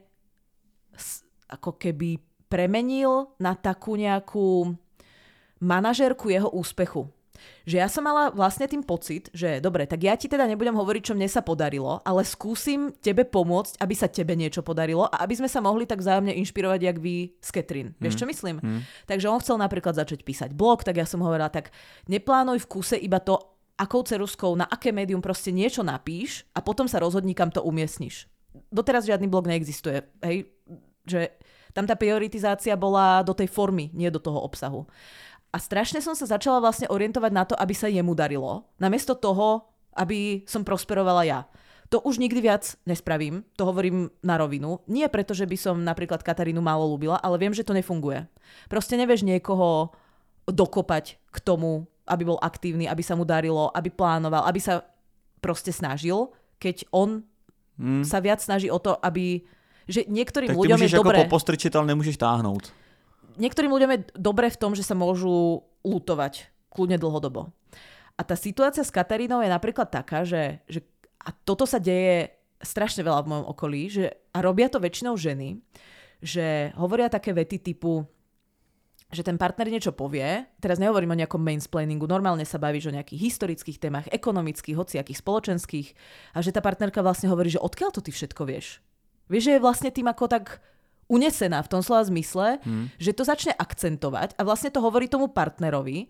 ako 1.51 1.75
keby 1.75 2.23
premenil 2.47 3.35
na 3.35 3.51
takú 3.51 3.99
nejakú 3.99 4.71
manažérku 5.59 6.31
jeho 6.31 6.47
úspechu 6.47 7.11
že 7.65 7.77
ja 7.77 7.87
som 7.87 8.05
mala 8.05 8.33
vlastne 8.33 8.65
tým 8.65 8.81
pocit, 8.81 9.29
že 9.31 9.61
dobre, 9.61 9.85
tak 9.85 10.01
ja 10.01 10.17
ti 10.17 10.25
teda 10.25 10.49
nebudem 10.49 10.73
hovoriť, 10.73 11.03
čo 11.11 11.17
mne 11.17 11.29
sa 11.29 11.45
podarilo, 11.45 12.01
ale 12.01 12.25
skúsim 12.25 12.93
tebe 12.99 13.23
pomôcť, 13.27 13.77
aby 13.79 13.93
sa 13.93 14.09
tebe 14.09 14.33
niečo 14.33 14.65
podarilo 14.65 15.05
a 15.07 15.21
aby 15.23 15.37
sme 15.37 15.49
sa 15.49 15.61
mohli 15.61 15.85
tak 15.85 16.01
vzájomne 16.01 16.33
inšpirovať, 16.41 16.79
jak 16.81 16.97
vy 16.97 17.37
s 17.37 17.49
Katrin. 17.53 17.93
Mm. 17.93 18.01
Vieš, 18.01 18.15
čo 18.17 18.25
myslím? 18.25 18.57
Mm. 18.61 18.81
Takže 19.05 19.29
on 19.29 19.41
chcel 19.41 19.57
napríklad 19.61 19.93
začať 19.93 20.25
písať 20.25 20.49
blog, 20.57 20.81
tak 20.81 20.97
ja 20.97 21.05
som 21.05 21.21
hovorila, 21.21 21.53
tak 21.53 21.69
neplánuj 22.09 22.65
v 22.65 22.69
kuse 22.69 22.97
iba 22.97 23.21
to, 23.21 23.37
akou 23.81 24.05
ceruskou, 24.05 24.53
na 24.53 24.69
aké 24.69 24.93
médium 24.93 25.25
proste 25.25 25.49
niečo 25.49 25.81
napíš 25.81 26.45
a 26.53 26.61
potom 26.61 26.85
sa 26.85 27.01
rozhodni, 27.01 27.33
kam 27.33 27.49
to 27.49 27.65
umiestniš. 27.65 28.29
Doteraz 28.69 29.09
žiadny 29.09 29.25
blog 29.25 29.49
neexistuje, 29.49 30.05
hej? 30.21 30.45
Že 31.07 31.33
tam 31.71 31.87
tá 31.87 31.95
prioritizácia 31.95 32.75
bola 32.75 33.23
do 33.23 33.31
tej 33.31 33.47
formy, 33.47 33.89
nie 33.95 34.11
do 34.11 34.19
toho 34.19 34.43
obsahu. 34.43 34.85
A 35.51 35.57
strašne 35.59 35.99
som 35.99 36.15
sa 36.15 36.23
začala 36.23 36.63
vlastne 36.63 36.87
orientovať 36.87 37.31
na 37.35 37.43
to, 37.43 37.59
aby 37.59 37.75
sa 37.75 37.91
jemu 37.91 38.15
darilo, 38.15 38.71
namiesto 38.79 39.19
toho, 39.19 39.67
aby 39.99 40.47
som 40.47 40.63
prosperovala 40.63 41.27
ja. 41.27 41.39
To 41.91 41.99
už 41.99 42.23
nikdy 42.23 42.39
viac 42.39 42.79
nespravím, 42.87 43.43
to 43.59 43.67
hovorím 43.67 44.07
na 44.23 44.39
rovinu. 44.39 44.79
Nie 44.87 45.11
preto, 45.11 45.35
že 45.35 45.43
by 45.43 45.57
som 45.59 45.83
napríklad 45.83 46.23
Katarínu 46.23 46.63
málo 46.63 46.87
ľúbila, 46.87 47.19
ale 47.19 47.35
viem, 47.35 47.51
že 47.51 47.67
to 47.67 47.75
nefunguje. 47.75 48.23
Proste 48.71 48.95
nevieš 48.95 49.27
niekoho 49.27 49.91
dokopať 50.47 51.19
k 51.19 51.37
tomu, 51.43 51.83
aby 52.07 52.23
bol 52.23 52.39
aktívny, 52.39 52.87
aby 52.87 53.03
sa 53.03 53.19
mu 53.19 53.27
darilo, 53.27 53.67
aby 53.75 53.91
plánoval, 53.91 54.47
aby 54.47 54.63
sa 54.63 54.87
proste 55.43 55.75
snažil, 55.75 56.31
keď 56.63 56.87
on 56.95 57.27
hmm. 57.75 58.07
sa 58.07 58.23
viac 58.23 58.39
snaží 58.39 58.71
o 58.71 58.79
to, 58.79 58.95
aby 59.03 59.43
že 59.83 60.07
niektorým 60.07 60.55
tak 60.55 60.59
ľuďom 60.63 60.79
je 60.87 60.95
dobre... 60.95 61.27
Tak 61.27 61.33
postrčiť, 61.33 61.75
ale 61.75 61.91
nemôžeš 61.91 62.15
táhnout 62.15 62.71
niektorým 63.37 63.71
ľuďom 63.71 63.91
je 63.93 63.99
dobre 64.17 64.47
v 64.49 64.59
tom, 64.59 64.75
že 64.75 64.83
sa 64.83 64.97
môžu 64.97 65.63
lutovať 65.85 66.49
kľudne 66.71 66.97
dlhodobo. 66.97 67.51
A 68.15 68.21
tá 68.23 68.35
situácia 68.37 68.85
s 68.85 68.93
Katarínou 68.93 69.41
je 69.41 69.49
napríklad 69.49 69.89
taká, 69.89 70.23
že, 70.23 70.61
že 70.69 70.85
a 71.21 71.33
toto 71.33 71.65
sa 71.65 71.81
deje 71.81 72.33
strašne 72.61 73.01
veľa 73.01 73.25
v 73.25 73.29
mojom 73.29 73.45
okolí, 73.49 73.81
že, 73.89 74.05
a 74.33 74.39
robia 74.45 74.69
to 74.69 74.77
väčšinou 74.77 75.17
ženy, 75.17 75.57
že 76.21 76.69
hovoria 76.77 77.09
také 77.09 77.33
vety 77.33 77.73
typu, 77.73 78.05
že 79.11 79.25
ten 79.25 79.35
partner 79.35 79.67
niečo 79.67 79.91
povie, 79.91 80.45
teraz 80.61 80.79
nehovorím 80.79 81.17
o 81.17 81.19
nejakom 81.19 81.41
mainsplainingu, 81.41 82.07
normálne 82.07 82.47
sa 82.47 82.61
bavíš 82.61 82.93
o 82.93 82.95
nejakých 82.95 83.19
historických 83.19 83.81
témach, 83.81 84.07
ekonomických, 84.07 84.77
hociakých, 84.77 85.19
spoločenských 85.19 85.87
a 86.31 86.39
že 86.39 86.53
tá 86.55 86.63
partnerka 86.63 87.03
vlastne 87.03 87.27
hovorí, 87.27 87.51
že 87.51 87.59
odkiaľ 87.59 87.91
to 87.91 88.05
ty 88.05 88.13
všetko 88.13 88.47
vieš? 88.47 88.79
Vieš, 89.27 89.43
že 89.51 89.53
je 89.57 89.63
vlastne 89.63 89.91
tým 89.91 90.07
ako 90.07 90.31
tak 90.31 90.63
unesená 91.11 91.59
v 91.59 91.71
tom 91.71 91.83
slova 91.83 92.07
zmysle, 92.07 92.63
hmm. 92.63 92.95
že 92.95 93.11
to 93.11 93.27
začne 93.27 93.51
akcentovať 93.51 94.39
a 94.39 94.41
vlastne 94.47 94.71
to 94.71 94.79
hovorí 94.79 95.11
tomu 95.11 95.27
partnerovi 95.27 96.07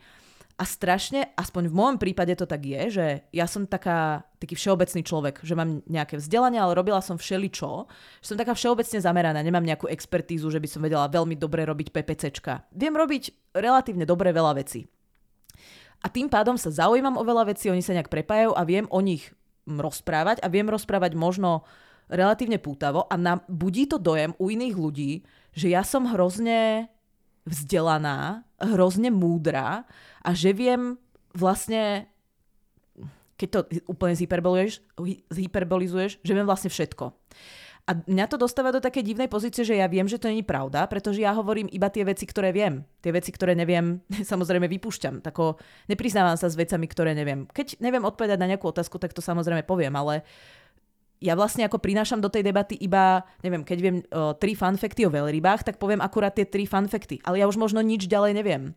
a 0.62 0.64
strašne, 0.68 1.34
aspoň 1.34 1.74
v 1.74 1.78
môjom 1.78 1.98
prípade 1.98 2.38
to 2.38 2.46
tak 2.46 2.62
je, 2.62 2.82
že 2.94 3.06
ja 3.34 3.50
som 3.50 3.66
taká, 3.66 4.30
taký 4.38 4.54
všeobecný 4.54 5.02
človek, 5.02 5.36
že 5.42 5.58
mám 5.58 5.82
nejaké 5.90 6.22
vzdelanie, 6.22 6.62
ale 6.62 6.78
robila 6.78 7.02
som 7.02 7.18
všeličo, 7.18 7.90
že 8.22 8.28
som 8.30 8.38
taká 8.38 8.54
všeobecne 8.54 9.02
zameraná, 9.02 9.42
nemám 9.42 9.66
nejakú 9.66 9.90
expertízu, 9.90 10.54
že 10.54 10.62
by 10.62 10.68
som 10.70 10.86
vedela 10.86 11.10
veľmi 11.10 11.34
dobre 11.34 11.66
robiť 11.66 11.90
PPCčka. 11.90 12.70
Viem 12.78 12.94
robiť 12.94 13.56
relatívne 13.58 14.06
dobre 14.06 14.30
veľa 14.30 14.62
vecí. 14.62 14.86
A 16.02 16.10
tým 16.10 16.30
pádom 16.30 16.58
sa 16.62 16.70
zaujímam 16.70 17.18
o 17.18 17.26
veľa 17.26 17.50
vecí, 17.50 17.70
oni 17.70 17.82
sa 17.82 17.98
nejak 17.98 18.14
prepájajú 18.14 18.54
a 18.54 18.62
viem 18.62 18.86
o 18.90 19.02
nich 19.02 19.34
rozprávať 19.66 20.42
a 20.42 20.48
viem 20.50 20.70
rozprávať 20.70 21.14
možno 21.14 21.66
relatívne 22.12 22.60
pútavo 22.60 23.08
a 23.08 23.16
nám 23.16 23.48
budí 23.48 23.88
to 23.88 23.96
dojem 23.96 24.36
u 24.38 24.52
iných 24.52 24.76
ľudí, 24.76 25.12
že 25.56 25.72
ja 25.72 25.82
som 25.88 26.12
hrozne 26.12 26.92
vzdelaná, 27.48 28.46
hrozne 28.62 29.10
múdra 29.10 29.88
a 30.22 30.30
že 30.36 30.54
viem 30.54 31.00
vlastne, 31.34 32.06
keď 33.40 33.48
to 33.50 33.60
úplne 33.90 34.14
zhyperbolizuješ, 34.14 34.84
zhyperbolizuješ 35.32 36.22
že 36.22 36.36
viem 36.36 36.46
vlastne 36.46 36.70
všetko. 36.70 37.16
A 37.90 37.98
mňa 37.98 38.30
to 38.30 38.38
dostáva 38.38 38.70
do 38.70 38.78
také 38.78 39.02
divnej 39.02 39.26
pozície, 39.26 39.66
že 39.66 39.74
ja 39.74 39.90
viem, 39.90 40.06
že 40.06 40.22
to 40.22 40.30
není 40.30 40.46
pravda, 40.46 40.86
pretože 40.86 41.26
ja 41.26 41.34
hovorím 41.34 41.66
iba 41.74 41.90
tie 41.90 42.06
veci, 42.06 42.30
ktoré 42.30 42.54
viem. 42.54 42.86
Tie 43.02 43.10
veci, 43.10 43.34
ktoré 43.34 43.58
neviem, 43.58 44.06
samozrejme 44.32 44.70
vypúšťam. 44.70 45.26
Tako 45.26 45.58
nepriznávam 45.90 46.38
sa 46.38 46.46
s 46.46 46.56
vecami, 46.56 46.86
ktoré 46.86 47.18
neviem. 47.18 47.50
Keď 47.50 47.82
neviem 47.82 48.06
odpovedať 48.06 48.38
na 48.38 48.54
nejakú 48.54 48.70
otázku, 48.70 49.02
tak 49.02 49.18
to 49.18 49.26
samozrejme 49.26 49.66
poviem, 49.66 49.98
ale 49.98 50.22
ja 51.22 51.38
vlastne 51.38 51.70
ako 51.70 51.78
prinášam 51.78 52.18
do 52.18 52.34
tej 52.34 52.42
debaty 52.42 52.74
iba, 52.82 53.22
neviem, 53.46 53.62
keď 53.62 53.78
viem 53.78 53.98
uh, 54.10 54.34
tri 54.34 54.58
fanfekty 54.58 55.06
o 55.06 55.14
veľrybách, 55.14 55.62
tak 55.62 55.78
poviem 55.78 56.02
akurát 56.02 56.34
tie 56.34 56.50
tri 56.50 56.66
fanfekty. 56.66 57.22
Ale 57.22 57.38
ja 57.38 57.46
už 57.46 57.62
možno 57.62 57.78
nič 57.86 58.10
ďalej 58.10 58.34
neviem. 58.34 58.74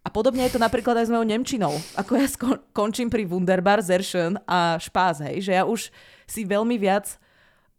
A 0.00 0.08
podobne 0.08 0.46
je 0.48 0.56
to 0.56 0.62
napríklad 0.62 0.96
aj 0.96 1.10
s 1.10 1.12
mojou 1.12 1.28
Nemčinou. 1.28 1.74
Ako 1.98 2.12
ja 2.16 2.24
skon- 2.30 2.62
končím 2.72 3.12
pri 3.12 3.26
Wunderbar, 3.28 3.82
Zerschen 3.84 4.38
a 4.48 4.80
Špás, 4.80 5.20
hej, 5.20 5.44
že 5.44 5.52
ja 5.52 5.68
už 5.68 5.92
si 6.24 6.46
veľmi 6.46 6.78
viac 6.78 7.20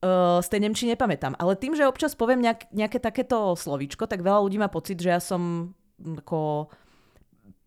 uh, 0.04 0.38
z 0.44 0.48
tej 0.52 0.60
Nemčiny 0.68 0.94
nepamätám. 0.94 1.40
Ale 1.40 1.58
tým, 1.58 1.74
že 1.74 1.88
občas 1.88 2.14
poviem 2.14 2.44
nejak, 2.44 2.70
nejaké 2.76 3.00
takéto 3.00 3.56
slovíčko, 3.56 4.06
tak 4.06 4.22
veľa 4.22 4.44
ľudí 4.44 4.60
má 4.60 4.68
pocit, 4.68 5.00
že 5.00 5.10
ja 5.10 5.24
som 5.24 5.74
mm, 5.98 6.28
ako 6.28 6.70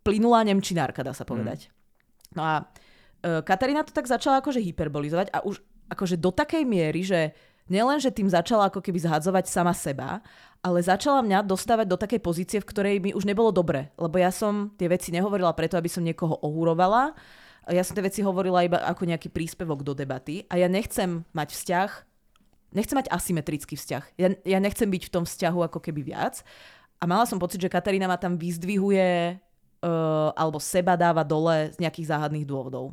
plynulá 0.04 0.44
Nemčinárka, 0.44 1.00
dá 1.00 1.16
sa 1.16 1.24
povedať. 1.24 1.66
Mm. 1.66 2.36
No 2.36 2.42
a 2.44 2.54
uh, 2.62 3.40
Katarína 3.42 3.82
to 3.82 3.96
tak 3.96 4.06
začala 4.06 4.38
akože 4.44 4.60
hyperbolizovať 4.60 5.32
a 5.34 5.40
už 5.42 5.58
akože 5.94 6.18
do 6.18 6.34
takej 6.34 6.66
miery, 6.66 7.06
že 7.06 7.32
nielen, 7.70 8.02
že 8.02 8.12
tým 8.12 8.28
začala 8.28 8.68
ako 8.68 8.84
keby 8.84 9.00
zhadzovať 9.00 9.48
sama 9.48 9.72
seba, 9.72 10.20
ale 10.60 10.84
začala 10.84 11.24
mňa 11.24 11.46
dostávať 11.46 11.86
do 11.88 11.96
takej 11.96 12.20
pozície, 12.20 12.58
v 12.60 12.68
ktorej 12.68 12.96
mi 13.00 13.16
už 13.16 13.24
nebolo 13.24 13.54
dobre, 13.54 13.94
lebo 13.96 14.20
ja 14.20 14.28
som 14.28 14.74
tie 14.76 14.90
veci 14.90 15.14
nehovorila 15.14 15.54
preto, 15.56 15.78
aby 15.78 15.88
som 15.88 16.04
niekoho 16.04 16.36
ohúrovala, 16.44 17.16
ja 17.72 17.80
som 17.80 17.96
tie 17.96 18.04
veci 18.04 18.20
hovorila 18.20 18.60
iba 18.60 18.76
ako 18.84 19.08
nejaký 19.08 19.32
príspevok 19.32 19.80
do 19.80 19.96
debaty 19.96 20.44
a 20.52 20.60
ja 20.60 20.68
nechcem 20.68 21.24
mať 21.32 21.48
vzťah, 21.56 21.90
nechcem 22.76 22.96
mať 23.00 23.08
asymetrický 23.08 23.80
vzťah. 23.80 24.04
Ja, 24.20 24.28
ja 24.44 24.58
nechcem 24.60 24.84
byť 24.84 25.08
v 25.08 25.12
tom 25.12 25.24
vzťahu 25.24 25.72
ako 25.72 25.80
keby 25.80 26.04
viac. 26.04 26.44
A 27.00 27.08
mala 27.08 27.24
som 27.24 27.40
pocit, 27.40 27.60
že 27.64 27.72
Katarína 27.72 28.04
ma 28.04 28.20
tam 28.20 28.36
vyzdvihuje 28.36 29.40
uh, 29.84 30.30
alebo 30.36 30.60
seba 30.60 30.96
dáva 30.96 31.24
dole 31.24 31.72
z 31.72 31.80
nejakých 31.80 32.12
záhadných 32.12 32.44
dôvodov. 32.44 32.92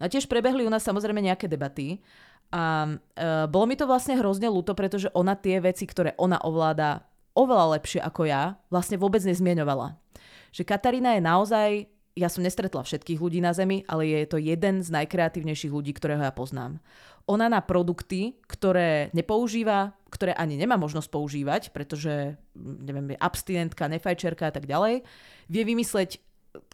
No 0.00 0.08
a 0.08 0.12
tiež 0.12 0.24
prebehli 0.24 0.64
u 0.64 0.72
nás 0.72 0.80
samozrejme 0.80 1.20
nejaké 1.20 1.44
debaty 1.44 2.00
a 2.50 2.88
uh, 2.88 3.46
bolo 3.46 3.68
mi 3.68 3.76
to 3.76 3.84
vlastne 3.84 4.16
hrozne 4.16 4.48
ľúto, 4.48 4.72
pretože 4.72 5.12
ona 5.12 5.36
tie 5.36 5.60
veci, 5.60 5.84
ktoré 5.84 6.16
ona 6.16 6.40
ovláda 6.40 7.04
oveľa 7.36 7.78
lepšie 7.78 8.00
ako 8.02 8.26
ja, 8.26 8.58
vlastne 8.72 8.98
vôbec 8.98 9.22
nezmieňovala. 9.22 9.94
Že 10.50 10.66
Katarína 10.66 11.14
je 11.14 11.22
naozaj, 11.22 11.68
ja 12.18 12.26
som 12.26 12.42
nestretla 12.42 12.82
všetkých 12.82 13.22
ľudí 13.22 13.38
na 13.38 13.54
Zemi, 13.54 13.86
ale 13.86 14.10
je 14.10 14.26
to 14.26 14.42
jeden 14.42 14.82
z 14.82 14.88
najkreatívnejších 14.90 15.70
ľudí, 15.70 15.94
ktorého 15.94 16.26
ja 16.26 16.34
poznám. 16.34 16.82
Ona 17.30 17.46
na 17.46 17.62
produkty, 17.62 18.34
ktoré 18.50 19.14
nepoužíva, 19.14 19.94
ktoré 20.10 20.34
ani 20.34 20.58
nemá 20.58 20.74
možnosť 20.74 21.06
používať, 21.06 21.62
pretože 21.70 22.34
neviem, 22.58 23.14
je 23.14 23.22
abstinentka, 23.22 23.86
nefajčerka 23.86 24.50
a 24.50 24.54
tak 24.58 24.66
ďalej, 24.66 25.06
vie 25.46 25.62
vymysleť 25.62 26.18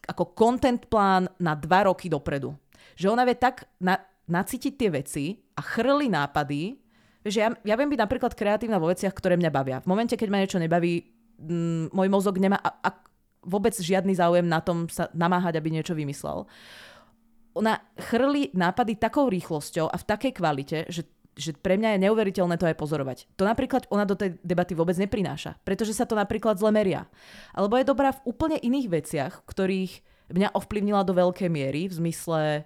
ako 0.09 0.33
content 0.33 0.81
plán 0.89 1.29
na 1.37 1.53
dva 1.53 1.85
roky 1.85 2.09
dopredu. 2.09 2.57
Že 2.95 3.11
ona 3.11 3.27
vie 3.27 3.35
tak 3.35 3.67
na, 3.83 3.99
nacítiť 4.31 4.73
tie 4.79 4.91
veci 4.95 5.25
a 5.59 5.63
chrli 5.63 6.07
nápady, 6.07 6.79
že 7.27 7.43
ja, 7.43 7.51
ja 7.67 7.75
viem 7.75 7.91
byť 7.91 8.01
napríklad 8.07 8.33
kreatívna 8.39 8.79
vo 8.79 8.87
veciach, 8.87 9.11
ktoré 9.11 9.35
mňa 9.35 9.51
bavia. 9.51 9.83
V 9.83 9.91
momente, 9.91 10.15
keď 10.15 10.29
ma 10.31 10.39
niečo 10.39 10.63
nebaví, 10.63 11.03
m, 11.43 11.91
môj 11.91 12.07
mozog 12.07 12.39
nemá 12.39 12.63
a, 12.63 12.71
a 12.87 12.89
vôbec 13.43 13.75
žiadny 13.75 14.15
záujem 14.15 14.47
na 14.47 14.63
tom 14.63 14.87
sa 14.87 15.11
namáhať, 15.11 15.59
aby 15.59 15.75
niečo 15.75 15.99
vymyslel. 15.99 16.47
Ona 17.59 17.83
chrli 17.99 18.55
nápady 18.55 19.01
takou 19.01 19.27
rýchlosťou 19.27 19.91
a 19.91 19.97
v 19.97 20.05
takej 20.07 20.33
kvalite, 20.39 20.79
že 20.87 21.03
že 21.37 21.53
pre 21.53 21.77
mňa 21.77 21.95
je 21.95 22.03
neuveriteľné 22.09 22.57
to 22.57 22.65
aj 22.65 22.81
pozorovať. 22.81 23.29
To 23.37 23.45
napríklad 23.45 23.85
ona 23.93 24.09
do 24.09 24.17
tej 24.17 24.41
debaty 24.41 24.73
vôbec 24.73 24.97
neprináša, 24.97 25.61
pretože 25.69 25.93
sa 25.93 26.09
to 26.09 26.17
napríklad 26.17 26.57
zle 26.57 26.73
meria. 26.73 27.05
Alebo 27.53 27.77
je 27.77 27.85
dobrá 27.85 28.17
v 28.17 28.25
úplne 28.25 28.57
iných 28.57 28.89
veciach, 28.89 29.33
ktorých 29.45 30.01
mňa 30.33 30.57
ovplyvnila 30.57 31.05
do 31.05 31.13
veľkej 31.13 31.53
miery, 31.53 31.93
v 31.93 31.97
zmysle 32.01 32.65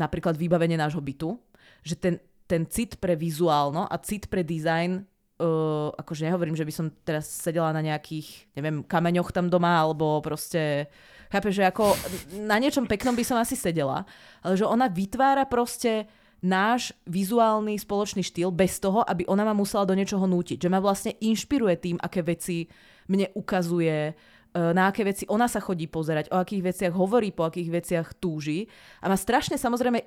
napríklad 0.00 0.40
vybavenie 0.40 0.80
nášho 0.80 1.04
bytu, 1.04 1.36
že 1.84 2.00
ten, 2.00 2.16
ten 2.48 2.64
cit 2.64 2.96
pre 2.96 3.12
vizuálno 3.14 3.84
a 3.84 3.94
cit 4.00 4.32
pre 4.32 4.40
dizajn 4.40 5.04
Uh, 5.40 5.88
akože 5.96 6.28
nehovorím, 6.28 6.52
že 6.52 6.68
by 6.68 6.72
som 6.76 6.92
teraz 7.00 7.24
sedela 7.24 7.72
na 7.72 7.80
nejakých, 7.80 8.52
neviem, 8.60 8.84
kameňoch 8.84 9.32
tam 9.32 9.48
doma, 9.48 9.72
alebo 9.72 10.20
proste, 10.20 10.92
chápeš, 11.32 11.56
že 11.56 11.64
ako 11.64 11.96
na 12.44 12.60
niečom 12.60 12.84
peknom 12.84 13.16
by 13.16 13.24
som 13.24 13.40
asi 13.40 13.56
sedela, 13.56 14.04
ale 14.44 14.60
že 14.60 14.68
ona 14.68 14.92
vytvára 14.92 15.48
proste 15.48 16.12
náš 16.44 16.92
vizuálny 17.08 17.76
spoločný 17.80 18.20
štýl 18.20 18.52
bez 18.52 18.84
toho, 18.84 19.00
aby 19.00 19.24
ona 19.32 19.48
ma 19.48 19.56
musela 19.56 19.88
do 19.88 19.96
niečoho 19.96 20.28
nútiť. 20.28 20.60
Že 20.60 20.72
ma 20.72 20.80
vlastne 20.84 21.16
inšpiruje 21.16 21.76
tým, 21.80 21.96
aké 21.96 22.20
veci 22.20 22.68
mne 23.08 23.32
ukazuje, 23.32 24.12
na 24.54 24.90
aké 24.90 25.06
veci 25.06 25.24
ona 25.30 25.46
sa 25.46 25.62
chodí 25.62 25.86
pozerať, 25.86 26.30
o 26.34 26.40
akých 26.42 26.62
veciach 26.74 26.92
hovorí, 26.94 27.30
po 27.30 27.46
akých 27.46 27.70
veciach 27.70 28.06
túži. 28.18 28.66
A 29.02 29.06
má 29.06 29.14
strašne 29.14 29.54
samozrejme 29.54 30.02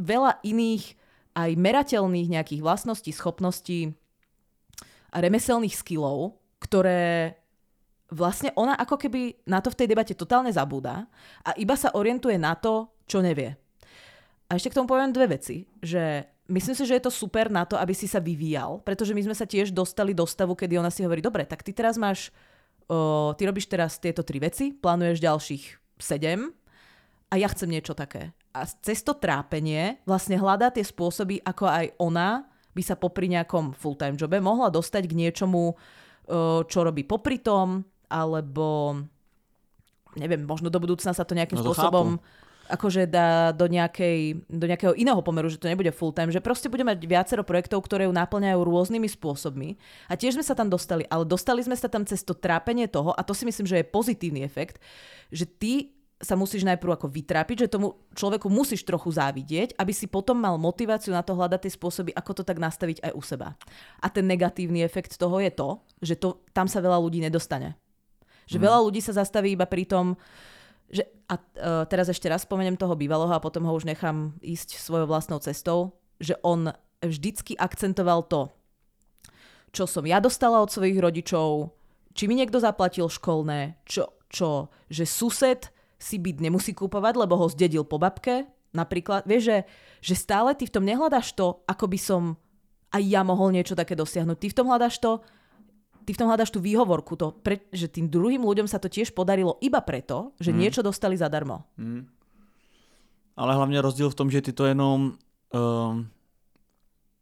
veľa 0.00 0.40
iných 0.46 0.96
aj 1.34 1.50
merateľných 1.58 2.32
nejakých 2.38 2.62
vlastností, 2.62 3.10
schopností 3.10 3.92
a 5.10 5.16
remeselných 5.18 5.74
skillov, 5.74 6.38
ktoré 6.62 7.34
vlastne 8.14 8.54
ona 8.54 8.78
ako 8.78 8.94
keby 8.94 9.42
na 9.50 9.58
to 9.58 9.74
v 9.74 9.78
tej 9.82 9.86
debate 9.90 10.14
totálne 10.14 10.54
zabúda 10.54 11.10
a 11.42 11.50
iba 11.58 11.74
sa 11.74 11.90
orientuje 11.98 12.38
na 12.38 12.54
to, 12.54 12.86
čo 13.10 13.18
nevie. 13.18 13.58
A 14.46 14.54
ešte 14.54 14.70
k 14.70 14.76
tomu 14.78 14.86
poviem 14.86 15.10
dve 15.10 15.34
veci, 15.34 15.66
že 15.82 16.22
myslím 16.46 16.76
si, 16.76 16.84
že 16.86 16.96
je 17.00 17.04
to 17.04 17.12
super 17.12 17.50
na 17.50 17.66
to, 17.66 17.74
aby 17.74 17.90
si 17.96 18.06
sa 18.06 18.22
vyvíjal, 18.22 18.84
pretože 18.86 19.16
my 19.16 19.24
sme 19.24 19.36
sa 19.36 19.48
tiež 19.48 19.74
dostali 19.74 20.14
do 20.14 20.22
stavu, 20.28 20.54
kedy 20.54 20.78
ona 20.78 20.92
si 20.92 21.02
hovorí, 21.02 21.24
dobre, 21.24 21.42
tak 21.48 21.66
ty 21.66 21.74
teraz 21.74 21.98
máš 21.98 22.30
o, 22.88 23.32
ty 23.36 23.42
robíš 23.44 23.70
teraz 23.70 23.96
tieto 24.00 24.26
tri 24.26 24.40
veci, 24.40 24.72
plánuješ 24.74 25.18
ďalších 25.22 25.64
sedem 26.00 26.50
a 27.30 27.34
ja 27.38 27.48
chcem 27.50 27.70
niečo 27.70 27.96
také. 27.96 28.34
A 28.54 28.66
cez 28.66 29.02
to 29.02 29.18
trápenie 29.18 29.98
vlastne 30.06 30.38
hľadá 30.38 30.70
tie 30.70 30.86
spôsoby, 30.86 31.42
ako 31.42 31.64
aj 31.66 31.86
ona 31.98 32.46
by 32.74 32.82
sa 32.82 32.94
popri 32.94 33.30
nejakom 33.30 33.74
full-time 33.74 34.18
jobe 34.18 34.38
mohla 34.38 34.70
dostať 34.70 35.10
k 35.10 35.18
niečomu, 35.18 35.78
čo 36.66 36.78
robí 36.82 37.06
popri 37.06 37.38
tom, 37.38 37.82
alebo 38.10 38.98
neviem, 40.14 40.42
možno 40.46 40.70
do 40.70 40.78
budúcna 40.78 41.10
sa 41.10 41.26
to 41.26 41.34
nejakým 41.34 41.58
no, 41.58 41.62
to 41.62 41.74
spôsobom 41.74 42.18
chápu 42.18 42.43
akože 42.68 43.04
dá 43.08 43.52
do, 43.52 43.68
nejakej, 43.68 44.48
do 44.48 44.64
nejakého 44.64 44.96
iného 44.96 45.20
pomeru, 45.20 45.52
že 45.52 45.60
to 45.60 45.68
nebude 45.68 45.90
full 45.92 46.12
time, 46.12 46.32
že 46.32 46.40
proste 46.40 46.72
bude 46.72 46.84
mať 46.84 47.00
viacero 47.04 47.44
projektov, 47.44 47.84
ktoré 47.84 48.08
ju 48.08 48.12
náplňajú 48.16 48.60
rôznymi 48.60 49.08
spôsobmi. 49.08 49.76
A 50.08 50.16
tiež 50.16 50.40
sme 50.40 50.44
sa 50.44 50.56
tam 50.56 50.72
dostali, 50.72 51.04
ale 51.12 51.28
dostali 51.28 51.60
sme 51.60 51.76
sa 51.76 51.88
tam 51.92 52.08
cez 52.08 52.24
to 52.24 52.32
trápenie 52.32 52.88
toho, 52.88 53.12
a 53.12 53.20
to 53.20 53.36
si 53.36 53.44
myslím, 53.44 53.68
že 53.68 53.80
je 53.80 53.86
pozitívny 53.86 54.40
efekt, 54.40 54.80
že 55.28 55.44
ty 55.44 55.92
sa 56.24 56.38
musíš 56.40 56.64
najprv 56.64 56.96
ako 56.96 57.06
vytrápiť, 57.12 57.66
že 57.66 57.72
tomu 57.72 58.00
človeku 58.16 58.48
musíš 58.48 58.86
trochu 58.86 59.12
závidieť, 59.12 59.76
aby 59.76 59.92
si 59.92 60.08
potom 60.08 60.40
mal 60.40 60.56
motiváciu 60.56 61.12
na 61.12 61.20
to 61.20 61.36
hľadať 61.36 61.68
tie 61.68 61.72
spôsoby, 61.76 62.10
ako 62.16 62.40
to 62.40 62.42
tak 62.48 62.56
nastaviť 62.56 63.04
aj 63.04 63.12
u 63.12 63.22
seba. 63.22 63.48
A 64.00 64.06
ten 64.08 64.24
negatívny 64.24 64.80
efekt 64.80 65.20
toho 65.20 65.36
je 65.42 65.52
to, 65.52 65.84
že 66.00 66.16
to, 66.16 66.40
tam 66.56 66.64
sa 66.64 66.80
veľa 66.80 66.96
ľudí 66.96 67.20
nedostane. 67.20 67.76
Že 68.48 68.56
mm. 68.56 68.64
veľa 68.64 68.78
ľudí 68.88 69.00
sa 69.04 69.12
zastaví 69.20 69.52
iba 69.52 69.68
pri 69.68 69.84
tom, 69.84 70.16
že, 70.92 71.08
a 71.30 71.40
uh, 71.40 71.84
teraz 71.88 72.12
ešte 72.12 72.28
raz 72.28 72.44
spomeniem 72.44 72.76
toho 72.76 72.94
bývalého 72.96 73.32
a 73.32 73.42
potom 73.42 73.64
ho 73.64 73.72
už 73.72 73.88
nechám 73.88 74.36
ísť 74.44 74.76
svojou 74.78 75.08
vlastnou 75.08 75.40
cestou, 75.40 75.96
že 76.20 76.36
on 76.44 76.72
vždycky 77.00 77.56
akcentoval 77.56 78.24
to, 78.28 78.52
čo 79.74 79.90
som 79.90 80.06
ja 80.06 80.22
dostala 80.22 80.62
od 80.62 80.70
svojich 80.70 80.96
rodičov, 81.00 81.74
či 82.14 82.30
mi 82.30 82.38
niekto 82.38 82.62
zaplatil 82.62 83.10
školné, 83.10 83.80
čo, 83.82 84.14
čo 84.30 84.70
že 84.86 85.02
sused 85.04 85.68
si 85.98 86.16
byt 86.20 86.38
nemusí 86.38 86.76
kúpovať, 86.76 87.14
lebo 87.18 87.34
ho 87.34 87.50
zdedil 87.50 87.82
po 87.82 87.98
babke, 87.98 88.46
napríklad. 88.70 89.26
Vieš, 89.26 89.42
že, 89.42 89.58
že 90.02 90.14
stále 90.14 90.54
ty 90.54 90.70
v 90.70 90.74
tom 90.78 90.84
nehľadáš 90.86 91.34
to, 91.34 91.64
ako 91.66 91.90
by 91.90 91.98
som 91.98 92.22
aj 92.94 93.02
ja 93.02 93.26
mohol 93.26 93.50
niečo 93.50 93.74
také 93.74 93.98
dosiahnuť. 93.98 94.36
Ty 94.38 94.46
v 94.52 94.56
tom 94.56 94.70
hľadáš 94.70 95.02
to, 95.02 95.18
ty 96.04 96.12
v 96.12 96.20
tom 96.20 96.28
hľadaš 96.28 96.52
tú 96.52 96.60
výhovorku, 96.60 97.16
to, 97.16 97.32
pre, 97.32 97.64
že 97.72 97.88
tým 97.88 98.12
druhým 98.12 98.44
ľuďom 98.44 98.68
sa 98.68 98.78
to 98.78 98.92
tiež 98.92 99.16
podarilo 99.16 99.56
iba 99.64 99.80
preto, 99.80 100.36
že 100.40 100.52
mm. 100.52 100.58
niečo 100.58 100.80
dostali 100.84 101.16
zadarmo. 101.16 101.64
Mm. 101.76 102.06
Ale 103.36 103.54
hlavně 103.54 103.82
rozdíl 103.82 104.10
v 104.10 104.14
tom, 104.14 104.30
že 104.30 104.42
ty 104.42 104.52
to 104.52 104.64
jenom 104.64 105.12
um, 105.54 106.06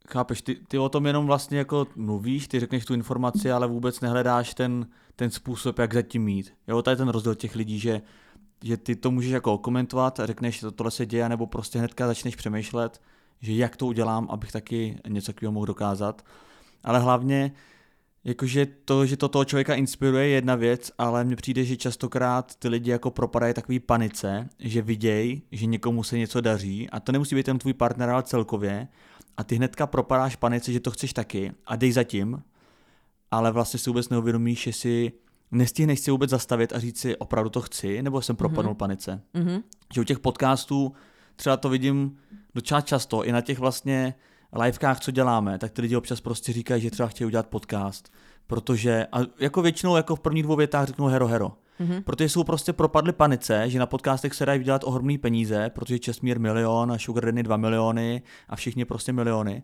chápeš, 0.07 0.41
ty, 0.41 0.55
ty 0.55 0.77
o 0.77 0.89
tom 0.89 1.05
jenom 1.05 1.25
vlastně 1.25 1.57
jako 1.57 1.87
mluvíš, 1.95 2.47
ty 2.47 2.59
řekneš 2.59 2.85
tu 2.85 2.93
informaci, 2.93 3.51
ale 3.51 3.67
vůbec 3.67 4.01
nehledáš 4.01 4.53
ten, 4.53 4.87
ten 5.15 5.31
způsob, 5.31 5.79
jak 5.79 5.93
zatím 5.93 6.23
mít. 6.23 6.53
Jo, 6.67 6.81
to 6.81 6.89
je 6.89 6.95
ten 6.95 7.09
rozdíl 7.09 7.35
těch 7.35 7.55
lidí, 7.55 7.79
že, 7.79 8.01
že 8.63 8.77
ty 8.77 8.95
to 8.95 9.11
můžeš 9.11 9.31
jako 9.31 9.57
komentovat 9.57 10.19
a 10.19 10.25
řekneš, 10.25 10.59
že 10.59 10.71
tohle 10.71 10.91
se 10.91 11.05
děje, 11.05 11.29
nebo 11.29 11.47
prostě 11.47 11.79
hnedka 11.79 12.07
začneš 12.07 12.35
přemýšlet, 12.35 13.01
že 13.41 13.53
jak 13.53 13.77
to 13.77 13.85
udělám, 13.85 14.27
abych 14.29 14.51
taky 14.51 14.99
něco 15.07 15.33
takového 15.33 15.51
mohl 15.51 15.65
dokázat. 15.65 16.25
Ale 16.83 16.99
hlavně 16.99 17.51
Jakože 18.25 18.65
to, 18.85 19.05
že 19.05 19.17
to 19.17 19.27
toho 19.29 19.45
člověka 19.45 19.75
inspiruje, 19.75 20.27
je 20.27 20.35
jedna 20.35 20.55
věc, 20.55 20.91
ale 20.97 21.23
mně 21.23 21.35
přijde, 21.35 21.63
že 21.63 21.77
častokrát 21.77 22.55
ty 22.55 22.67
lidi 22.67 22.91
jako 22.91 23.11
propadají 23.11 23.53
takový 23.53 23.79
panice, 23.79 24.49
že 24.59 24.81
vidějí, 24.81 25.41
že 25.51 25.65
někomu 25.65 26.03
se 26.03 26.17
něco 26.17 26.41
daří 26.41 26.89
a 26.89 26.99
to 26.99 27.11
nemusí 27.11 27.35
být 27.35 27.45
ten 27.45 27.59
tvůj 27.59 27.73
partner, 27.73 28.09
ale 28.09 28.23
celkově 28.23 28.87
a 29.37 29.43
ty 29.43 29.55
hnedka 29.55 29.87
propadáš 29.87 30.35
panice, 30.35 30.71
že 30.71 30.79
to 30.79 30.91
chceš 30.91 31.13
taky 31.13 31.51
a 31.65 31.75
dej 31.75 31.91
zatím, 31.91 32.43
ale 33.31 33.51
vlastně 33.51 33.79
si 33.79 33.89
vůbec 33.89 34.09
neuvědomíš, 34.09 34.63
že 34.63 34.73
si 34.73 35.11
nestihneš 35.51 35.99
si 35.99 36.11
vůbec 36.11 36.29
zastavit 36.29 36.73
a 36.73 36.79
říct 36.79 36.99
si, 36.99 37.17
opravdu 37.17 37.49
to 37.49 37.61
chci, 37.61 38.01
nebo 38.01 38.21
jsem 38.21 38.35
propadnul 38.35 38.73
mm-hmm. 38.73 38.77
panice. 38.77 39.21
Mm-hmm. 39.35 39.63
Že 39.93 40.01
u 40.01 40.03
těch 40.03 40.19
podcastů 40.19 40.93
třeba 41.35 41.57
to 41.57 41.69
vidím 41.69 42.17
docela 42.55 42.81
často, 42.81 43.23
i 43.23 43.31
na 43.31 43.41
těch 43.41 43.59
vlastně 43.59 44.13
livekách, 44.61 44.99
co 44.99 45.11
děláme, 45.11 45.57
tak 45.57 45.71
ty 45.71 45.81
lidi 45.81 45.95
občas 45.95 46.21
prostě 46.21 46.53
říkají, 46.53 46.81
že 46.81 46.91
třeba 46.91 47.09
chtějí 47.09 47.25
udělat 47.25 47.47
podcast, 47.47 48.13
protože, 48.47 49.07
a 49.11 49.17
jako 49.39 49.61
většinou 49.61 49.95
jako 49.95 50.15
v 50.15 50.19
prvních 50.19 50.43
dvou 50.43 50.55
větách 50.55 50.87
řeknou 50.87 51.05
hero 51.05 51.27
hero. 51.27 51.51
Mm-hmm. 51.79 52.03
Protože 52.03 52.29
jsou 52.29 52.43
prostě 52.43 52.73
propadly 52.73 53.13
panice, 53.13 53.69
že 53.69 53.79
na 53.79 53.85
podcastech 53.85 54.33
se 54.33 54.45
dají 54.45 54.59
vydělat 54.59 54.83
ohromný 54.83 55.17
peníze, 55.17 55.69
protože 55.69 55.99
Česmír 55.99 56.39
milion 56.39 56.91
a 56.91 56.97
Sugar 56.97 57.25
Danny 57.25 57.43
dva 57.43 57.57
miliony 57.57 58.21
a 58.49 58.55
všichni 58.55 58.85
prostě 58.85 59.13
miliony. 59.13 59.63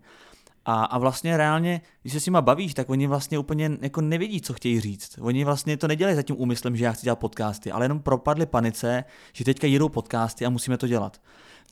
A, 0.65 0.83
a 0.83 0.97
vlastně 0.97 1.37
reálně, 1.37 1.81
když 2.01 2.13
se 2.13 2.19
s 2.19 2.25
nima 2.25 2.41
bavíš, 2.41 2.73
tak 2.73 2.89
oni 2.89 3.07
vlastně 3.07 3.39
úplně 3.39 3.71
jako 3.81 4.01
nevědí, 4.01 4.41
co 4.41 4.53
chtějí 4.53 4.79
říct. 4.79 5.19
Oni 5.21 5.43
vlastně 5.43 5.77
to 5.77 5.87
nedělají 5.87 6.15
za 6.15 6.21
tím 6.21 6.35
úmyslem, 6.39 6.75
že 6.75 6.85
já 6.85 6.91
chci 6.91 7.03
dělat 7.03 7.19
podcasty, 7.19 7.71
ale 7.71 7.85
jenom 7.85 7.99
propadly 7.99 8.45
panice, 8.45 9.03
že 9.33 9.45
teďka 9.45 9.67
jedou 9.67 9.89
podcasty 9.89 10.45
a 10.45 10.49
musíme 10.49 10.77
to 10.77 10.87
dělat. 10.87 11.21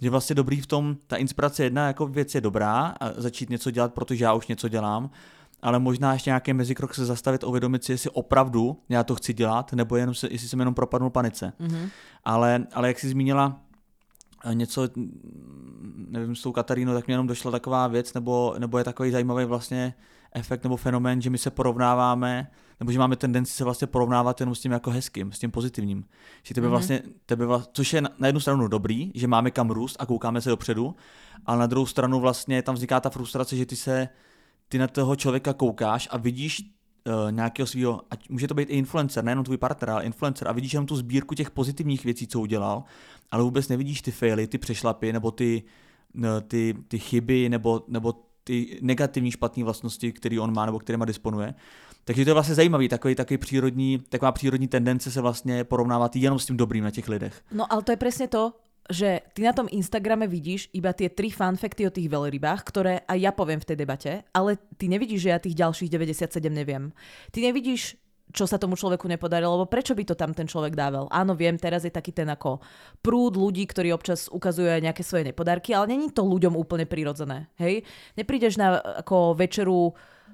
Je 0.02 0.10
vlastně 0.10 0.36
dobrý 0.36 0.62
v 0.62 0.68
tom, 0.68 0.98
ta 1.08 1.16
inspirace 1.16 1.64
jedna 1.64 1.88
jako 1.88 2.08
věc 2.08 2.36
je 2.36 2.42
dobrá, 2.42 2.96
a 3.00 3.22
začít 3.22 3.50
něco 3.50 3.72
dělat, 3.72 3.94
protože 3.94 4.24
já 4.24 4.34
už 4.34 4.48
něco 4.48 4.68
dělám, 4.70 5.10
ale 5.62 5.80
možná 5.80 6.14
ještě 6.14 6.30
nějaký 6.30 6.54
mezikrok 6.54 6.94
se 6.94 7.06
zastavit, 7.06 7.44
uvědomit 7.44 7.84
si, 7.84 7.92
jestli 7.92 8.10
opravdu 8.10 8.82
já 8.90 9.04
to 9.04 9.16
chci 9.16 9.34
dělat, 9.34 9.74
nebo 9.74 9.96
jenom 9.96 10.16
se, 10.16 10.28
jestli 10.32 10.48
jsem 10.48 10.60
jenom 10.60 10.74
propadnul 10.74 11.10
panice. 11.10 11.54
Mm-hmm. 11.60 11.90
Ale, 12.26 12.68
ale 12.74 12.88
jak 12.88 13.00
jsi 13.00 13.10
zmínila, 13.10 13.60
eh, 14.46 14.56
něco, 14.56 14.90
nevím, 16.08 16.36
s 16.36 16.42
tou 16.42 16.52
Katarínou, 16.52 16.94
tak 16.94 17.08
mě 17.08 17.14
jenom 17.14 17.28
došla 17.28 17.52
taková 17.52 17.88
věc, 17.88 18.14
nebo, 18.14 18.56
nebo 18.58 18.78
je 18.78 18.84
takový 18.84 19.12
zajímavý 19.12 19.46
vlastně 19.46 19.94
efekt 20.34 20.64
nebo 20.64 20.78
fenomén, 20.78 21.22
že 21.22 21.30
my 21.30 21.38
se 21.38 21.52
porovnáváme, 21.52 22.52
nebo 22.80 22.92
že 22.92 23.00
máme 23.00 23.16
tendenci 23.16 23.52
se 23.52 23.64
vlastně 23.64 23.88
porovnávat 23.88 24.40
jenom 24.40 24.56
s 24.56 24.60
tím 24.60 24.72
jako 24.72 24.92
hezkým, 24.92 25.32
s 25.32 25.40
tím 25.40 25.52
pozitivním. 25.52 26.06
Že 26.44 26.54
tebe 26.54 26.68
mm-hmm. 26.68 26.70
vlastně, 26.70 27.02
tebe 27.26 27.46
vlastně, 27.46 27.72
což 27.74 27.94
je 27.94 28.02
na 28.02 28.28
jednu 28.28 28.40
stranu 28.40 28.68
dobrý, 28.68 29.12
že 29.16 29.28
máme 29.28 29.52
kam 29.52 29.70
růst 29.70 29.96
a 30.00 30.06
koukáme 30.06 30.42
se 30.42 30.50
dopředu, 30.50 30.96
ale 31.46 31.60
na 31.60 31.68
druhou 31.68 31.86
stranu 31.86 32.20
vlastně 32.20 32.62
tam 32.62 32.76
vzniká 32.76 33.00
ta 33.00 33.10
frustrace, 33.10 33.56
že 33.56 33.66
ty 33.66 33.76
se 33.76 34.10
ty 34.70 34.78
na 34.78 34.88
toho 34.88 35.16
člověka 35.16 35.54
koukáš 35.54 36.08
a 36.12 36.18
vidíš 36.18 36.62
uh, 36.62 37.32
nějakého 37.32 37.68
svého, 37.68 38.02
ať 38.10 38.30
může 38.30 38.48
to 38.48 38.54
být 38.54 38.70
i 38.70 38.78
influencer, 38.78 39.24
nejenom 39.24 39.46
tvůj 39.46 39.58
partner, 39.58 39.90
ale 39.90 40.04
influencer 40.04 40.48
a 40.48 40.52
vidíš 40.52 40.74
jenom 40.74 40.86
tu 40.86 40.96
sbírku 40.96 41.36
těch 41.36 41.52
pozitivních 41.52 42.06
věcí, 42.06 42.28
co 42.28 42.40
udělal, 42.40 42.84
ale 43.32 43.44
vůbec 43.44 43.68
nevidíš 43.68 44.02
ty 44.02 44.12
faily, 44.12 44.48
ty 44.48 44.58
přešlapy, 44.58 45.14
nebo 45.14 45.32
ty, 45.32 45.64
ty, 46.48 46.76
ty 46.88 47.00
chyby, 47.00 47.50
nebo, 47.50 47.84
nebo 47.88 48.14
ty 48.44 48.80
negativní 48.82 49.32
špatné 49.32 49.64
vlastnosti, 49.64 50.12
které 50.12 50.40
on 50.40 50.54
má 50.56 50.66
nebo 50.66 50.80
kterýma 50.80 51.06
disponuje. 51.06 51.56
Takže 52.08 52.24
to 52.24 52.30
je 52.30 52.34
vlastně 52.34 52.56
zajímavý, 52.56 52.88
takový, 52.90 53.16
takový 53.16 53.38
přírodní, 53.38 54.00
taková 54.10 54.32
přírodní 54.32 54.68
tendence 54.68 55.12
se 55.12 55.22
vlastně 55.22 55.64
porovnávat 55.64 56.16
jenom 56.16 56.40
s 56.40 56.46
tím 56.46 56.58
dobrým 56.58 56.84
na 56.84 56.92
těch 56.92 57.08
lidech. 57.08 57.42
No 57.52 57.74
ale 57.74 57.84
to 57.84 57.92
je 57.92 57.98
přesně 57.98 58.28
to, 58.28 58.54
že 58.92 59.20
ty 59.34 59.44
na 59.44 59.54
tom 59.54 59.68
Instagrame 59.72 60.28
vidíš 60.28 60.72
iba 60.72 60.96
tie 60.96 61.12
tri 61.12 61.28
fanfekty 61.28 61.84
o 61.84 61.92
tých 61.92 62.08
veľrybách, 62.08 62.64
ktoré 62.64 63.04
aj 63.04 63.20
ja 63.20 63.32
poviem 63.36 63.60
v 63.60 63.68
tej 63.68 63.78
debate, 63.84 64.12
ale 64.32 64.56
ty 64.80 64.88
nevidíš, 64.88 65.28
že 65.28 65.30
ja 65.36 65.40
tých 65.44 65.60
ďalších 65.60 65.92
97 65.92 66.48
neviem. 66.48 66.96
Ty 67.36 67.52
nevidíš, 67.52 68.00
čo 68.32 68.48
sa 68.48 68.56
tomu 68.56 68.80
človeku 68.80 69.12
nepodarilo, 69.12 69.60
lebo 69.60 69.68
prečo 69.68 69.92
by 69.92 70.08
to 70.08 70.16
tam 70.16 70.32
ten 70.32 70.48
človek 70.48 70.72
dával? 70.72 71.12
Áno, 71.12 71.36
viem, 71.36 71.60
teraz 71.60 71.84
je 71.84 71.92
taký 71.92 72.16
ten 72.16 72.32
ako 72.32 72.64
prúd 73.04 73.36
ľudí, 73.36 73.68
ktorí 73.68 73.92
občas 73.92 74.32
ukazujú 74.32 74.72
aj 74.72 74.84
nejaké 74.88 75.04
svoje 75.04 75.36
nepodarky, 75.36 75.76
ale 75.76 75.92
není 75.92 76.08
to 76.16 76.24
ľuďom 76.24 76.56
úplne 76.56 76.88
prirodzené, 76.88 77.52
hej? 77.60 77.84
Neprídeš 78.16 78.56
na 78.56 78.80
ako 79.04 79.36
večeru 79.36 79.92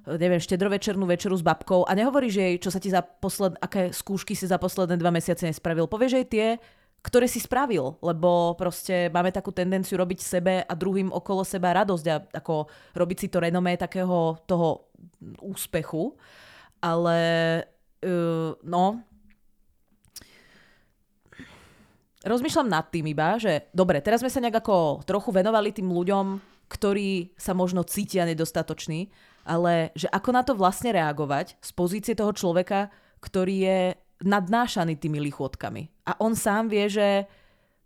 neviem, 0.07 0.39
štedrovečernú 0.39 1.07
večeru 1.07 1.35
s 1.39 1.43
babkou 1.43 1.87
a 1.87 1.91
nehovoríš 1.95 2.35
jej, 2.35 2.53
čo 2.59 2.69
sa 2.71 2.79
ti 2.79 2.91
za 2.91 2.99
posled, 2.99 3.55
aké 3.63 3.95
skúšky 3.95 4.35
si 4.35 4.43
za 4.43 4.59
posledné 4.59 4.99
dva 4.99 5.15
mesiace 5.15 5.47
nespravil. 5.47 5.87
Povieš 5.87 6.13
jej 6.19 6.27
tie, 6.27 6.47
ktoré 7.03 7.27
si 7.27 7.43
spravil, 7.43 7.99
lebo 7.99 8.55
proste 8.55 9.11
máme 9.11 9.31
takú 9.31 9.51
tendenciu 9.51 9.99
robiť 9.99 10.19
sebe 10.23 10.53
a 10.63 10.73
druhým 10.75 11.11
okolo 11.11 11.43
seba 11.43 11.75
radosť 11.75 12.05
a 12.11 12.15
ako 12.39 12.67
robiť 12.95 13.17
si 13.19 13.27
to 13.27 13.43
renomé 13.43 13.75
takého 13.75 14.39
toho 14.47 14.87
úspechu. 15.43 16.15
Ale 16.83 17.19
uh, 18.03 18.55
no, 18.63 19.03
rozmýšľam 22.23 22.71
nad 22.71 22.87
tým 22.87 23.07
iba, 23.07 23.35
že 23.35 23.67
dobre, 23.75 23.99
teraz 23.99 24.23
sme 24.23 24.31
sa 24.31 24.39
nejak 24.39 24.63
ako 24.63 25.03
trochu 25.03 25.31
venovali 25.35 25.75
tým 25.75 25.91
ľuďom, 25.91 26.39
ktorí 26.71 27.35
sa 27.35 27.51
možno 27.51 27.83
cítia 27.83 28.23
nedostatoční, 28.23 29.11
ale 29.43 29.91
že 29.93 30.07
ako 30.09 30.29
na 30.31 30.41
to 30.43 30.53
vlastne 30.55 30.91
reagovať 30.95 31.59
z 31.59 31.71
pozície 31.75 32.15
toho 32.15 32.31
človeka, 32.31 32.91
ktorý 33.19 33.55
je 33.63 33.79
nadnášaný 34.23 34.95
tými 34.99 35.19
lichôtkami. 35.31 36.07
A 36.07 36.15
on 36.19 36.35
sám 36.35 36.71
vie, 36.71 36.87
že 36.87 37.27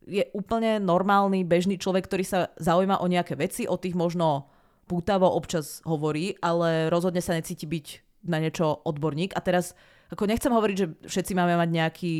je 0.07 0.23
úplne 0.31 0.79
normálny, 0.79 1.43
bežný 1.43 1.75
človek, 1.75 2.07
ktorý 2.07 2.23
sa 2.23 2.39
zaujíma 2.57 3.03
o 3.03 3.11
nejaké 3.11 3.35
veci, 3.35 3.67
o 3.67 3.75
tých 3.75 3.97
možno 3.97 4.47
pútavo 4.87 5.27
občas 5.27 5.83
hovorí, 5.83 6.39
ale 6.39 6.87
rozhodne 6.87 7.19
sa 7.19 7.35
necíti 7.35 7.67
byť 7.67 7.85
na 8.23 8.39
niečo 8.39 8.81
odborník. 8.87 9.35
A 9.35 9.43
teraz 9.43 9.75
ako 10.07 10.23
nechcem 10.23 10.53
hovoriť, 10.53 10.77
že 10.79 10.87
všetci 11.03 11.35
máme 11.35 11.59
mať 11.59 11.69
nejaký 11.69 12.13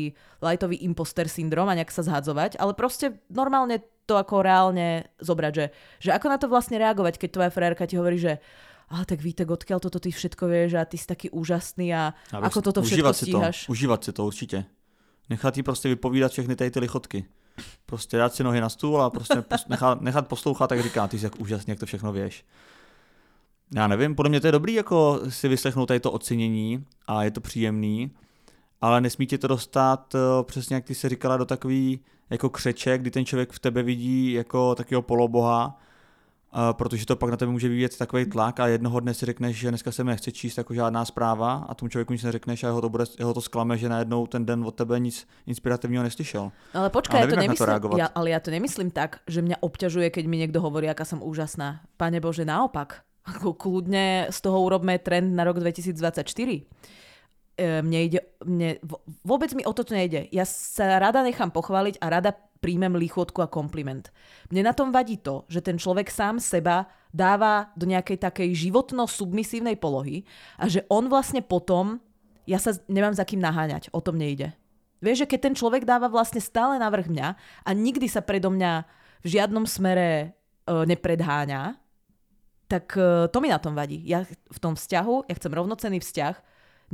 lightový 0.44 0.84
imposter 0.84 1.24
syndrom 1.24 1.72
a 1.72 1.76
nejak 1.76 1.88
sa 1.88 2.04
zhadzovať, 2.04 2.60
ale 2.60 2.76
proste 2.76 3.16
normálne 3.32 3.80
to 4.04 4.16
ako 4.16 4.40
reálne 4.40 5.08
zobrať, 5.20 5.52
že, 5.52 5.66
že 6.00 6.10
ako 6.12 6.26
na 6.28 6.36
to 6.40 6.48
vlastne 6.48 6.80
reagovať, 6.80 7.20
keď 7.20 7.28
tvoja 7.32 7.50
frérka 7.52 7.84
ti 7.88 7.96
hovorí, 7.96 8.16
že 8.20 8.40
a 8.90 9.04
tak 9.04 9.20
Vítek, 9.20 9.50
odkiaľ 9.50 9.78
toto 9.80 10.00
ty 10.00 10.08
všetko 10.08 10.48
vieš 10.48 10.80
a 10.80 10.84
ty 10.84 10.96
si 10.98 11.06
taký 11.06 11.30
úžasný 11.30 11.92
a 11.94 12.16
Aby 12.32 12.46
ako 12.48 12.60
toto 12.62 12.80
všetko 12.82 13.12
stíhaš. 13.12 13.56
Si 13.60 13.66
to, 13.66 13.72
užívat 13.72 14.04
si 14.04 14.12
to 14.12 14.24
určitě. 14.24 14.64
Nechat 15.28 15.56
jí 15.56 15.62
prostě 15.62 15.88
vypovídat 15.88 16.32
všechny 16.32 16.56
tady 16.56 16.70
ty 16.70 16.80
lichotky. 16.80 17.24
Prostě 17.86 18.16
dát 18.16 18.34
si 18.34 18.44
nohy 18.44 18.60
na 18.60 18.68
stůl 18.68 19.02
a 19.02 19.10
prostě 19.10 19.44
nechat, 19.68 20.00
nechat 20.00 20.28
poslouchat, 20.28 20.66
tak 20.66 20.82
říká, 20.82 21.08
ty 21.08 21.18
jsi 21.18 21.26
jak 21.26 21.40
úžasně, 21.40 21.70
jak 21.72 21.80
to 21.80 21.86
všechno 21.86 22.12
věš. 22.12 22.44
Já 23.74 23.86
nevím, 23.86 24.14
podle 24.14 24.28
mě 24.30 24.40
to 24.40 24.46
je 24.46 24.52
dobrý 24.52 24.74
jako 24.74 25.20
si 25.28 25.48
vyslechnout 25.48 25.86
tady 25.86 26.00
to 26.00 26.12
ocenění 26.12 26.84
a 27.06 27.22
je 27.24 27.30
to 27.30 27.40
příjemný, 27.40 28.10
ale 28.80 29.00
nesmí 29.00 29.26
tě 29.26 29.38
to 29.38 29.48
dostat 29.48 30.14
eh, 30.14 30.18
přesně 30.42 30.74
jak 30.74 30.84
ty 30.84 30.94
se 30.94 31.08
říkala 31.08 31.36
do 31.36 31.44
takový 31.44 32.00
jako 32.30 32.50
křeče, 32.50 32.98
kdy 32.98 33.10
ten 33.10 33.26
člověk 33.26 33.52
v 33.52 33.58
tebe 33.58 33.82
vidí 33.82 34.32
jako 34.32 34.74
takového 34.74 35.02
poloboha 35.02 35.78
Uh, 36.48 36.72
protože 36.72 37.06
to 37.06 37.16
pak 37.16 37.30
na 37.30 37.36
tebe 37.36 37.52
může 37.52 37.68
vyvíjet 37.68 37.98
takový 37.98 38.24
tlak 38.24 38.60
a 38.60 38.66
jednoho 38.66 39.00
dne 39.00 39.14
si 39.14 39.26
řekneš, 39.26 39.56
že 39.56 39.68
dneska 39.68 39.92
se 39.92 40.04
mi 40.04 40.10
nechce 40.10 40.32
číst 40.32 40.58
jako 40.58 40.74
žádná 40.74 41.04
zpráva 41.04 41.66
a 41.68 41.74
tomu 41.74 41.88
člověku 41.88 42.12
nic 42.12 42.22
neřekneš 42.22 42.64
a 42.64 42.66
jeho 42.66 42.80
to, 42.80 42.88
bude, 42.88 43.04
jeho 43.18 43.34
to 43.34 43.40
sklame, 43.40 43.78
že 43.78 43.88
najednou 43.88 44.26
ten 44.26 44.46
den 44.46 44.64
od 44.64 44.74
tebe 44.74 45.00
nic 45.00 45.26
inspirativního 45.46 46.02
neslyšel. 46.02 46.50
No 46.74 46.80
ale 46.80 46.90
počkaj, 46.90 47.20
ja 47.20 47.26
to 47.26 47.36
nemyslím, 47.36 47.80
to 47.80 47.98
ja, 48.00 48.08
ale 48.14 48.30
ja 48.32 48.40
to 48.40 48.48
nemyslím 48.48 48.90
tak, 48.90 49.20
že 49.28 49.44
mňa 49.44 49.60
obťažuje, 49.60 50.08
keď 50.08 50.24
mi 50.24 50.40
niekto 50.40 50.64
hovorí, 50.64 50.88
aká 50.88 51.04
som 51.04 51.20
úžasná. 51.20 51.84
Pane 52.00 52.16
Bože, 52.20 52.48
naopak. 52.48 53.04
Kľudne 53.60 54.32
z 54.32 54.38
toho 54.40 54.64
urobme 54.64 54.96
trend 54.96 55.36
na 55.36 55.44
rok 55.44 55.60
2024 55.60 56.24
e, 56.24 56.60
mne 57.58 57.98
ide, 58.06 58.20
mne, 58.46 58.78
vôbec 59.26 59.50
mi 59.52 59.66
o 59.66 59.74
toto 59.74 59.90
nejde. 59.90 60.30
Ja 60.30 60.46
sa 60.46 61.02
rada 61.02 61.26
nechám 61.26 61.50
pochváliť 61.50 61.98
a 61.98 62.06
rada 62.06 62.30
príjmem 62.58 62.94
líchotku 62.98 63.42
a 63.42 63.50
kompliment. 63.50 64.10
Mne 64.50 64.70
na 64.70 64.74
tom 64.74 64.90
vadí 64.90 65.18
to, 65.18 65.46
že 65.46 65.62
ten 65.62 65.78
človek 65.78 66.10
sám 66.10 66.42
seba 66.42 66.90
dáva 67.14 67.70
do 67.78 67.86
nejakej 67.86 68.18
takej 68.18 68.50
životno-submisívnej 68.68 69.78
polohy 69.78 70.26
a 70.58 70.66
že 70.66 70.84
on 70.90 71.06
vlastne 71.06 71.40
potom, 71.40 72.02
ja 72.44 72.58
sa 72.58 72.74
nemám 72.90 73.14
za 73.14 73.26
kým 73.26 73.38
naháňať, 73.42 73.90
o 73.94 74.02
tom 74.02 74.18
nejde. 74.18 74.54
Vieš, 74.98 75.24
že 75.24 75.30
keď 75.30 75.40
ten 75.50 75.54
človek 75.54 75.86
dáva 75.86 76.10
vlastne 76.10 76.42
stále 76.42 76.74
navrh 76.82 77.06
mňa 77.06 77.28
a 77.62 77.70
nikdy 77.70 78.10
sa 78.10 78.18
predo 78.18 78.50
mňa 78.50 78.82
v 79.22 79.26
žiadnom 79.30 79.62
smere 79.62 80.10
e, 80.10 80.26
nepredháňa, 80.66 81.78
tak 82.66 82.98
e, 82.98 83.30
to 83.30 83.38
mi 83.38 83.46
na 83.46 83.62
tom 83.62 83.78
vadí. 83.78 84.02
Ja 84.02 84.26
v 84.26 84.58
tom 84.58 84.74
vzťahu, 84.74 85.30
ja 85.30 85.34
chcem 85.38 85.54
rovnocený 85.54 86.02
vzťah, 86.02 86.34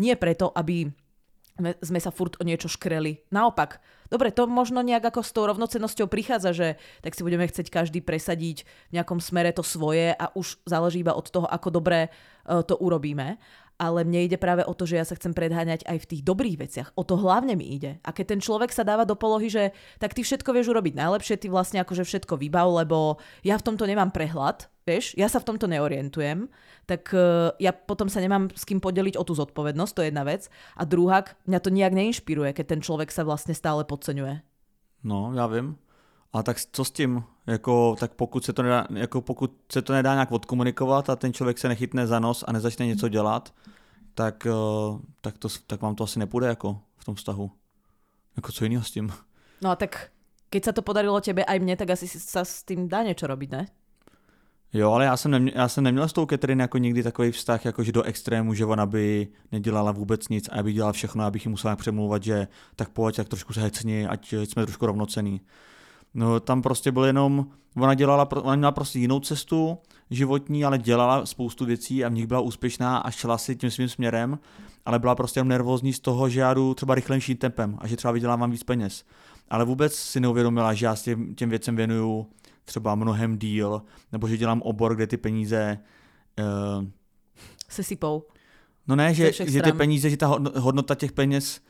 nie 0.00 0.14
preto, 0.18 0.50
aby 0.54 0.90
sme 1.82 2.02
sa 2.02 2.10
furt 2.10 2.34
o 2.42 2.46
niečo 2.46 2.66
škreli. 2.66 3.30
Naopak, 3.30 3.78
dobre, 4.10 4.34
to 4.34 4.50
možno 4.50 4.82
nejak 4.82 5.14
ako 5.14 5.22
s 5.22 5.30
tou 5.30 5.46
rovnocennosťou 5.46 6.10
prichádza, 6.10 6.50
že 6.50 6.68
tak 6.98 7.14
si 7.14 7.22
budeme 7.22 7.46
chcieť 7.46 7.70
každý 7.70 8.02
presadiť 8.02 8.66
v 8.90 8.94
nejakom 8.98 9.22
smere 9.22 9.54
to 9.54 9.62
svoje 9.62 10.10
a 10.18 10.34
už 10.34 10.58
záleží 10.66 11.06
iba 11.06 11.14
od 11.14 11.30
toho, 11.30 11.46
ako 11.46 11.78
dobre 11.78 12.10
e, 12.10 12.58
to 12.66 12.74
urobíme. 12.74 13.38
Ale 13.74 14.06
mne 14.06 14.30
ide 14.30 14.38
práve 14.38 14.62
o 14.62 14.70
to, 14.70 14.86
že 14.86 15.02
ja 15.02 15.04
sa 15.06 15.18
chcem 15.18 15.34
predháňať 15.34 15.82
aj 15.82 15.98
v 15.98 16.08
tých 16.14 16.22
dobrých 16.22 16.56
veciach. 16.62 16.88
O 16.94 17.02
to 17.02 17.18
hlavne 17.18 17.58
mi 17.58 17.74
ide. 17.74 17.98
A 18.06 18.14
keď 18.14 18.36
ten 18.36 18.40
človek 18.40 18.70
sa 18.70 18.86
dáva 18.86 19.02
do 19.02 19.18
polohy, 19.18 19.50
že 19.50 19.74
tak 19.98 20.14
ty 20.14 20.22
všetko 20.22 20.54
vieš 20.54 20.70
urobiť 20.70 20.94
najlepšie, 20.94 21.42
ty 21.42 21.50
vlastne 21.50 21.82
akože 21.82 22.06
všetko 22.06 22.38
vybav, 22.38 22.70
lebo 22.86 23.18
ja 23.42 23.58
v 23.58 23.66
tomto 23.66 23.82
nemám 23.90 24.14
prehľad, 24.14 24.70
vieš, 24.86 25.18
ja 25.18 25.26
sa 25.26 25.42
v 25.42 25.48
tomto 25.50 25.66
neorientujem, 25.66 26.46
tak 26.86 27.10
uh, 27.10 27.50
ja 27.58 27.74
potom 27.74 28.06
sa 28.06 28.22
nemám 28.22 28.52
s 28.54 28.62
kým 28.62 28.78
podeliť 28.78 29.18
o 29.18 29.26
tú 29.26 29.34
zodpovednosť, 29.34 29.92
to 29.92 30.02
je 30.06 30.08
jedna 30.14 30.22
vec. 30.22 30.46
A 30.78 30.86
druhá, 30.86 31.26
mňa 31.50 31.58
to 31.58 31.74
nejak 31.74 31.98
neinšpiruje, 31.98 32.54
keď 32.54 32.78
ten 32.78 32.80
človek 32.84 33.10
sa 33.10 33.26
vlastne 33.26 33.56
stále 33.56 33.82
podceňuje. 33.82 34.44
No, 35.04 35.32
já 35.34 35.46
vím. 35.46 35.76
A 36.34 36.42
tak 36.42 36.56
co 36.72 36.84
s 36.84 36.90
tím? 36.90 37.24
Jako, 37.46 37.96
tak 38.00 38.14
pokud 38.14 38.44
se, 38.44 38.52
to 38.52 38.62
nedá, 38.62 38.86
jako 38.94 39.20
pokud 39.20 39.54
se 39.72 39.82
to 39.82 39.92
nedá 39.92 40.12
nějak 40.12 40.32
odkomunikovat 40.32 41.10
a 41.10 41.16
ten 41.16 41.32
člověk 41.32 41.58
se 41.58 41.68
nechytne 41.68 42.06
za 42.06 42.18
nos 42.18 42.44
a 42.46 42.52
nezačne 42.52 42.86
něco 42.86 43.08
dělat, 43.08 43.54
tak, 44.14 44.46
uh, 44.46 45.00
tak, 45.20 45.38
to, 45.38 45.48
tak 45.66 45.82
vám 45.82 45.94
to 45.94 46.04
asi 46.04 46.18
nepůjde 46.18 46.46
jako 46.46 46.80
v 46.96 47.04
tom 47.04 47.14
vztahu. 47.14 47.50
Jako 48.36 48.52
co 48.52 48.64
jiného 48.64 48.84
s 48.84 48.90
tím? 48.90 49.12
No 49.62 49.70
a 49.70 49.76
tak 49.76 50.10
keď 50.54 50.70
sa 50.70 50.72
to 50.72 50.86
podarilo 50.86 51.18
tebe 51.18 51.42
aj 51.42 51.58
mne, 51.58 51.74
tak 51.74 51.90
asi 51.98 52.06
sa 52.06 52.46
s 52.46 52.62
tým 52.62 52.86
dá 52.86 53.02
niečo 53.02 53.26
robiť, 53.26 53.50
ne? 53.50 53.66
Jo, 54.74 54.92
ale 54.92 55.04
já 55.04 55.16
jsem, 55.16 55.30
neměl, 55.30 55.54
já 55.56 55.68
jsem 55.68 55.84
neměl 55.84 56.08
s 56.08 56.12
tou 56.12 56.26
Catherine 56.26 56.62
jako 56.62 56.78
nikdy 56.78 57.02
takový 57.02 57.30
vztah, 57.30 57.64
jakože 57.64 57.92
do 57.92 58.02
extrému, 58.02 58.54
že 58.54 58.66
ona 58.66 58.86
by 58.86 59.28
nedělala 59.52 59.92
vůbec 59.92 60.28
nic 60.28 60.48
a 60.48 60.56
já 60.56 60.62
bych 60.62 60.74
dělal 60.74 60.92
všechno, 60.92 61.24
abych 61.24 61.46
ji 61.46 61.50
musel 61.50 61.76
přemlouvat, 61.76 62.22
že 62.22 62.48
tak 62.76 62.88
pojď, 62.88 63.16
tak 63.16 63.28
trošku 63.28 63.52
se 63.52 63.60
hecni, 63.60 64.06
ať 64.06 64.32
jsme 64.32 64.66
trošku 64.66 64.86
rovnocený. 64.86 65.40
No 66.14 66.40
tam 66.40 66.62
prostě 66.62 66.92
byl 66.92 67.04
jenom, 67.04 67.46
ona 67.76 67.94
dělala, 67.94 68.28
ona 68.32 68.56
měla 68.56 68.72
prostě 68.72 68.98
jinou 68.98 69.20
cestu 69.20 69.78
životní, 70.10 70.64
ale 70.64 70.78
dělala 70.78 71.26
spoustu 71.26 71.64
věcí 71.64 72.04
a 72.04 72.08
v 72.08 72.12
nich 72.12 72.26
byla 72.26 72.40
úspěšná 72.40 72.98
a 72.98 73.10
šla 73.10 73.38
si 73.38 73.56
tím 73.56 73.70
svým 73.70 73.88
směrem, 73.88 74.38
ale 74.86 74.98
byla 74.98 75.14
prostě 75.14 75.38
jenom 75.38 75.48
nervózní 75.48 75.92
z 75.92 76.00
toho, 76.00 76.28
že 76.28 76.40
já 76.40 76.54
jdu 76.54 76.74
třeba 76.74 76.94
rychlejším 76.94 77.36
tempem 77.36 77.78
a 77.78 77.86
že 77.86 77.96
třeba 77.96 78.12
vydělávám 78.12 78.50
víc 78.50 78.62
peněz. 78.62 79.04
Ale 79.50 79.64
vůbec 79.64 79.94
si 79.94 80.20
neuvědomila, 80.20 80.74
že 80.74 80.86
já 80.86 80.96
s 80.96 81.02
těm, 81.02 81.34
těm 81.34 81.50
věcem 81.50 81.76
věnuju 81.76 82.26
třeba 82.64 82.94
mnohem 82.94 83.38
díl, 83.38 83.82
nebo 84.12 84.28
že 84.28 84.36
dělám 84.36 84.62
obor, 84.62 84.94
kde 84.94 85.06
ty 85.06 85.16
peníze... 85.16 85.78
Uh, 86.78 86.84
Se 87.68 87.82
sypou. 87.82 88.26
No 88.88 88.96
ne, 88.96 89.14
že, 89.14 89.32
že 89.32 89.62
ty 89.62 89.72
peníze, 89.72 90.10
že 90.10 90.16
ta 90.16 90.38
hodnota 90.56 90.94
těch 90.94 91.12
peněz, 91.12 91.60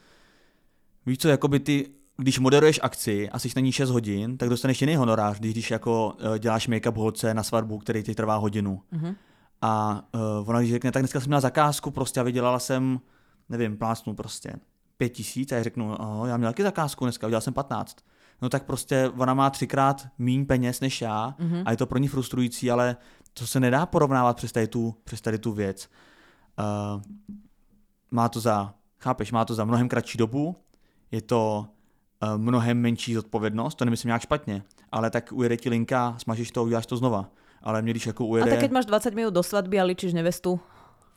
víš 1.07 1.19
co, 1.19 1.29
jakoby 1.29 1.61
ty, 1.61 1.91
když 2.17 2.39
moderuješ 2.39 2.81
akci 2.83 3.31
a 3.31 3.39
jsi 3.39 3.49
na 3.57 3.61
ní 3.61 3.73
6 3.73 3.91
hodin, 3.91 4.39
tak 4.39 4.49
dostaneš 4.49 4.81
jiný 4.81 4.97
honorář, 4.97 5.39
když, 5.39 5.53
když 5.53 5.71
jako 5.71 6.17
uh, 6.31 6.39
děláš 6.39 6.69
make-up 6.69 6.97
holce 6.97 7.35
na 7.35 7.43
svatbu, 7.43 7.79
který 7.79 8.03
ti 8.03 8.15
trvá 8.15 8.37
hodinu. 8.37 8.83
Mm-hmm. 8.93 9.15
A 9.63 10.05
uh, 10.15 10.49
ona 10.49 10.59
když 10.59 10.71
řekne, 10.71 10.93
tak 10.93 11.03
dneska 11.03 11.21
jsem 11.21 11.29
měla 11.29 11.41
zakázku 11.41 11.91
prostě 11.91 12.21
a 12.21 12.23
vydělala 12.23 12.59
jsem, 12.59 13.01
nevím, 13.49 13.77
plásnu 13.77 14.15
prostě 14.15 14.53
pět 14.97 15.09
tisíc 15.09 15.53
a 15.53 15.57
já 15.57 15.63
řeknu, 15.63 15.97
oh, 15.97 16.29
já 16.29 16.37
měl 16.37 16.51
taky 16.51 16.63
zakázku 16.63 17.05
dneska, 17.05 17.27
udělal 17.27 17.41
jsem 17.41 17.55
15 17.55 17.97
no 18.43 18.49
tak 18.49 18.65
prostě 18.65 19.11
ona 19.19 19.35
má 19.35 19.51
třikrát 19.51 20.07
méně 20.19 20.45
peněz 20.45 20.81
než 20.81 21.03
já 21.03 21.35
mm-hmm. 21.39 21.63
a 21.67 21.71
je 21.71 21.77
to 21.77 21.87
pro 21.87 21.99
ní 21.99 22.09
frustrující, 22.09 22.71
ale 22.71 22.97
to 23.33 23.47
se 23.47 23.61
nedá 23.61 23.87
porovnávat 23.87 24.37
přes 24.37 24.53
tady 24.53 24.67
tu, 24.67 24.95
přes 25.05 25.21
tady 25.21 25.39
tu 25.39 25.53
věc. 25.53 25.89
Uh, 26.59 27.03
má 28.11 28.29
to 28.29 28.41
za, 28.41 28.75
chápeš, 28.99 29.33
má 29.33 29.45
to 29.45 29.55
za 29.55 29.65
mnohem 29.65 29.89
kratší 29.89 30.19
dobu, 30.19 30.57
je 31.11 31.23
to 31.23 31.67
mnohem 32.37 32.79
menší 32.79 33.15
zodpovědnost, 33.15 33.75
to 33.75 33.85
nemyslím 33.85 34.09
nějak 34.09 34.23
špatně, 34.23 34.63
ale 34.93 35.11
tak 35.11 35.33
ujede 35.33 35.57
ti 35.57 35.69
linka, 35.69 36.15
smažíš 36.19 36.51
to, 36.51 36.65
uděláš 36.65 36.87
to 36.87 36.97
znova. 36.97 37.31
Ale 37.63 37.83
mě 37.83 37.93
když 37.93 38.07
jako 38.07 38.27
ujede... 38.27 38.51
A 38.51 38.55
tak 38.55 38.61
keď 38.61 38.71
máš 38.71 38.87
20 38.87 39.15
minut 39.15 39.35
do 39.35 39.43
svatby 39.43 39.81
a 39.81 39.85
ličíš 39.85 40.13
nevestu, 40.13 40.61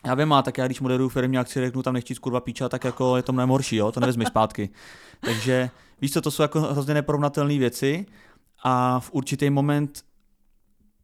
já 0.06 0.16
vím, 0.16 0.34
a 0.34 0.42
tak 0.42 0.58
já 0.58 0.66
když 0.66 0.80
moderuju 0.80 1.10
firmě 1.10 1.40
akci 1.40 1.60
řeknu 1.60 1.84
tam 1.84 1.94
nechci 1.94 2.16
kurva 2.16 2.40
píča, 2.40 2.70
tak 2.70 2.84
jako 2.84 3.18
je 3.18 3.24
to 3.24 3.34
mnohem 3.34 3.50
horší, 3.50 3.76
jo? 3.76 3.92
to 3.92 4.00
nevezmi 4.00 4.26
zpátky. 4.26 4.70
Takže 5.22 5.70
víš 6.02 6.14
co, 6.14 6.22
to 6.22 6.32
jsou 6.32 6.42
jako 6.42 6.62
hrozně 6.62 6.94
neporovnatelné 6.94 7.58
věci 7.58 8.06
a 8.64 9.00
v 9.00 9.12
určitý 9.12 9.50
moment 9.50 10.02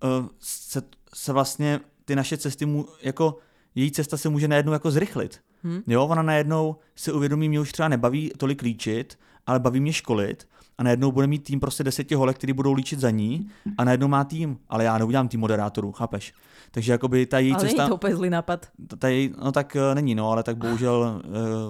uh, 0.03 0.27
se, 0.39 0.81
se 1.13 1.33
vlastně 1.33 1.79
ty 2.05 2.15
naše 2.15 2.37
cesty, 2.37 2.65
mu, 2.65 2.87
jako 3.01 3.37
její 3.75 3.91
cesta 3.91 4.17
se 4.17 4.29
může 4.29 4.47
najednou 4.47 4.73
jako 4.73 4.91
zrychlit. 4.91 5.41
Hmm. 5.63 5.81
Jo, 5.87 6.05
ona 6.05 6.21
najednou 6.21 6.75
se 6.95 7.13
uvědomí, 7.13 7.49
mě 7.49 7.59
už 7.59 7.71
třeba 7.71 7.87
nebaví 7.87 8.31
tolik 8.37 8.61
líčit, 8.61 9.19
ale 9.47 9.59
baví 9.59 9.79
mě 9.79 9.93
školit 9.93 10.47
a 10.77 10.83
najednou 10.83 11.11
bude 11.11 11.27
mít 11.27 11.43
tým 11.43 11.59
prostě 11.59 11.83
deseti 11.83 12.15
holek, 12.15 12.37
který 12.37 12.53
budou 12.53 12.73
líčit 12.73 12.99
za 12.99 13.09
ní 13.09 13.49
a 13.77 13.83
najednou 13.83 14.07
má 14.07 14.23
tým, 14.23 14.57
ale 14.69 14.83
já 14.83 14.97
neudělám 14.97 15.27
tým 15.27 15.39
moderátorů, 15.39 15.91
chápeš? 15.91 16.33
Takže 16.71 16.91
jakoby 16.91 17.25
ta 17.25 17.39
její 17.39 17.53
ale 17.53 17.61
cesta... 17.61 17.81
Ale 17.81 17.89
to 17.89 17.95
úplně 17.95 18.15
zlý 18.15 18.29
nápad. 18.29 18.67
Ta 18.99 19.07
její, 19.07 19.33
no 19.43 19.51
tak 19.51 19.75
uh, 19.75 19.95
není, 19.95 20.15
no, 20.15 20.31
ale 20.31 20.43
tak 20.43 20.57
bohužel 20.57 21.21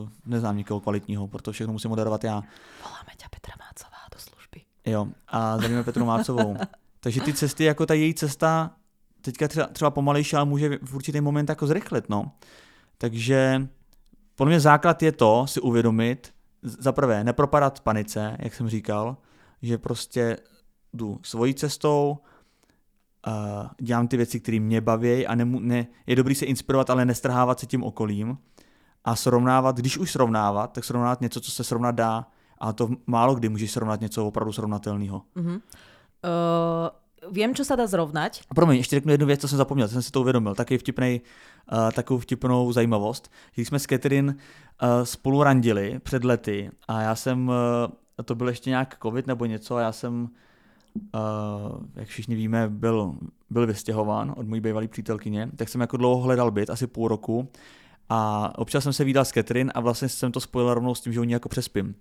uh, 0.02 0.10
neznám 0.26 0.58
někoho 0.58 0.80
kvalitního, 0.80 1.28
proto 1.28 1.52
všechno 1.52 1.74
musím 1.74 1.90
moderovat 1.90 2.24
já. 2.24 2.44
Voláme 2.84 3.10
tě 3.18 3.26
Petra 3.30 3.54
Mácová 3.60 3.98
do 4.14 4.20
služby. 4.20 4.62
Jo, 4.86 5.08
a 5.28 5.58
zdravíme 5.58 5.84
Petru 5.84 6.06
Mácovou. 6.06 6.58
Takže 7.00 7.22
ty 7.22 7.34
cesty, 7.34 7.64
jako 7.64 7.86
ta 7.86 7.94
její 7.94 8.14
cesta, 8.14 8.72
teďka 9.22 9.48
třeba, 9.48 9.68
třeba 9.68 9.92
pomalejší, 9.92 10.36
ale 10.36 10.46
může 10.46 10.80
v 10.82 10.96
určitý 10.96 11.22
moment 11.22 11.50
jako 11.50 11.68
zrychlit, 11.68 12.10
no. 12.10 12.32
Takže 12.98 13.68
podle 14.36 14.50
mě 14.50 14.60
základ 14.60 15.04
je 15.04 15.12
to 15.12 15.48
si 15.48 15.62
uvědomit, 15.62 16.33
za 16.64 16.92
prvé 16.92 17.24
nepropadat 17.24 17.80
panice, 17.80 18.38
jak 18.40 18.54
jsem 18.54 18.70
říkal, 18.70 19.18
že 19.62 19.78
prostě 19.78 20.38
jdu 20.94 21.20
svojí 21.24 21.54
cestou, 21.54 22.18
dělám 23.82 24.08
ty 24.08 24.18
věci, 24.18 24.40
které 24.40 24.60
mě 24.60 24.82
baví 24.82 25.28
a 25.28 25.36
nemu, 25.36 25.60
ne, 25.60 25.88
je 26.08 26.16
dobrý 26.16 26.36
se 26.36 26.46
inspirovat, 26.46 26.90
ale 26.90 27.06
nestrhávat 27.06 27.60
se 27.60 27.66
tím 27.66 27.84
okolím 27.84 28.38
a 29.04 29.16
srovnávat, 29.16 29.78
když 29.78 29.98
už 29.98 30.12
srovnávat, 30.12 30.74
tak 30.74 30.84
srovnávat 30.84 31.22
něco, 31.22 31.42
co 31.42 31.52
se 31.52 31.64
srovnat 31.64 31.92
dá 31.92 32.28
a 32.58 32.74
to 32.74 32.90
málo 33.08 33.36
kdy 33.36 33.50
můžeš 33.50 33.72
srovnat 33.72 34.02
něco 34.02 34.28
opravdu 34.28 34.54
srovnatelného. 34.54 35.22
Uh-huh. 35.36 35.54
Uh, 35.54 35.62
vím, 37.32 37.56
co 37.56 37.66
se 37.66 37.76
dá 37.76 37.88
zrovnat. 37.88 38.32
A 38.50 38.56
promiň, 38.56 38.78
ještě 38.78 38.96
řeknu 38.96 39.12
jednu 39.12 39.28
věc, 39.28 39.42
co 39.42 39.48
jsem 39.48 39.58
zapomněl, 39.58 39.88
jsem 39.88 40.02
si 40.02 40.12
to 40.12 40.22
uvědomil, 40.22 40.56
taky 40.56 40.78
vtipnej, 40.78 41.22
uh, 41.72 41.92
takovou 41.92 42.20
vtipnou 42.20 42.72
zajímavost. 42.72 43.32
Když 43.56 43.68
jsme 43.68 43.80
s 43.80 43.84
Catherine 43.84 44.34
uh, 44.34 44.90
spolu 45.04 45.44
randili 45.44 46.00
před 46.04 46.24
lety 46.24 46.72
a 46.88 47.02
já 47.02 47.16
jsem, 47.16 47.48
uh, 47.48 48.24
to 48.26 48.36
byl 48.36 48.48
ještě 48.48 48.70
nějak 48.70 48.98
covid 49.02 49.28
nebo 49.28 49.46
něco, 49.46 49.76
a 49.76 49.82
já 49.82 49.92
jsem 49.92 50.30
uh, 51.14 51.82
jak 51.96 52.08
všichni 52.08 52.36
víme, 52.36 52.70
byl, 52.70 53.16
byl 53.50 53.68
vystěhován 53.68 54.34
od 54.38 54.48
mojí 54.48 54.62
bývalé 54.62 54.88
přítelkyně, 54.88 55.50
tak 55.56 55.70
jsem 55.70 55.82
jako 55.82 55.98
dlouho 55.98 56.22
hledal 56.22 56.52
byt, 56.52 56.70
asi 56.70 56.88
půl 56.88 57.08
roku. 57.08 57.48
A 58.10 58.52
občas 58.58 58.84
jsem 58.84 58.94
se 58.94 59.04
vydal 59.04 59.26
s 59.26 59.30
Catherine 59.30 59.72
a 59.72 59.80
vlastně 59.80 60.10
jsem 60.10 60.32
to 60.32 60.40
spojil 60.40 60.74
rovnou 60.74 60.96
s 60.96 61.02
tím, 61.02 61.14
že 61.14 61.20
u 61.20 61.24
jako 61.24 61.50
přespím. 61.50 61.96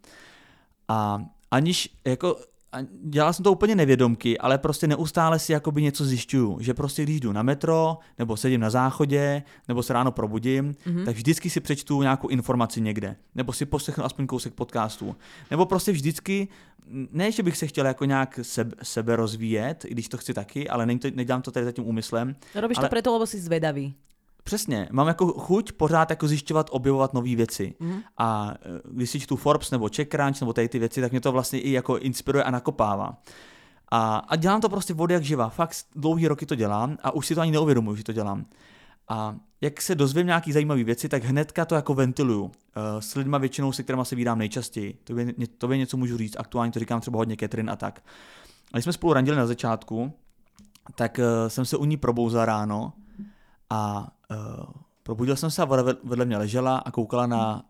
A 0.88 1.24
aniž 1.50 1.96
jako 2.06 2.36
a 2.72 2.78
dělal 3.04 3.32
jsem 3.32 3.42
to 3.42 3.52
úplně 3.52 3.74
nevědomky, 3.74 4.38
ale 4.38 4.58
prostě 4.58 4.86
neustále 4.86 5.38
si 5.38 5.52
jakoby 5.52 5.82
něco 5.82 6.04
zjišťuju, 6.04 6.58
že 6.60 6.74
prostě 6.74 7.02
když 7.02 7.20
jdu 7.20 7.32
na 7.32 7.42
metro, 7.42 7.98
nebo 8.18 8.36
sedím 8.36 8.60
na 8.60 8.70
záchodě, 8.70 9.42
nebo 9.68 9.82
se 9.82 9.92
ráno 9.92 10.12
probudím, 10.12 10.72
mm-hmm. 10.72 11.04
tak 11.04 11.16
vždycky 11.16 11.50
si 11.50 11.60
přečtu 11.60 12.02
nějakou 12.02 12.28
informaci 12.28 12.80
někde, 12.80 13.16
nebo 13.34 13.52
si 13.52 13.66
poslechnu 13.66 14.04
aspoň 14.04 14.26
kousek 14.26 14.54
podcastu, 14.54 15.16
nebo 15.50 15.66
prostě 15.66 15.92
vždycky, 15.92 16.48
ne, 17.12 17.32
že 17.32 17.42
bych 17.42 17.56
se 17.56 17.66
chtěl 17.66 17.86
jako 17.86 18.04
nějak 18.04 18.40
sebe, 18.42 18.76
sebe 18.82 19.16
rozvíjet, 19.16 19.84
i 19.84 19.90
když 19.90 20.08
to 20.08 20.16
chci 20.16 20.34
taky, 20.34 20.68
ale 20.68 20.98
to, 20.98 21.08
nedělám 21.14 21.42
to 21.42 21.50
tady 21.50 21.66
za 21.66 21.72
tím 21.72 21.86
úmyslem. 21.86 22.36
Robíš 22.54 22.78
ale... 22.78 22.88
to 22.88 22.90
proto, 22.90 23.12
lebo 23.12 23.26
jsi 23.26 23.40
zvedavý. 23.40 23.94
Přesně, 24.44 24.88
mám 24.92 25.08
jako 25.08 25.26
chuť 25.26 25.72
pořád 25.72 26.10
jako 26.10 26.28
zjišťovat, 26.28 26.70
objevovat 26.70 27.14
nové 27.14 27.36
věci. 27.36 27.74
Mm. 27.80 28.00
A 28.18 28.54
e, 28.54 28.80
když 28.90 29.10
si 29.10 29.20
čtu 29.20 29.36
Forbes 29.36 29.70
nebo 29.70 29.88
CheckRunch 29.88 30.40
nebo 30.40 30.52
tady 30.52 30.68
ty 30.68 30.78
věci, 30.78 31.00
tak 31.00 31.10
mě 31.10 31.20
to 31.20 31.32
vlastně 31.32 31.60
i 31.60 31.70
jako 31.70 31.98
inspiruje 31.98 32.44
a 32.44 32.50
nakopává. 32.50 33.22
A, 33.90 34.16
a 34.16 34.36
dělám 34.36 34.60
to 34.60 34.68
prostě 34.68 34.94
vody 34.94 35.14
jak 35.14 35.24
živa. 35.24 35.48
Fakt 35.48 35.76
dlouhý 35.94 36.28
roky 36.28 36.46
to 36.46 36.54
dělám 36.54 36.98
a 37.02 37.10
už 37.10 37.26
si 37.26 37.34
to 37.34 37.40
ani 37.40 37.50
neuvědomuji, 37.50 37.94
že 37.94 38.04
to 38.04 38.12
dělám. 38.12 38.44
A 39.08 39.36
jak 39.60 39.82
se 39.82 39.94
dozvím 39.94 40.26
nějaký 40.26 40.52
zajímavé 40.52 40.84
věci, 40.84 41.08
tak 41.08 41.24
hnedka 41.24 41.64
to 41.64 41.74
jako 41.74 41.94
ventiluju. 41.94 42.42
Uh, 42.42 42.50
s 42.98 43.14
lidma 43.14 43.38
většinou, 43.38 43.72
se 43.72 43.82
kterými 43.82 44.04
se 44.04 44.16
vídám 44.16 44.38
nejčastěji. 44.38 44.98
To 45.04 45.14
by, 45.14 45.34
to 45.58 45.68
by 45.68 45.78
něco 45.78 45.96
můžu 45.96 46.16
říct, 46.16 46.36
aktuálně 46.38 46.72
to 46.72 46.78
říkám 46.78 47.00
třeba 47.00 47.18
hodně 47.18 47.36
Catherine 47.36 47.72
a 47.72 47.76
tak. 47.76 48.02
A 48.72 48.76
když 48.76 48.84
jsme 48.84 48.92
spolu 48.92 49.12
randili 49.12 49.36
na 49.36 49.46
začátku, 49.46 50.12
tak 50.94 51.18
uh, 51.18 51.48
jsem 51.48 51.64
se 51.64 51.76
u 51.76 51.84
ní 51.84 51.96
probouzal 51.96 52.44
ráno 52.44 52.92
a 53.72 54.08
uh, 54.30 54.64
probudil 55.02 55.36
jsem 55.36 55.50
se 55.50 55.62
a 55.62 55.64
voda 55.64 55.82
vedle 56.04 56.24
mě 56.24 56.36
ležela 56.36 56.78
a 56.78 56.90
koukala 56.90 57.26
na, 57.26 57.62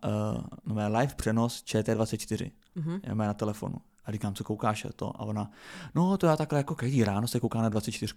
uh, 0.65 0.75
na 0.75 0.87
live 0.87 1.13
přenos 1.15 1.63
ČT24. 1.63 2.51
Mm-hmm. 2.77 2.99
Já 3.03 3.13
na 3.13 3.33
telefonu. 3.33 3.75
A 4.05 4.11
říkám, 4.11 4.33
co 4.33 4.43
koukáš 4.43 4.87
to? 4.95 5.11
A 5.15 5.19
ona, 5.19 5.51
no 5.95 6.17
to 6.17 6.25
já 6.25 6.37
takhle 6.37 6.59
jako 6.59 6.75
každý 6.75 7.03
ráno 7.03 7.27
se 7.27 7.39
kouká 7.39 7.61
na 7.61 7.69
24. 7.69 8.13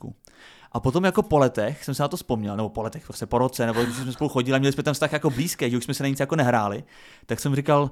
A 0.73 0.81
potom 0.81 1.05
jako 1.05 1.23
po 1.23 1.39
letech 1.39 1.85
jsem 1.85 1.95
se 1.95 2.03
na 2.03 2.09
to 2.09 2.17
vzpomněl, 2.17 2.57
nebo 2.57 2.69
po 2.69 2.83
letech, 2.83 3.05
prostě 3.05 3.27
po 3.27 3.39
roce, 3.39 3.67
nebo 3.67 3.83
když 3.83 3.97
jsme 3.97 4.13
spolu 4.13 4.29
chodili 4.29 4.57
a 4.57 4.59
měli 4.59 4.73
jsme 4.73 4.83
tam 4.83 4.95
vztah 4.95 5.13
jako 5.13 5.31
blízké, 5.31 5.71
že 5.71 5.77
už 5.77 5.85
jsme 5.85 5.95
se 5.95 6.03
na 6.03 6.09
nic 6.09 6.21
jako 6.21 6.37
nehráli, 6.37 6.85
tak 7.27 7.41
jsem 7.41 7.57
říkal, 7.57 7.91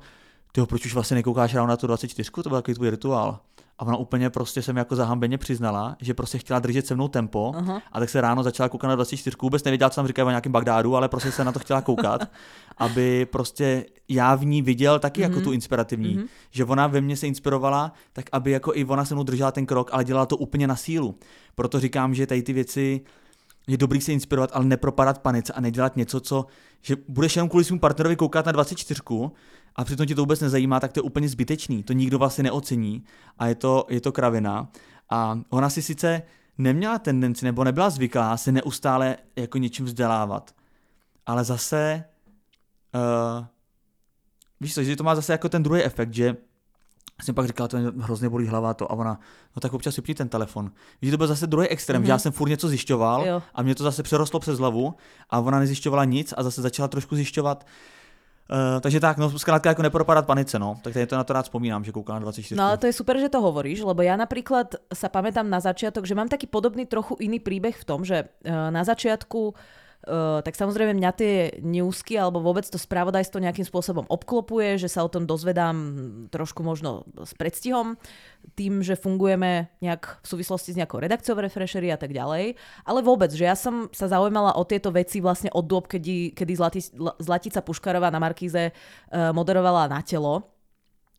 ty 0.52 0.66
proč 0.66 0.86
už 0.86 0.94
vlastně 0.94 1.14
nekoukáš 1.14 1.54
ráno 1.54 1.68
na 1.68 1.76
tu 1.76 1.86
24, 1.86 2.30
to 2.30 2.48
byl 2.48 2.58
takový 2.58 2.74
tvůj 2.74 2.90
rituál. 2.90 3.40
Ona 3.84 3.96
úplně 3.96 4.30
prostě 4.30 4.62
se 4.62 4.72
mi 4.72 4.80
jako 4.80 4.96
zahambeně 4.96 5.38
přiznala, 5.38 5.96
že 6.00 6.14
prostě 6.14 6.38
chtěla 6.38 6.58
držet 6.58 6.86
se 6.86 6.94
mnou 6.94 7.08
tempo 7.08 7.52
uh-huh. 7.56 7.80
a 7.92 8.00
tak 8.00 8.10
se 8.10 8.20
ráno 8.20 8.42
začala 8.42 8.68
koukat 8.68 8.88
na 8.88 8.94
24, 8.94 9.36
vůbec 9.42 9.64
nevěděla, 9.64 9.90
co 9.90 9.96
tam 9.96 10.06
říkají 10.06 10.26
o 10.26 10.30
nějakém 10.30 10.52
Bagdádu, 10.52 10.96
ale 10.96 11.08
prostě 11.08 11.32
se 11.32 11.44
na 11.44 11.52
to 11.52 11.58
chtěla 11.58 11.80
koukat, 11.80 12.20
aby 12.78 13.26
prostě 13.26 13.86
já 14.08 14.34
v 14.34 14.44
ní 14.44 14.62
viděl 14.62 14.98
taky 14.98 15.20
uh-huh. 15.20 15.24
jako 15.24 15.34
mhm. 15.34 15.44
tu 15.44 15.52
inspirativní, 15.52 16.18
uh-huh. 16.18 16.26
že 16.50 16.64
ona 16.64 16.86
ve 16.86 17.00
mně 17.00 17.16
se 17.16 17.26
inspirovala, 17.26 17.92
tak 18.12 18.24
aby 18.32 18.50
jako 18.50 18.72
i 18.74 18.84
ona 18.84 19.04
se 19.04 19.14
mnou 19.14 19.22
držela 19.22 19.52
ten 19.52 19.66
krok, 19.66 19.90
ale 19.92 20.04
dělala 20.04 20.26
to 20.26 20.36
úplně 20.36 20.66
na 20.66 20.76
sílu. 20.76 21.14
Proto 21.54 21.80
říkám, 21.80 22.14
že 22.14 22.26
tady 22.26 22.42
ty 22.42 22.52
věci 22.52 23.00
je 23.66 23.76
dobrý 23.76 24.00
se 24.00 24.12
inspirovat, 24.12 24.50
ale 24.52 24.64
nepropadat 24.64 25.18
panice 25.18 25.52
a 25.52 25.60
nedělat 25.60 25.96
něco, 25.96 26.20
co, 26.20 26.46
že 26.82 26.96
budeš 27.08 27.36
jenom 27.36 27.48
kvůli 27.48 27.64
svým 27.64 27.78
partnerovi 27.78 28.16
koukat 28.16 28.46
na 28.46 28.52
24 28.52 29.00
a 29.76 29.84
přitom 29.84 30.06
tě 30.06 30.14
to 30.14 30.22
vůbec 30.22 30.40
nezajímá, 30.40 30.80
tak 30.80 30.92
to 30.92 30.98
je 30.98 31.02
úplně 31.02 31.28
zbytečný. 31.28 31.82
To 31.82 31.92
nikdo 31.92 32.18
vlastně 32.18 32.44
neocení 32.44 33.04
a 33.38 33.46
je 33.46 33.54
to, 33.54 33.86
je 33.88 34.00
to 34.00 34.12
kravina. 34.12 34.68
A 35.10 35.40
ona 35.50 35.70
si 35.70 35.82
sice 35.82 36.22
neměla 36.58 36.98
tendenci 36.98 37.44
nebo 37.44 37.64
nebyla 37.64 37.90
zvyklá 37.90 38.36
se 38.36 38.52
neustále 38.52 39.16
jako 39.36 39.58
něčím 39.58 39.86
vzdělávat. 39.86 40.54
Ale 41.26 41.44
zase, 41.44 42.04
uh, 42.94 43.46
víš 44.60 44.74
co, 44.74 44.82
že 44.82 44.96
to 44.96 45.04
má 45.04 45.14
zase 45.14 45.32
jako 45.32 45.48
ten 45.48 45.62
druhý 45.62 45.82
efekt, 45.82 46.14
že 46.14 46.36
jsem 47.22 47.34
pak 47.34 47.46
říkal, 47.46 47.68
to 47.68 47.78
mě 47.78 47.90
hrozně 47.98 48.28
bolí 48.28 48.46
hlava 48.46 48.74
to 48.74 48.92
a 48.92 48.94
ona, 48.94 49.20
no 49.56 49.60
tak 49.60 49.74
občas 49.74 49.96
vypni 49.96 50.14
ten 50.14 50.28
telefon. 50.28 50.72
Víš, 51.02 51.10
to 51.10 51.16
byl 51.16 51.26
zase 51.26 51.46
druhý 51.46 51.68
extrém, 51.68 52.02
mm-hmm. 52.02 52.06
že 52.06 52.12
já 52.12 52.18
jsem 52.18 52.32
furt 52.32 52.48
něco 52.48 52.68
zjišťoval 52.68 53.26
jo. 53.26 53.42
a 53.54 53.62
mě 53.62 53.74
to 53.74 53.84
zase 53.84 54.02
přerostlo 54.02 54.40
přes 54.40 54.58
hlavu 54.58 54.94
a 55.30 55.40
ona 55.40 55.58
nezjišťovala 55.58 56.04
nic 56.04 56.34
a 56.36 56.42
zase 56.42 56.62
začala 56.62 56.88
trošku 56.88 57.16
zjišťovat. 57.16 57.64
Uh, 57.64 57.70
takže 58.80 59.00
tak, 59.00 59.16
no 59.16 59.30
zkrátka 59.38 59.68
jako 59.68 59.82
nepropadat 59.82 60.26
panice, 60.26 60.58
no. 60.58 60.76
Tak 60.82 60.92
to 61.08 61.16
na 61.16 61.24
to 61.24 61.32
rád 61.32 61.46
spomínam, 61.46 61.84
že 61.84 61.92
koukám 61.92 62.14
na 62.14 62.20
24. 62.20 62.58
No 62.58 62.64
ale 62.68 62.78
to 62.78 62.86
je 62.86 62.92
super, 62.92 63.16
že 63.16 63.32
to 63.32 63.40
hovoríš, 63.40 63.80
lebo 63.80 64.04
ja 64.04 64.20
napríklad 64.20 64.76
sa 64.92 65.08
pamätám 65.08 65.48
na 65.48 65.64
začiatok, 65.64 66.04
že 66.04 66.12
mám 66.12 66.28
taký 66.28 66.44
podobný 66.44 66.84
trochu 66.84 67.16
iný 67.24 67.40
príbeh 67.40 67.72
v 67.72 67.84
tom, 67.88 68.04
že 68.04 68.28
uh, 68.44 68.68
na 68.68 68.84
začiatku 68.84 69.40
Uh, 69.54 69.83
tak 70.44 70.54
samozrejme 70.54 70.92
mňa 70.96 71.10
tie 71.16 71.34
newsky 71.64 72.20
alebo 72.20 72.44
vôbec 72.44 72.68
to 72.68 72.76
spravodajstvo 72.76 73.40
nejakým 73.40 73.64
spôsobom 73.64 74.04
obklopuje, 74.12 74.76
že 74.76 74.92
sa 74.92 75.00
o 75.00 75.08
tom 75.08 75.24
dozvedám 75.24 75.76
trošku 76.28 76.60
možno 76.60 77.08
s 77.16 77.32
predstihom, 77.32 77.96
tým, 78.52 78.84
že 78.84 79.00
fungujeme 79.00 79.72
nejak 79.80 80.20
v 80.20 80.26
súvislosti 80.28 80.76
s 80.76 80.78
nejakou 80.78 81.00
redakciou 81.00 81.40
Refreshery 81.40 81.88
a 81.88 81.98
tak 81.98 82.12
ďalej. 82.12 82.54
Ale 82.84 83.00
vôbec, 83.00 83.32
že 83.32 83.48
ja 83.48 83.56
som 83.56 83.88
sa 83.90 84.06
zaujímala 84.06 84.54
o 84.54 84.62
tieto 84.68 84.92
veci 84.92 85.24
vlastne 85.24 85.48
od 85.50 85.64
dôb, 85.64 85.88
kedy, 85.88 86.36
kedy 86.36 86.52
Zlati, 86.52 86.80
Zlatica 87.18 87.64
Puškarová 87.64 88.12
na 88.12 88.20
Markíze 88.20 88.70
uh, 88.70 89.32
moderovala 89.32 89.88
na 89.88 90.04
telo 90.04 90.53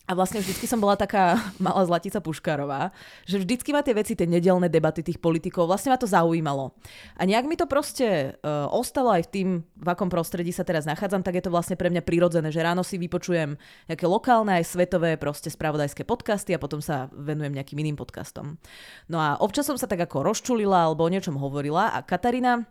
a 0.05 0.11
vlastne 0.13 0.37
vždycky 0.37 0.69
som 0.69 0.77
bola 0.77 0.93
taká 0.93 1.37
malá 1.65 1.81
Zlatica 1.85 2.21
Puškárová, 2.21 2.93
že 3.25 3.41
vždycky 3.41 3.73
ma 3.73 3.81
tie 3.81 3.97
veci, 3.97 4.13
tie 4.13 4.29
nedelné 4.29 4.69
debaty 4.69 5.01
tých 5.01 5.17
politikov, 5.17 5.65
vlastne 5.65 5.93
ma 5.93 5.97
to 5.97 6.05
zaujímalo. 6.05 6.77
A 7.17 7.25
nejak 7.25 7.45
mi 7.49 7.57
to 7.57 7.65
proste 7.65 8.37
uh, 8.41 8.69
ostalo 8.69 9.09
aj 9.13 9.25
v 9.27 9.31
tým, 9.33 9.49
v 9.65 9.87
akom 9.89 10.09
prostredí 10.09 10.53
sa 10.53 10.61
teraz 10.61 10.85
nachádzam, 10.85 11.25
tak 11.25 11.41
je 11.41 11.43
to 11.45 11.53
vlastne 11.53 11.73
pre 11.73 11.89
mňa 11.89 12.05
prirodzené, 12.05 12.53
že 12.53 12.61
ráno 12.61 12.85
si 12.85 13.01
vypočujem 13.01 13.57
nejaké 13.89 14.05
lokálne 14.05 14.61
aj 14.61 14.69
svetové 14.69 15.17
proste 15.17 15.49
spravodajské 15.49 16.05
podcasty 16.05 16.53
a 16.53 16.61
potom 16.61 16.79
sa 16.79 17.09
venujem 17.11 17.57
nejakým 17.57 17.81
iným 17.81 17.97
podcastom. 17.97 18.61
No 19.09 19.17
a 19.17 19.41
občas 19.41 19.65
som 19.65 19.75
sa 19.75 19.89
tak 19.89 20.05
ako 20.05 20.21
rozčulila 20.21 20.85
alebo 20.85 21.05
o 21.05 21.09
niečom 21.09 21.33
hovorila 21.35 21.89
a 21.91 22.05
Katarína 22.05 22.69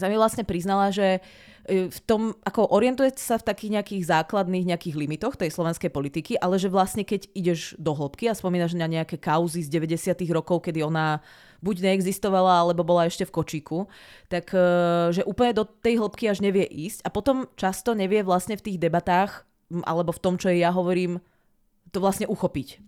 sa 0.00 0.08
mi 0.08 0.16
vlastne 0.16 0.48
priznala, 0.48 0.88
že 0.88 1.20
e, 1.68 1.92
v 1.92 1.98
tom, 2.08 2.32
ako 2.42 2.72
orientuje 2.72 3.12
sa 3.20 3.36
v 3.36 3.46
takých 3.52 3.76
nejakých 3.76 4.02
základných 4.08 4.64
nejakých 4.72 4.96
limitoch 4.96 5.36
tej 5.36 5.52
slovenskej 5.52 5.92
politiky, 5.92 6.40
ale 6.40 6.56
že 6.56 6.72
vlastne 6.72 7.04
keď 7.04 7.28
ideš 7.36 7.76
do 7.76 7.92
hĺbky 7.92 8.32
a 8.32 8.34
spomínaš 8.34 8.72
na 8.72 8.88
nejaké 8.88 9.20
kauzy 9.20 9.60
z 9.60 9.68
90. 9.68 10.16
rokov, 10.32 10.64
kedy 10.64 10.80
ona 10.80 11.20
buď 11.60 11.84
neexistovala, 11.84 12.64
alebo 12.64 12.80
bola 12.80 13.04
ešte 13.04 13.28
v 13.28 13.34
kočíku, 13.36 13.78
tak 14.32 14.50
e, 14.56 14.64
že 15.12 15.22
úplne 15.28 15.52
do 15.52 15.68
tej 15.68 16.00
hĺbky 16.00 16.32
až 16.32 16.40
nevie 16.40 16.64
ísť 16.64 17.04
a 17.04 17.12
potom 17.12 17.44
často 17.60 17.92
nevie 17.92 18.24
vlastne 18.24 18.56
v 18.56 18.64
tých 18.64 18.80
debatách 18.80 19.44
alebo 19.86 20.10
v 20.10 20.22
tom, 20.22 20.34
čo 20.34 20.50
ja 20.50 20.74
hovorím, 20.74 21.22
to 21.94 22.02
vlastne 22.02 22.26
uchopiť. 22.26 22.82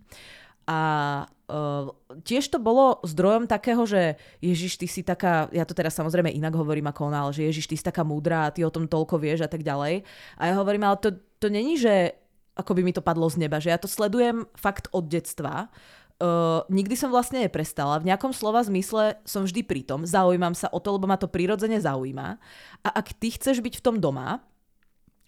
A 0.63 0.79
uh, 1.27 1.91
tiež 2.23 2.47
to 2.47 2.59
bolo 2.59 3.03
zdrojom 3.03 3.51
takého, 3.51 3.83
že 3.83 4.15
Ježiš, 4.39 4.79
ty 4.79 4.87
si 4.87 5.03
taká, 5.03 5.51
ja 5.51 5.67
to 5.67 5.75
teraz 5.75 5.95
samozrejme 5.99 6.31
inak 6.31 6.55
hovorím 6.55 6.87
ako 6.87 7.11
ona, 7.11 7.27
ale 7.27 7.35
že 7.35 7.47
Ježiš, 7.51 7.67
ty 7.67 7.75
si 7.75 7.83
taká 7.83 8.07
múdra 8.07 8.47
a 8.47 8.53
ty 8.53 8.63
o 8.63 8.71
tom 8.71 8.87
toľko 8.87 9.19
vieš 9.19 9.43
a 9.43 9.49
tak 9.51 9.61
ďalej. 9.61 10.07
A 10.39 10.43
ja 10.47 10.53
hovorím, 10.55 10.87
ale 10.87 10.97
to, 11.03 11.09
to 11.43 11.51
není, 11.51 11.75
že 11.75 12.15
ako 12.53 12.77
by 12.77 12.81
mi 12.85 12.93
to 12.93 13.01
padlo 13.01 13.25
z 13.27 13.41
neba, 13.41 13.57
že 13.57 13.73
ja 13.73 13.81
to 13.81 13.89
sledujem 13.89 14.45
fakt 14.53 14.87
od 14.93 15.09
detstva. 15.09 15.73
Uh, 16.21 16.61
nikdy 16.69 16.93
som 16.93 17.09
vlastne 17.09 17.41
neprestala. 17.41 17.99
V 17.99 18.07
nejakom 18.07 18.31
slova 18.31 18.61
zmysle 18.61 19.17
som 19.25 19.43
vždy 19.43 19.65
pritom. 19.65 20.05
Zaujímam 20.05 20.53
sa 20.53 20.69
o 20.69 20.77
to, 20.77 20.95
lebo 20.95 21.09
ma 21.09 21.17
to 21.17 21.27
prirodzene 21.27 21.81
zaujíma. 21.81 22.37
A 22.85 22.89
ak 22.93 23.17
ty 23.17 23.33
chceš 23.33 23.59
byť 23.59 23.81
v 23.81 23.83
tom 23.83 23.97
doma, 23.97 24.39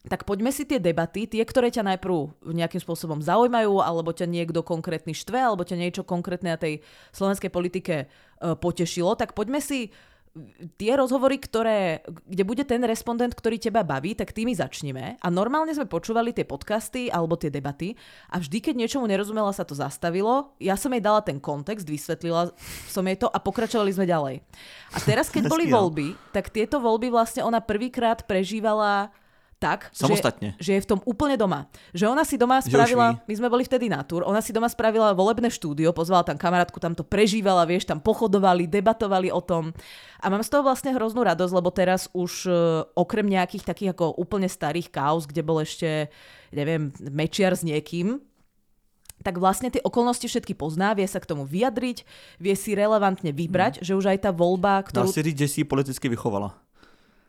tak 0.06 0.24
poďme 0.24 0.54
si 0.54 0.64
tie 0.66 0.78
debaty, 0.78 1.26
tie, 1.26 1.42
ktoré 1.42 1.74
ťa 1.74 1.96
najprv 1.96 2.46
nejakým 2.46 2.82
spôsobom 2.82 3.20
zaujímajú, 3.22 3.82
alebo 3.82 4.14
ťa 4.14 4.30
niekto 4.30 4.62
konkrétny 4.62 5.18
štve, 5.18 5.38
alebo 5.38 5.66
ťa 5.66 5.78
niečo 5.78 6.04
konkrétne 6.06 6.54
na 6.54 6.60
tej 6.62 6.86
slovenskej 7.12 7.50
politike 7.50 7.96
e, 8.02 8.06
potešilo, 8.58 9.18
tak 9.18 9.34
poďme 9.34 9.60
si 9.60 9.90
tie 10.76 11.00
rozhovory, 11.00 11.40
ktoré, 11.40 12.04
kde 12.28 12.44
bude 12.44 12.64
ten 12.68 12.84
respondent, 12.84 13.32
ktorý 13.32 13.56
teba 13.56 13.88
baví, 13.88 14.20
tak 14.20 14.36
tými 14.36 14.52
začneme. 14.52 15.16
A 15.24 15.28
normálne 15.32 15.72
sme 15.72 15.88
počúvali 15.88 16.36
tie 16.36 16.44
podcasty 16.44 17.08
alebo 17.08 17.40
tie 17.40 17.48
debaty 17.48 17.96
a 18.28 18.44
vždy, 18.44 18.60
keď 18.60 18.76
niečomu 18.76 19.08
nerozumela, 19.08 19.56
sa 19.56 19.64
to 19.64 19.72
zastavilo. 19.72 20.52
Ja 20.60 20.76
som 20.76 20.92
jej 20.92 21.00
dala 21.00 21.24
ten 21.24 21.40
kontext, 21.40 21.88
vysvetlila 21.88 22.52
som 22.92 23.08
jej 23.08 23.16
to 23.16 23.32
a 23.32 23.40
pokračovali 23.40 23.96
sme 23.96 24.06
ďalej. 24.12 24.44
A 24.92 24.98
teraz, 25.08 25.32
keď 25.32 25.48
boli 25.48 25.72
voľby, 25.72 26.20
tak 26.36 26.52
tieto 26.52 26.84
voľby 26.84 27.16
vlastne 27.16 27.40
ona 27.48 27.64
prvýkrát 27.64 28.28
prežívala 28.28 29.16
tak, 29.56 29.88
Samostatne. 29.96 30.54
Že, 30.60 30.64
že 30.64 30.72
je 30.76 30.84
v 30.84 30.90
tom 30.92 31.00
úplne 31.08 31.40
doma. 31.40 31.72
Že 31.96 32.12
ona 32.12 32.28
si 32.28 32.36
doma 32.36 32.60
spravila, 32.60 33.24
my 33.24 33.34
sme 33.34 33.48
boli 33.48 33.64
vtedy 33.64 33.88
na 33.88 34.04
túr, 34.04 34.28
ona 34.28 34.44
si 34.44 34.52
doma 34.52 34.68
spravila 34.68 35.16
volebné 35.16 35.48
štúdio, 35.48 35.96
pozvala 35.96 36.28
tam 36.28 36.36
kamarátku, 36.36 36.76
tam 36.78 36.92
to 36.92 37.08
prežívala, 37.08 37.64
vieš, 37.64 37.88
tam 37.88 38.04
pochodovali, 38.04 38.68
debatovali 38.68 39.32
o 39.32 39.40
tom. 39.40 39.72
A 40.20 40.28
mám 40.28 40.44
z 40.44 40.52
toho 40.52 40.68
vlastne 40.68 40.92
hroznú 40.92 41.24
radosť, 41.24 41.54
lebo 41.56 41.70
teraz 41.72 42.12
už 42.12 42.32
uh, 42.52 42.56
okrem 43.00 43.26
nejakých 43.26 43.64
takých 43.64 43.90
ako 43.96 44.20
úplne 44.20 44.52
starých 44.52 44.92
kauz, 44.92 45.24
kde 45.24 45.42
bol 45.42 45.64
ešte, 45.64 46.12
neviem, 46.52 46.92
mečiar 47.00 47.56
s 47.56 47.64
niekým, 47.64 48.20
tak 49.24 49.40
vlastne 49.40 49.72
tie 49.72 49.80
okolnosti 49.82 50.28
všetky 50.28 50.54
pozná, 50.54 50.92
vie 50.92 51.08
sa 51.08 51.24
k 51.24 51.30
tomu 51.32 51.48
vyjadriť, 51.48 52.04
vie 52.38 52.56
si 52.60 52.76
relevantne 52.76 53.32
vybrať, 53.32 53.80
mm. 53.80 53.84
že 53.88 53.96
už 53.96 54.12
aj 54.12 54.28
tá 54.28 54.32
voľba, 54.36 54.84
ktorú... 54.84 55.08
Dá 55.08 55.16
si 55.16 55.24
říct, 55.24 55.40
že 55.40 55.50
si 55.50 55.62
politicky 55.64 56.12
vychovala. 56.12 56.65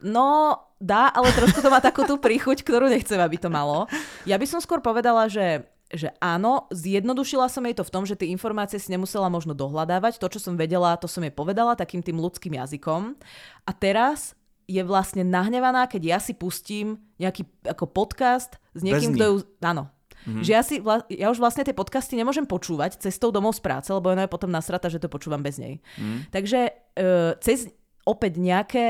No, 0.07 0.63
dá, 0.79 1.11
ale 1.11 1.35
trošku 1.35 1.59
to 1.59 1.73
má 1.73 1.83
takú 1.83 2.07
tú 2.07 2.23
príchuť, 2.23 2.63
ktorú 2.63 2.87
nechcem, 2.87 3.19
aby 3.19 3.37
to 3.43 3.51
malo. 3.51 3.91
Ja 4.23 4.39
by 4.39 4.47
som 4.47 4.63
skôr 4.63 4.79
povedala, 4.79 5.27
že 5.27 5.67
že 5.87 6.11
áno, 6.19 6.67
zjednodušila 6.75 7.47
som 7.47 7.63
jej 7.63 7.79
to 7.79 7.87
v 7.87 7.95
tom, 7.95 8.03
že 8.03 8.19
tie 8.19 8.35
informácie 8.35 8.75
si 8.75 8.91
nemusela 8.91 9.31
možno 9.31 9.55
dohľadávať. 9.55 10.19
To, 10.19 10.27
čo 10.27 10.43
som 10.43 10.59
vedela, 10.59 10.99
to 10.99 11.07
som 11.07 11.23
jej 11.23 11.31
povedala 11.31 11.79
takým 11.79 12.03
tým 12.03 12.19
ľudským 12.19 12.59
jazykom. 12.59 13.15
A 13.63 13.71
teraz 13.71 14.35
je 14.67 14.83
vlastne 14.83 15.23
nahnevaná, 15.23 15.87
keď 15.87 16.03
ja 16.03 16.19
si 16.19 16.35
pustím 16.35 16.99
nejaký 17.23 17.47
ako 17.63 17.87
podcast 17.87 18.59
s 18.75 18.83
niekým, 18.83 19.15
kto 19.15 19.25
ju... 19.25 19.37
Áno. 19.63 19.87
Mm-hmm. 20.27 20.43
Že 20.43 20.51
ja, 20.51 20.63
si, 20.67 20.77
ja 21.23 21.27
už 21.31 21.39
vlastne 21.39 21.63
tie 21.63 21.71
podcasty 21.71 22.19
nemôžem 22.19 22.51
počúvať 22.51 22.99
cestou 22.99 23.31
domov 23.31 23.55
z 23.55 23.63
práce, 23.63 23.87
lebo 23.95 24.11
ona 24.11 24.27
je 24.27 24.35
potom 24.35 24.51
nasrata, 24.51 24.91
že 24.91 24.99
to 24.99 25.07
počúvam 25.07 25.39
bez 25.39 25.63
nej. 25.63 25.79
Mm. 26.03 26.27
Takže 26.35 26.61
uh, 26.75 27.39
cez 27.39 27.71
opäť 28.03 28.43
nejaké 28.43 28.87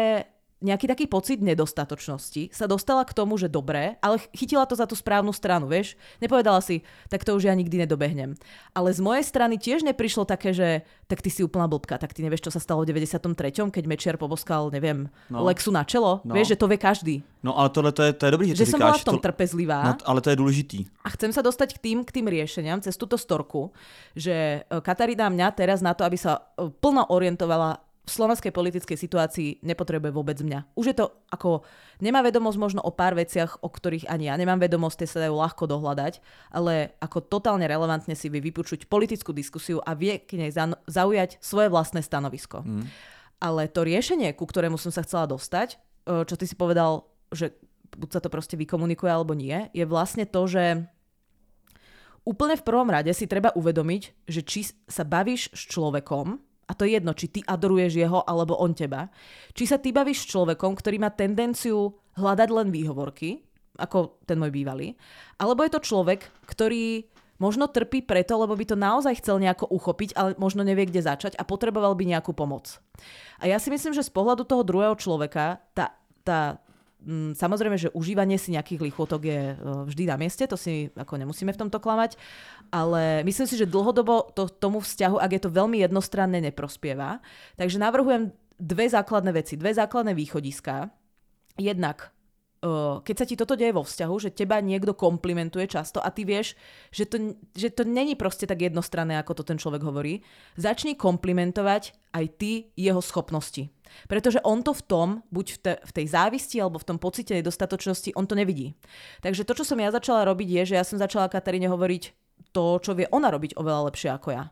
nejaký 0.65 0.89
taký 0.89 1.05
pocit 1.05 1.45
nedostatočnosti, 1.45 2.49
sa 2.49 2.65
dostala 2.65 3.05
k 3.05 3.13
tomu, 3.13 3.37
že 3.37 3.45
dobré, 3.45 4.01
ale 4.01 4.17
chytila 4.33 4.65
to 4.65 4.73
za 4.73 4.89
tú 4.89 4.97
správnu 4.97 5.29
stranu, 5.37 5.69
vieš? 5.69 6.01
Nepovedala 6.17 6.65
si, 6.65 6.81
tak 7.13 7.29
to 7.29 7.37
už 7.37 7.45
ja 7.45 7.53
nikdy 7.53 7.85
nedobehnem. 7.85 8.33
Ale 8.73 8.89
z 8.89 9.05
mojej 9.05 9.21
strany 9.21 9.61
tiež 9.61 9.85
neprišlo 9.85 10.25
také, 10.25 10.57
že 10.57 10.89
tak 11.13 11.21
ty 11.21 11.29
si 11.29 11.45
úplná 11.45 11.69
blbka, 11.69 12.01
tak 12.01 12.17
ty 12.17 12.25
nevieš, 12.25 12.49
čo 12.49 12.53
sa 12.57 12.61
stalo 12.61 12.89
v 12.89 12.97
93., 12.97 13.69
keď 13.69 13.85
Mečiar 13.85 14.17
poboskal, 14.17 14.73
neviem, 14.73 15.13
no. 15.29 15.45
Lexu 15.45 15.69
na 15.69 15.85
čelo. 15.85 16.25
No. 16.25 16.33
Vieš, 16.33 16.57
že 16.57 16.61
to 16.61 16.67
vie 16.73 16.81
každý. 16.81 17.15
No 17.45 17.53
ale 17.53 17.69
tohle 17.69 17.93
to 17.93 18.03
je, 18.03 18.11
to 18.17 18.25
je 18.27 18.33
dobrý, 18.33 18.47
že, 18.57 18.65
že 18.65 18.73
som 18.73 18.81
bola 18.81 18.97
v 18.97 19.07
tom 19.07 19.21
to... 19.21 19.25
trpezlivá. 19.29 19.81
No, 19.85 19.93
ale 20.09 20.25
to 20.25 20.33
je 20.33 20.41
dôležitý. 20.41 20.79
A 21.05 21.13
chcem 21.13 21.31
sa 21.37 21.45
dostať 21.45 21.77
k 21.77 21.83
tým, 21.85 21.99
k 22.03 22.11
tým 22.11 22.27
riešeniam 22.27 22.81
cez 22.81 22.97
túto 22.97 23.21
storku, 23.21 23.71
že 24.17 24.67
e, 24.67 24.81
Katarína 24.81 25.29
mňa 25.29 25.49
teraz 25.53 25.85
na 25.85 25.93
to, 25.93 26.03
aby 26.03 26.17
sa 26.19 26.43
e, 26.57 26.67
plno 26.73 27.07
orientovala 27.13 27.87
v 28.07 28.11
slovenskej 28.15 28.55
politickej 28.55 28.95
situácii 28.95 29.67
nepotrebuje 29.67 30.15
vôbec 30.15 30.39
mňa. 30.39 30.79
Už 30.79 30.95
je 30.95 30.97
to 31.03 31.11
ako, 31.27 31.67
nemá 31.99 32.23
vedomosť 32.23 32.55
možno 32.55 32.81
o 32.87 32.95
pár 32.95 33.19
veciach, 33.19 33.59
o 33.59 33.69
ktorých 33.69 34.07
ani 34.07 34.31
ja 34.31 34.39
nemám 34.39 34.63
vedomosť, 34.63 35.03
tie 35.03 35.11
sa 35.11 35.23
dajú 35.27 35.35
ľahko 35.35 35.67
dohľadať, 35.67 36.23
ale 36.55 36.95
ako 37.03 37.27
totálne 37.27 37.67
relevantne 37.67 38.15
si 38.15 38.31
vie 38.31 38.39
vypočuť 38.39 38.87
politickú 38.87 39.35
diskusiu 39.35 39.83
a 39.83 39.99
vie 39.99 40.23
k 40.23 40.39
nej 40.39 40.55
zaujať 40.87 41.43
svoje 41.43 41.67
vlastné 41.67 41.99
stanovisko. 42.07 42.63
Mm. 42.63 42.87
Ale 43.43 43.67
to 43.67 43.83
riešenie, 43.83 44.39
ku 44.39 44.47
ktorému 44.47 44.79
som 44.79 44.95
sa 44.95 45.03
chcela 45.03 45.27
dostať, 45.27 45.75
e, 46.07 46.23
čo 46.31 46.39
ty 46.39 46.47
si 46.47 46.55
povedal, 46.55 47.11
že 47.35 47.59
buď 47.91 48.09
sa 48.15 48.21
to 48.23 48.31
proste 48.31 48.55
vykomunikuje 48.55 49.11
alebo 49.11 49.35
nie, 49.35 49.67
je 49.75 49.83
vlastne 49.83 50.31
to, 50.31 50.47
že 50.47 50.87
úplne 52.23 52.55
v 52.55 52.67
prvom 52.67 52.87
rade 52.87 53.11
si 53.11 53.27
treba 53.27 53.51
uvedomiť, 53.51 54.31
že 54.31 54.47
či 54.47 54.71
sa 54.87 55.03
bavíš 55.03 55.51
s 55.51 55.63
človekom, 55.75 56.46
a 56.67 56.73
to 56.75 56.83
je 56.83 56.99
jedno, 56.99 57.15
či 57.15 57.31
ty 57.31 57.41
adoruješ 57.47 57.95
jeho 57.95 58.27
alebo 58.27 58.59
on 58.59 58.75
teba, 58.75 59.07
či 59.55 59.71
sa 59.71 59.79
ty 59.79 59.95
bavíš 59.95 60.27
s 60.27 60.31
človekom, 60.35 60.75
ktorý 60.75 60.99
má 60.99 61.15
tendenciu 61.15 61.95
hľadať 62.19 62.49
len 62.51 62.69
výhovorky, 62.75 63.47
ako 63.79 64.19
ten 64.27 64.41
môj 64.41 64.51
bývalý, 64.51 64.99
alebo 65.39 65.63
je 65.63 65.73
to 65.73 65.85
človek, 65.85 66.27
ktorý 66.49 67.07
možno 67.37 67.69
trpí 67.69 68.01
preto, 68.01 68.41
lebo 68.41 68.57
by 68.57 68.65
to 68.65 68.77
naozaj 68.77 69.21
chcel 69.21 69.37
nejako 69.37 69.69
uchopiť, 69.69 70.17
ale 70.17 70.33
možno 70.41 70.65
nevie, 70.65 70.89
kde 70.89 71.05
začať 71.05 71.37
a 71.37 71.45
potreboval 71.45 71.93
by 71.93 72.09
nejakú 72.09 72.33
pomoc. 72.33 72.81
A 73.41 73.45
ja 73.45 73.61
si 73.61 73.69
myslím, 73.69 73.93
že 73.93 74.09
z 74.09 74.13
pohľadu 74.13 74.49
toho 74.49 74.65
druhého 74.65 74.97
človeka 74.97 75.61
tá, 75.77 75.93
tá 76.25 76.65
samozrejme, 77.37 77.77
že 77.79 77.93
užívanie 77.95 78.41
si 78.41 78.57
nejakých 78.57 78.81
lichotok 78.83 79.23
je 79.23 79.43
e, 79.53 79.57
vždy 79.61 80.05
na 80.09 80.17
mieste, 80.19 80.43
to 80.49 80.59
si 80.59 80.91
ako 80.97 81.21
nemusíme 81.21 81.53
v 81.53 81.61
tomto 81.61 81.79
klamať, 81.79 82.19
ale 82.73 83.23
myslím 83.23 83.47
si, 83.47 83.55
že 83.61 83.69
dlhodobo 83.69 84.33
to, 84.35 84.49
tomu 84.49 84.83
vzťahu, 84.83 85.21
ak 85.21 85.31
je 85.37 85.43
to 85.45 85.51
veľmi 85.53 85.79
jednostranné, 85.85 86.41
neprospieva. 86.41 87.23
Takže 87.55 87.79
navrhujem 87.79 88.33
dve 88.57 88.89
základné 88.89 89.31
veci, 89.37 89.55
dve 89.61 89.77
základné 89.77 90.17
východiská. 90.17 90.89
Jednak 91.61 92.16
keď 93.03 93.15
sa 93.17 93.27
ti 93.29 93.35
toto 93.39 93.55
deje 93.55 93.77
vo 93.77 93.85
vzťahu, 93.85 94.15
že 94.19 94.35
teba 94.35 94.59
niekto 94.61 94.97
komplimentuje 94.97 95.69
často 95.69 96.01
a 96.01 96.09
ty 96.11 96.25
vieš, 96.25 96.55
že 96.91 97.05
to, 97.07 97.37
že 97.53 97.73
to 97.73 97.83
není 97.85 98.15
proste 98.17 98.49
tak 98.49 98.65
jednostranné, 98.65 99.21
ako 99.21 99.41
to 99.41 99.43
ten 99.45 99.59
človek 99.61 99.85
hovorí, 99.85 100.25
začni 100.57 100.97
komplimentovať 100.97 101.95
aj 102.17 102.25
ty 102.41 102.73
jeho 102.75 103.01
schopnosti. 103.05 103.69
Pretože 104.11 104.43
on 104.43 104.67
to 104.67 104.75
v 104.75 104.83
tom, 104.83 105.09
buď 105.31 105.47
v, 105.47 105.59
te, 105.63 105.73
v 105.79 105.93
tej 105.95 106.07
závisti 106.11 106.57
alebo 106.59 106.83
v 106.83 106.89
tom 106.95 106.99
pocite 106.99 107.33
nedostatočnosti, 107.39 108.17
on 108.19 108.27
to 108.27 108.35
nevidí. 108.35 108.75
Takže 109.23 109.47
to, 109.47 109.53
čo 109.55 109.65
som 109.65 109.79
ja 109.79 109.95
začala 109.95 110.27
robiť, 110.27 110.49
je, 110.63 110.63
že 110.73 110.79
ja 110.81 110.85
som 110.85 110.99
začala 110.99 111.31
Kataríne 111.31 111.71
hovoriť 111.71 112.27
to, 112.51 112.81
čo 112.81 112.97
vie 112.97 113.07
ona 113.13 113.29
robiť 113.29 113.57
oveľa 113.57 113.93
lepšie 113.93 114.11
ako 114.13 114.29
ja. 114.33 114.45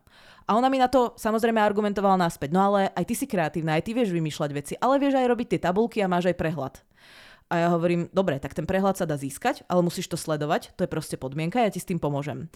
A 0.45 0.61
ona 0.61 0.69
mi 0.69 0.77
na 0.77 0.93
to 0.93 1.17
samozrejme 1.17 1.57
argumentovala 1.57 2.21
naspäť. 2.21 2.53
No 2.53 2.61
ale 2.69 2.93
aj 2.93 3.05
ty 3.09 3.15
si 3.17 3.25
kreatívna, 3.25 3.81
aj 3.81 3.85
ty 3.89 3.97
vieš 3.97 4.13
vymýšľať 4.13 4.51
veci, 4.53 4.75
ale 4.77 5.01
vieš 5.01 5.17
aj 5.17 5.31
robiť 5.33 5.57
tie 5.57 5.61
tabulky 5.65 6.05
a 6.05 6.11
máš 6.11 6.29
aj 6.29 6.37
prehľad. 6.37 6.75
A 7.53 7.55
ja 7.61 7.69
hovorím, 7.71 8.09
dobre, 8.11 8.41
tak 8.41 8.57
ten 8.57 8.65
prehľad 8.65 8.97
sa 8.97 9.05
dá 9.05 9.21
získať, 9.21 9.69
ale 9.69 9.85
musíš 9.85 10.09
to 10.09 10.17
sledovať, 10.17 10.73
to 10.75 10.89
je 10.89 10.91
proste 10.91 11.17
podmienka, 11.21 11.61
ja 11.61 11.69
ti 11.69 11.79
s 11.79 11.89
tým 11.89 12.01
pomôžem. 12.01 12.49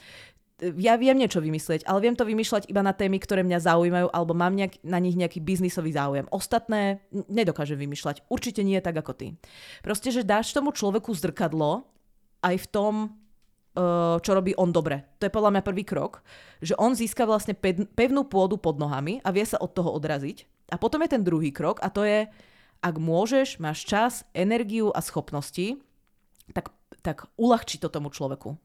Ja 0.59 0.99
viem 0.99 1.15
niečo 1.15 1.39
vymyslieť, 1.39 1.87
ale 1.87 2.03
viem 2.03 2.19
to 2.19 2.27
vymýšľať 2.27 2.67
iba 2.67 2.83
na 2.83 2.91
témy, 2.91 3.23
ktoré 3.23 3.47
mňa 3.47 3.63
zaujímajú, 3.63 4.09
alebo 4.11 4.35
mám 4.35 4.59
nejak, 4.59 4.83
na 4.83 4.99
nich 4.99 5.15
nejaký 5.15 5.39
biznisový 5.39 5.95
záujem. 5.95 6.27
Ostatné 6.35 6.99
nedokážem 7.31 7.79
vymýšľať. 7.79 8.27
Určite 8.27 8.67
nie 8.67 8.83
tak 8.83 8.99
ako 8.99 9.15
ty. 9.15 9.27
Proste, 9.87 10.11
že 10.11 10.27
dáš 10.27 10.51
tomu 10.51 10.75
človeku 10.75 11.15
zrkadlo 11.15 11.87
aj 12.43 12.59
v 12.59 12.67
tom, 12.75 12.95
eh, 13.07 14.19
čo 14.19 14.31
robí 14.35 14.51
on 14.59 14.75
dobre. 14.75 15.07
To 15.23 15.31
je 15.31 15.37
podľa 15.37 15.55
mňa 15.55 15.63
prvý 15.63 15.87
krok, 15.87 16.27
že 16.59 16.75
on 16.75 16.99
získa 16.99 17.23
vlastne 17.23 17.55
pevnú 17.95 18.27
pôdu 18.27 18.59
pod 18.59 18.83
nohami 18.83 19.23
a 19.23 19.31
vie 19.31 19.47
sa 19.47 19.63
od 19.63 19.71
toho 19.71 19.95
odraziť. 19.95 20.75
A 20.75 20.77
potom 20.77 20.99
je 21.07 21.15
ten 21.15 21.23
druhý 21.23 21.55
krok 21.55 21.79
a 21.87 21.89
to 21.89 22.03
je, 22.03 22.27
ak 22.79 22.95
môžeš, 22.97 23.59
máš 23.59 23.85
čas, 23.85 24.23
energiu 24.33 24.95
a 24.95 25.03
schopnosti, 25.03 25.79
tak, 26.55 26.73
tak 27.03 27.27
uľahči 27.37 27.83
to 27.83 27.91
tomu 27.91 28.09
človeku. 28.09 28.57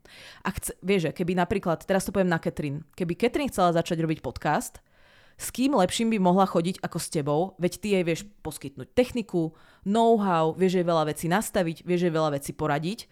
A 0.46 0.50
chce, 0.54 0.78
vieš, 0.86 1.12
keby 1.12 1.34
napríklad, 1.38 1.84
teraz 1.84 2.06
to 2.06 2.14
poviem 2.14 2.32
na 2.32 2.40
Katrin, 2.40 2.86
keby 2.94 3.18
Katrin 3.18 3.50
chcela 3.50 3.76
začať 3.76 4.00
robiť 4.00 4.20
podcast, 4.22 4.80
s 5.34 5.50
kým 5.50 5.74
lepším 5.74 6.14
by 6.14 6.20
mohla 6.22 6.46
chodiť 6.46 6.78
ako 6.86 6.98
s 7.02 7.08
tebou, 7.10 7.42
veď 7.58 7.74
ty 7.82 7.88
jej 7.98 8.04
vieš 8.06 8.22
poskytnúť 8.46 8.94
techniku, 8.94 9.58
know-how, 9.82 10.54
vieš 10.54 10.80
jej 10.80 10.86
veľa 10.86 11.10
vecí 11.10 11.26
nastaviť, 11.26 11.82
vieš 11.84 12.06
jej 12.08 12.14
veľa 12.14 12.38
vecí 12.38 12.54
poradiť. 12.54 13.10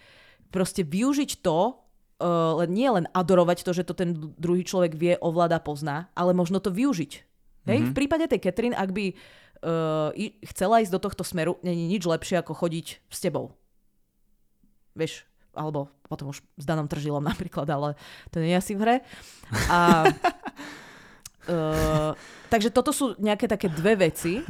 Proste 0.54 0.86
využiť 0.86 1.41
to, 1.41 1.82
uh, 2.22 2.62
nie 2.70 2.88
len 2.88 3.10
adorovať 3.10 3.66
to, 3.66 3.72
že 3.74 3.84
to 3.89 3.97
ten 3.97 4.14
druhý 4.38 4.62
človek 4.62 4.93
vie, 4.93 5.18
ovláda, 5.18 5.58
pozná, 5.58 6.14
ale 6.14 6.38
možno 6.38 6.62
to 6.62 6.70
využiť. 6.70 7.12
Hej? 7.66 7.78
Mm-hmm. 7.82 7.89
V 7.93 7.97
prípade 7.97 8.26
tej 8.30 8.39
Katrin, 8.41 8.78
ak 8.78 8.89
by 8.93 9.18
uh, 9.62 10.14
chcela 10.53 10.82
ísť 10.82 10.93
do 10.93 11.01
tohto 11.01 11.24
smeru, 11.26 11.57
není 11.62 11.88
nič 11.88 12.05
lepšie 12.05 12.41
ako 12.41 12.53
chodiť 12.57 12.88
s 13.09 13.20
tebou. 13.22 13.53
Vieš, 14.97 15.24
alebo 15.55 15.88
potom 16.07 16.32
už 16.32 16.43
s 16.43 16.66
Danom 16.68 16.88
Tržilom 16.88 17.24
napríklad, 17.32 17.68
ale 17.70 17.95
to 18.34 18.41
nie 18.41 18.53
je 18.53 18.59
asi 18.59 18.74
v 18.76 18.82
hre. 18.84 18.95
A, 19.70 20.09
uh, 21.51 22.12
takže 22.51 22.74
toto 22.74 22.91
sú 22.91 23.16
nejaké 23.22 23.47
také 23.47 23.72
dve 23.72 23.95
veci. 24.09 24.41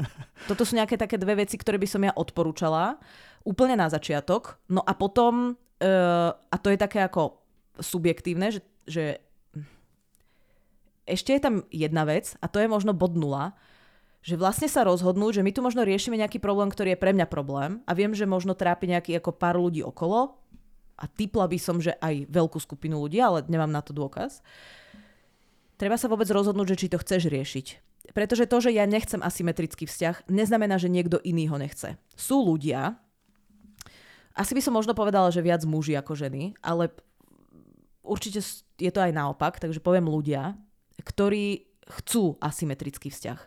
Toto 0.49 0.65
sú 0.65 0.73
nejaké 0.73 0.97
také 0.97 1.21
dve 1.21 1.45
veci, 1.45 1.55
ktoré 1.59 1.77
by 1.77 1.87
som 1.87 2.01
ja 2.01 2.13
odporúčala 2.15 2.97
úplne 3.45 3.77
na 3.77 3.89
začiatok. 3.89 4.57
No 4.69 4.81
a 4.85 4.93
potom, 4.97 5.53
uh, 5.57 6.29
a 6.33 6.55
to 6.57 6.73
je 6.73 6.77
také 6.77 7.01
ako 7.05 7.41
subjektívne, 7.81 8.53
že, 8.53 8.61
že 8.85 9.05
ešte 11.09 11.33
je 11.33 11.41
tam 11.41 11.55
jedna 11.73 12.05
vec 12.05 12.37
a 12.39 12.45
to 12.47 12.61
je 12.61 12.69
možno 12.69 12.93
bod 12.93 13.17
nula, 13.17 13.57
že 14.21 14.37
vlastne 14.37 14.69
sa 14.69 14.85
rozhodnú, 14.85 15.33
že 15.33 15.41
my 15.41 15.49
tu 15.49 15.65
možno 15.65 15.81
riešime 15.81 16.13
nejaký 16.17 16.37
problém, 16.37 16.69
ktorý 16.69 16.93
je 16.93 17.01
pre 17.01 17.11
mňa 17.13 17.25
problém 17.25 17.81
a 17.89 17.91
viem, 17.97 18.13
že 18.13 18.29
možno 18.29 18.53
trápi 18.53 18.85
nejaký 18.85 19.17
ako 19.17 19.33
pár 19.33 19.57
ľudí 19.57 19.81
okolo 19.81 20.37
a 21.01 21.09
typla 21.09 21.49
by 21.49 21.57
som, 21.57 21.81
že 21.81 21.97
aj 21.97 22.29
veľkú 22.29 22.61
skupinu 22.61 23.01
ľudí, 23.01 23.17
ale 23.17 23.41
nemám 23.49 23.73
na 23.73 23.81
to 23.81 23.97
dôkaz. 23.97 24.45
Treba 25.81 25.97
sa 25.97 26.05
vôbec 26.05 26.29
rozhodnúť, 26.29 26.77
že 26.77 26.79
či 26.85 26.91
to 26.93 27.01
chceš 27.01 27.25
riešiť. 27.33 27.67
Pretože 28.13 28.45
to, 28.45 28.61
že 28.61 28.77
ja 28.77 28.85
nechcem 28.85 29.17
asymetrický 29.17 29.89
vzťah, 29.89 30.29
neznamená, 30.29 30.77
že 30.77 30.93
niekto 30.93 31.17
iný 31.25 31.49
ho 31.49 31.57
nechce. 31.57 31.97
Sú 32.13 32.45
ľudia, 32.45 33.01
asi 34.37 34.55
by 34.55 34.61
som 34.63 34.77
možno 34.77 34.95
povedala, 34.95 35.33
že 35.33 35.43
viac 35.43 35.65
muži 35.67 35.97
ako 35.97 36.15
ženy, 36.15 36.55
ale 36.63 36.93
určite 38.05 38.39
je 38.79 38.91
to 38.91 38.99
aj 39.01 39.11
naopak, 39.11 39.59
takže 39.59 39.83
poviem 39.83 40.07
ľudia, 40.07 40.55
ktorí 41.03 41.67
chcú 41.91 42.39
asymetrický 42.39 43.11
vzťah. 43.11 43.39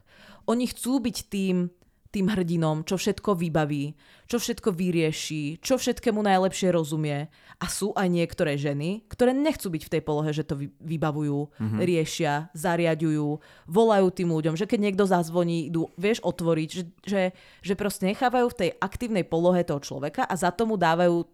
Oni 0.47 0.65
chcú 0.69 1.01
byť 1.01 1.17
tým, 1.29 1.69
tým 2.15 2.31
hrdinom, 2.31 2.87
čo 2.87 2.95
všetko 2.95 3.35
vybaví, 3.35 3.99
čo 4.31 4.39
všetko 4.39 4.71
vyrieši, 4.71 5.59
čo 5.59 5.75
všetkému 5.75 6.23
najlepšie 6.23 6.71
rozumie. 6.71 7.27
A 7.59 7.67
sú 7.67 7.91
aj 7.99 8.07
niektoré 8.07 8.55
ženy, 8.55 9.03
ktoré 9.11 9.35
nechcú 9.35 9.75
byť 9.75 9.83
v 9.83 9.93
tej 9.99 10.03
polohe, 10.07 10.31
že 10.31 10.47
to 10.47 10.55
vybavujú, 10.79 11.51
mm-hmm. 11.51 11.81
riešia, 11.83 12.55
zariadujú, 12.55 13.43
volajú 13.67 14.07
tým 14.15 14.31
ľuďom, 14.31 14.55
že 14.55 14.71
keď 14.71 14.79
niekto 14.79 15.05
zazvoní, 15.11 15.75
idú, 15.75 15.91
vieš, 15.99 16.23
otvoriť, 16.23 16.69
že, 16.71 16.83
že, 17.03 17.23
že 17.67 17.75
proste 17.75 18.07
nechávajú 18.07 18.47
v 18.55 18.59
tej 18.63 18.71
aktívnej 18.79 19.27
polohe 19.27 19.67
toho 19.67 19.83
človeka 19.83 20.23
a 20.23 20.35
za 20.39 20.55
tomu 20.55 20.79
dávajú 20.79 21.27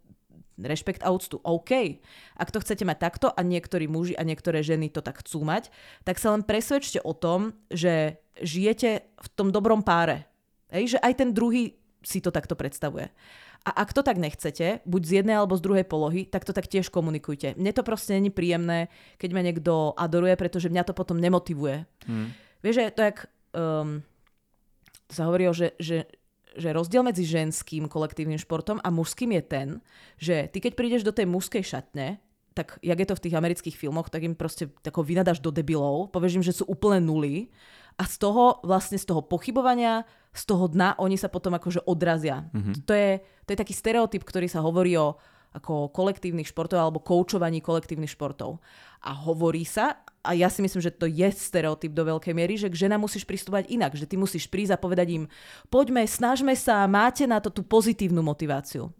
rešpekt 0.63 1.03
a 1.03 1.13
úctu. 1.13 1.41
OK. 1.43 2.01
Ak 2.37 2.53
to 2.53 2.61
chcete 2.61 2.85
mať 2.85 2.99
takto 3.01 3.27
a 3.33 3.41
niektorí 3.41 3.89
muži 3.89 4.15
a 4.17 4.23
niektoré 4.25 4.61
ženy 4.61 4.93
to 4.93 5.01
tak 5.01 5.21
chcú 5.25 5.45
mať, 5.45 5.73
tak 6.05 6.21
sa 6.21 6.33
len 6.33 6.45
presvedčte 6.45 7.01
o 7.05 7.13
tom, 7.17 7.57
že 7.73 8.21
žijete 8.41 9.05
v 9.05 9.29
tom 9.37 9.53
dobrom 9.53 9.85
páre. 9.85 10.29
Hej, 10.71 10.97
že 10.97 10.99
aj 11.03 11.13
ten 11.19 11.31
druhý 11.35 11.77
si 12.01 12.23
to 12.23 12.33
takto 12.33 12.57
predstavuje. 12.57 13.13
A 13.61 13.71
ak 13.85 13.93
to 13.93 14.01
tak 14.01 14.17
nechcete, 14.17 14.81
buď 14.89 15.03
z 15.05 15.13
jednej 15.21 15.37
alebo 15.37 15.53
z 15.53 15.65
druhej 15.65 15.85
polohy, 15.85 16.25
tak 16.25 16.49
to 16.49 16.57
tak 16.57 16.65
tiež 16.65 16.89
komunikujte. 16.89 17.61
Mne 17.61 17.77
to 17.77 17.85
proste 17.85 18.17
není 18.17 18.33
príjemné, 18.33 18.89
keď 19.21 19.31
ma 19.37 19.45
niekto 19.45 19.93
adoruje, 20.01 20.33
pretože 20.41 20.73
mňa 20.73 20.89
to 20.89 20.97
potom 20.97 21.21
nemotivuje. 21.21 21.85
Hmm. 22.09 22.33
Vieš, 22.65 22.75
že 22.81 22.85
to 22.97 23.01
jak... 23.05 23.19
Um, 23.53 24.01
to 25.11 25.13
sa 25.13 25.27
hovorí 25.27 25.51
o, 25.51 25.53
že, 25.53 25.75
že 25.77 26.07
že 26.57 26.75
rozdiel 26.75 27.07
medzi 27.07 27.27
ženským 27.27 27.87
kolektívnym 27.87 28.39
športom 28.39 28.83
a 28.83 28.89
mužským 28.91 29.35
je 29.39 29.43
ten, 29.43 29.69
že 30.19 30.51
ty 30.51 30.59
keď 30.59 30.73
prídeš 30.75 31.03
do 31.07 31.15
tej 31.15 31.27
mužskej 31.31 31.63
šatne, 31.63 32.19
tak 32.55 32.83
jak 32.83 32.99
je 32.99 33.09
to 33.09 33.17
v 33.17 33.25
tých 33.29 33.39
amerických 33.39 33.77
filmoch, 33.79 34.11
tak 34.11 34.27
im 34.27 34.35
proste 34.35 34.69
tako 34.83 35.07
vynadaš 35.07 35.39
do 35.39 35.55
debilov, 35.55 36.11
povieš 36.11 36.43
im, 36.43 36.45
že 36.45 36.57
sú 36.57 36.67
úplne 36.67 36.99
nuly 36.99 37.49
a 37.95 38.05
z 38.05 38.17
toho 38.19 38.59
vlastne 38.67 38.99
z 38.99 39.07
toho 39.07 39.23
pochybovania, 39.23 40.03
z 40.35 40.43
toho 40.47 40.67
dna 40.67 40.99
oni 40.99 41.15
sa 41.15 41.31
potom 41.31 41.55
akože 41.55 41.87
odrazia. 41.87 42.51
Mm-hmm. 42.51 42.75
To, 42.87 42.93
je, 42.95 43.11
to 43.47 43.49
je 43.55 43.61
taký 43.61 43.75
stereotyp, 43.75 44.23
ktorý 44.27 44.51
sa 44.51 44.63
hovorí 44.63 44.99
o 44.99 45.19
ako 45.51 45.91
kolektívnych 45.91 46.47
športov 46.47 46.79
alebo 46.79 47.03
koučovaní 47.03 47.59
kolektívnych 47.59 48.15
športov. 48.15 48.63
A 49.03 49.11
hovorí 49.27 49.67
sa, 49.67 49.99
a 50.21 50.37
ja 50.37 50.53
si 50.53 50.61
myslím, 50.61 50.85
že 50.85 50.93
to 50.93 51.09
je 51.09 51.29
stereotyp 51.33 51.97
do 51.97 52.05
veľkej 52.05 52.37
miery, 52.37 52.61
že 52.61 52.69
k 52.69 52.87
žena 52.87 53.01
musíš 53.01 53.25
pristúpať 53.25 53.73
inak, 53.73 53.97
že 53.97 54.05
ty 54.05 54.21
musíš 54.21 54.47
prísť 54.53 54.77
a 54.77 54.83
povedať 54.83 55.17
im, 55.17 55.25
poďme, 55.73 56.05
snažme 56.05 56.53
sa, 56.53 56.85
máte 56.85 57.25
na 57.25 57.41
to 57.41 57.49
tú 57.49 57.65
pozitívnu 57.65 58.21
motiváciu. 58.21 58.93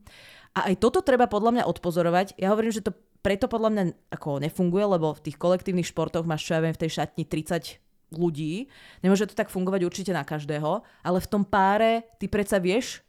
A 0.57 0.73
aj 0.73 0.81
toto 0.81 1.05
treba 1.05 1.31
podľa 1.31 1.61
mňa 1.61 1.65
odpozorovať. 1.69 2.41
Ja 2.41 2.51
hovorím, 2.51 2.75
že 2.75 2.83
to 2.83 2.97
preto 3.21 3.47
podľa 3.47 3.71
mňa 3.71 3.85
ako 4.17 4.41
nefunguje, 4.41 4.85
lebo 4.97 5.13
v 5.13 5.29
tých 5.29 5.37
kolektívnych 5.37 5.89
športoch 5.93 6.25
máš, 6.25 6.49
čo 6.49 6.57
ja 6.57 6.65
viem, 6.65 6.73
v 6.73 6.83
tej 6.89 6.91
šatni 6.99 7.29
30 7.29 8.17
ľudí. 8.17 8.67
Nemôže 9.05 9.29
to 9.29 9.39
tak 9.39 9.53
fungovať 9.53 9.87
určite 9.87 10.13
na 10.17 10.25
každého, 10.25 10.83
ale 11.05 11.19
v 11.21 11.31
tom 11.31 11.45
páre 11.45 12.09
ty 12.19 12.27
predsa 12.27 12.59
vieš 12.59 13.05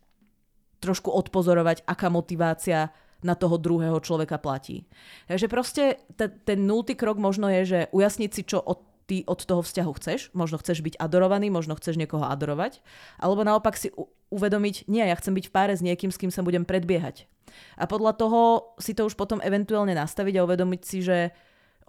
trošku 0.84 1.10
odpozorovať, 1.10 1.88
aká 1.88 2.12
motivácia 2.12 2.92
na 3.22 3.38
toho 3.38 3.58
druhého 3.58 3.98
človeka 4.02 4.42
platí. 4.42 4.86
Takže 5.30 5.48
proste 5.48 5.84
t- 6.18 6.34
ten 6.46 6.66
nultý 6.66 6.98
krok 6.98 7.22
možno 7.22 7.50
je, 7.50 7.62
že 7.66 7.80
ujasniť 7.94 8.32
si, 8.34 8.42
čo 8.46 8.62
od 8.62 8.92
ty 9.10 9.28
od 9.28 9.44
toho 9.44 9.60
vzťahu 9.60 9.92
chceš. 10.00 10.32
Možno 10.32 10.56
chceš 10.62 10.80
byť 10.80 10.96
adorovaný, 10.96 11.52
možno 11.52 11.76
chceš 11.76 12.00
niekoho 12.00 12.24
adorovať. 12.24 12.80
Alebo 13.20 13.44
naopak 13.44 13.76
si 13.76 13.92
u- 13.92 14.08
uvedomiť, 14.32 14.88
nie, 14.88 15.04
ja 15.04 15.16
chcem 15.20 15.36
byť 15.36 15.46
v 15.52 15.54
páre 15.54 15.74
s 15.76 15.84
niekým, 15.84 16.16
s 16.16 16.20
kým 16.22 16.32
sa 16.32 16.46
budem 16.46 16.64
predbiehať. 16.64 17.28
A 17.76 17.84
podľa 17.84 18.16
toho 18.16 18.40
si 18.80 18.96
to 18.96 19.04
už 19.04 19.20
potom 19.20 19.44
eventuálne 19.44 19.92
nastaviť 19.92 20.40
a 20.40 20.46
uvedomiť 20.48 20.82
si, 20.88 21.04
že 21.04 21.36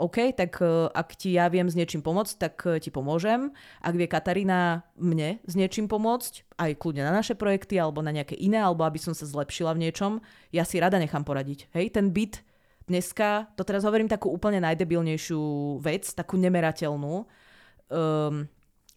OK, 0.03 0.35
tak 0.35 0.59
e, 0.59 0.91
ak 0.91 1.15
ti 1.15 1.39
ja 1.39 1.47
viem 1.47 1.71
s 1.71 1.79
niečím 1.79 2.03
pomôcť, 2.03 2.35
tak 2.35 2.55
e, 2.67 2.83
ti 2.83 2.91
pomôžem. 2.91 3.55
Ak 3.79 3.95
vie 3.95 4.11
Katarína 4.11 4.83
mne 4.99 5.39
s 5.47 5.55
niečím 5.55 5.87
pomôcť, 5.87 6.59
aj 6.59 6.71
kľudne 6.83 7.07
na 7.07 7.15
naše 7.15 7.39
projekty 7.39 7.79
alebo 7.79 8.03
na 8.03 8.11
nejaké 8.11 8.35
iné, 8.35 8.59
alebo 8.59 8.83
aby 8.83 8.99
som 8.99 9.15
sa 9.15 9.23
zlepšila 9.23 9.79
v 9.79 9.87
niečom, 9.87 10.19
ja 10.51 10.67
si 10.67 10.83
rada 10.83 10.99
nechám 10.99 11.23
poradiť. 11.23 11.71
Hej, 11.71 11.95
ten 11.95 12.11
byt 12.11 12.43
dneska, 12.91 13.55
to 13.55 13.63
teraz 13.63 13.87
hovorím 13.87 14.11
takú 14.11 14.27
úplne 14.35 14.59
najdebilnejšiu 14.59 15.41
vec, 15.79 16.11
takú 16.19 16.35
nemerateľnú, 16.35 17.15
um, 17.23 18.35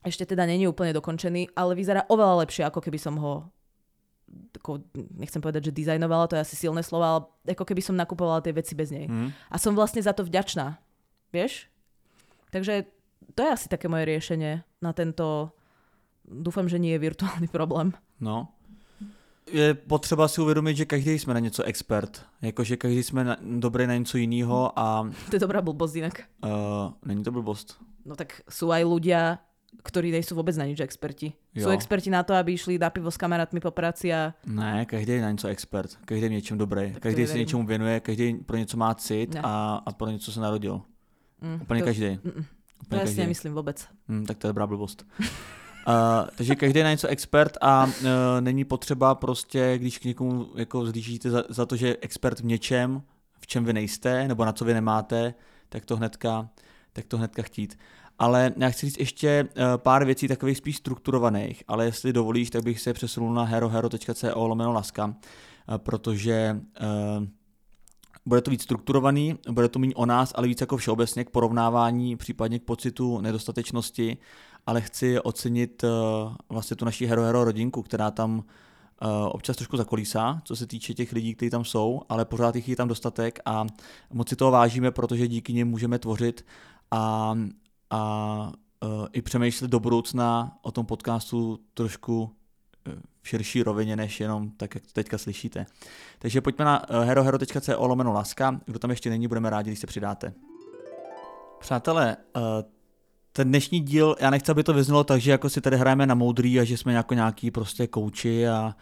ešte 0.01 0.25
teda 0.25 0.49
není 0.49 0.65
úplne 0.65 0.89
dokončený, 0.93 1.53
ale 1.53 1.77
vyzerá 1.77 2.09
oveľa 2.09 2.45
lepšie, 2.45 2.65
ako 2.65 2.81
keby 2.81 2.97
som 2.97 3.17
ho 3.21 3.45
ako, 4.57 4.81
nechcem 5.21 5.39
povedať, 5.39 5.69
že 5.69 5.77
dizajnovala, 5.77 6.27
to 6.27 6.35
je 6.35 6.43
asi 6.43 6.55
silné 6.57 6.81
slova, 6.81 7.05
ale 7.07 7.21
ako 7.53 7.63
keby 7.63 7.81
som 7.85 7.95
nakupovala 7.95 8.41
tie 8.41 8.51
veci 8.55 8.73
bez 8.73 8.89
nej. 8.89 9.05
Mm. 9.05 9.29
A 9.31 9.55
som 9.61 9.77
vlastne 9.77 10.01
za 10.01 10.11
to 10.11 10.25
vďačná. 10.25 10.75
Vieš? 11.35 11.67
Takže 12.47 12.87
to 13.35 13.43
je 13.43 13.49
asi 13.51 13.67
také 13.67 13.91
moje 13.91 14.07
riešenie 14.07 14.63
na 14.79 14.95
tento, 14.95 15.51
dúfam, 16.23 16.71
že 16.71 16.79
nie 16.79 16.95
je 16.95 17.03
virtuálny 17.03 17.51
problém. 17.51 17.91
No. 18.23 18.55
je 19.51 19.73
potřeba 19.73 20.27
si 20.27 20.41
uvědomit, 20.41 20.77
že 20.77 20.85
každý 20.85 21.19
jsme 21.19 21.33
na 21.33 21.39
něco 21.39 21.63
expert. 21.63 22.25
Jakože 22.41 22.77
každý 22.77 23.03
jsme 23.03 23.23
na, 23.23 23.37
dobrý 23.41 23.87
na 23.87 23.95
něco 23.95 24.17
jiného 24.17 24.79
a... 24.79 25.09
To 25.29 25.35
je 25.35 25.39
dobrá 25.39 25.61
blbosť 25.61 25.95
inak. 25.95 26.15
Uh, 26.43 26.49
není 27.05 27.23
to 27.23 27.31
blbost. 27.31 27.75
No 28.05 28.15
tak 28.15 28.45
sú 28.45 28.69
aj 28.69 28.85
ľudia, 28.85 29.41
ktorí 29.81 30.13
nejsou 30.13 30.37
vôbec 30.37 30.53
na 30.55 30.69
nič 30.69 30.77
experti. 30.77 31.33
Jo. 31.57 31.67
Sú 31.67 31.69
experti 31.73 32.13
na 32.13 32.21
to, 32.21 32.37
aby 32.37 32.53
išli 32.53 32.77
na 32.77 32.93
pivo 32.93 33.09
s 33.09 33.17
kamarátmi 33.17 33.59
po 33.59 33.73
práci 33.73 34.13
a... 34.13 34.37
Ne, 34.45 34.85
každý 34.85 35.11
je 35.17 35.21
na 35.21 35.31
něco 35.31 35.47
expert. 35.47 35.97
Každý 36.05 36.23
je 36.23 36.29
v 36.29 36.31
něčem 36.31 36.57
dobrý. 36.57 36.93
Tak 36.93 37.01
každý 37.01 37.27
se 37.27 37.37
něčemu 37.37 37.65
věnuje, 37.65 37.99
každý 37.99 38.33
pro 38.33 38.57
něco 38.57 38.77
má 38.77 38.93
cit 38.95 39.35
a, 39.43 39.81
a 39.85 39.91
pro 39.91 40.07
něco 40.07 40.31
se 40.31 40.39
narodil. 40.39 40.81
Mm, 41.41 41.59
Úplně 41.61 41.81
to... 41.81 41.85
každý. 41.85 42.09
Mm. 42.23 42.45
Úplně 42.85 43.01
to 43.01 43.07
já 43.07 43.13
si 43.13 43.17
nemyslím 43.17 43.53
vůbec. 43.53 43.87
Mm, 44.07 44.25
tak 44.25 44.37
to 44.37 44.47
je 44.47 44.49
dobrá 44.49 44.67
blbost. 44.67 45.05
Uh, 45.19 45.25
takže 46.35 46.55
každý 46.55 46.79
je 46.79 46.83
na 46.83 46.91
něco 46.91 47.07
expert 47.07 47.57
a 47.61 47.85
uh, 47.85 47.91
není 48.39 48.65
potřeba 48.65 49.15
prostě, 49.15 49.77
když 49.77 49.97
k 49.97 50.05
někomu 50.05 50.47
jako 50.55 50.85
zlížíte 50.85 51.29
za, 51.29 51.43
za 51.49 51.65
to, 51.65 51.75
že 51.75 51.87
je 51.87 51.97
expert 52.01 52.39
v 52.39 52.45
něčem, 52.45 53.01
v 53.39 53.47
čem 53.47 53.65
vy 53.65 53.73
nejste, 53.73 54.27
nebo 54.27 54.45
na 54.45 54.51
co 54.51 54.65
vy 54.65 54.73
nemáte, 54.73 55.33
tak 55.69 55.85
to 55.85 55.97
hnedka, 55.97 56.49
tak 56.93 57.05
to 57.05 57.17
hnedka 57.17 57.41
chtít. 57.41 57.79
Ale 58.19 58.53
já 58.57 58.69
chci 58.69 58.85
říct 58.85 58.99
ještě 58.99 59.43
uh, 59.43 59.63
pár 59.77 60.05
věcí 60.05 60.27
takových 60.27 60.57
spíš 60.57 60.77
strukturovaných, 60.77 61.63
ale 61.67 61.85
jestli 61.85 62.13
dovolíš, 62.13 62.49
tak 62.49 62.63
bych 62.63 62.81
se 62.81 62.93
přesunul 62.93 63.33
na 63.33 63.43
herohero.co 63.43 64.47
lomeno 64.47 64.73
laska, 64.73 65.05
uh, 65.05 65.77
protože 65.77 66.61
uh, 67.19 67.27
bude 68.25 68.41
to 68.41 68.51
víc 68.51 68.63
strukturovaný, 68.63 69.35
bude 69.51 69.69
to 69.69 69.79
méně 69.79 69.95
o 69.95 70.05
nás, 70.05 70.33
ale 70.35 70.47
víc 70.47 70.61
jako 70.61 70.77
všeobecně 70.77 71.23
k 71.23 71.29
porovnávání, 71.29 72.15
případně 72.15 72.59
k 72.59 72.63
pocitu 72.63 73.21
nedostatečnosti. 73.21 74.17
Ale 74.65 74.81
chci 74.81 75.19
ocenit 75.19 75.83
uh, 75.83 75.89
vlastně 76.49 76.75
tu 76.75 76.85
naší 76.85 77.05
Hero 77.05 77.21
Hero 77.21 77.43
rodinku, 77.43 77.81
která 77.81 78.11
tam 78.11 78.37
uh, 78.37 78.43
občas 79.31 79.55
trošku 79.57 79.77
zakolísá, 79.77 80.41
co 80.45 80.55
se 80.55 80.67
týče 80.67 80.93
těch 80.93 81.11
lidí, 81.11 81.35
kteří 81.35 81.49
tam 81.49 81.65
jsou, 81.65 82.01
ale 82.09 82.25
pořád 82.25 82.55
jich 82.55 82.69
je 82.69 82.75
tam 82.75 82.87
dostatek 82.87 83.39
a 83.45 83.65
moc 84.13 84.29
si 84.29 84.35
toho 84.35 84.51
vážíme, 84.51 84.91
protože 84.91 85.27
díky 85.27 85.53
nim 85.53 85.67
můžeme 85.67 85.99
tvořit 85.99 86.45
a, 86.91 87.35
a 87.89 88.51
uh, 88.83 89.07
i 89.13 89.21
přemýšlet 89.21 89.71
do 89.71 89.79
budoucna 89.79 90.57
o 90.61 90.71
tom 90.71 90.85
podcastu 90.85 91.59
trošku 91.73 92.31
v 93.21 93.27
širší 93.27 93.63
rovině, 93.63 93.95
než 93.95 94.19
jenom 94.19 94.49
tak, 94.49 94.75
jak 94.75 94.83
to 94.83 94.93
teďka 94.93 95.17
slyšíte. 95.17 95.65
Takže 96.19 96.41
pojďme 96.41 96.65
na 96.65 96.85
herohero.co 97.03 97.87
lomeno 97.87 98.13
laska. 98.13 98.61
Kdo 98.65 98.79
tam 98.79 98.89
ještě 98.89 99.09
není, 99.09 99.27
budeme 99.27 99.49
rádi, 99.49 99.69
když 99.69 99.79
se 99.79 99.87
přidáte. 99.87 100.33
Přátelé, 101.59 102.17
ten 103.33 103.47
dnešní 103.49 103.79
díl, 103.79 104.15
já 104.19 104.29
nechci, 104.29 104.51
aby 104.51 104.63
to 104.63 104.73
vyznělo 104.73 105.03
tak, 105.03 105.21
že 105.21 105.31
jako 105.31 105.49
si 105.49 105.61
tady 105.61 105.77
hrajeme 105.77 106.05
na 106.05 106.15
moudrý 106.15 106.59
a 106.59 106.63
že 106.63 106.77
jsme 106.77 106.93
jako 106.93 107.13
nějaký 107.13 107.51
prostě 107.51 107.87
kouči 107.87 108.47
a, 108.47 108.75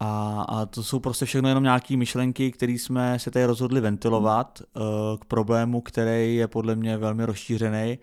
a, 0.00 0.42
a 0.48 0.66
to 0.66 0.82
jsou 0.82 1.00
prostě 1.00 1.24
všechno 1.24 1.48
jenom 1.48 1.64
nějaké 1.64 1.96
myšlenky, 1.96 2.52
které 2.52 2.72
jsme 2.72 3.18
se 3.18 3.30
tady 3.30 3.44
rozhodli 3.44 3.80
ventilovat 3.80 4.62
uh, 4.62 4.82
k 5.18 5.24
problému, 5.24 5.80
který 5.80 6.36
je 6.36 6.48
podle 6.48 6.74
mě 6.76 6.96
velmi 6.96 7.24
rozšířený 7.24 7.98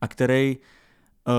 a 0.00 0.08
který 0.08 0.58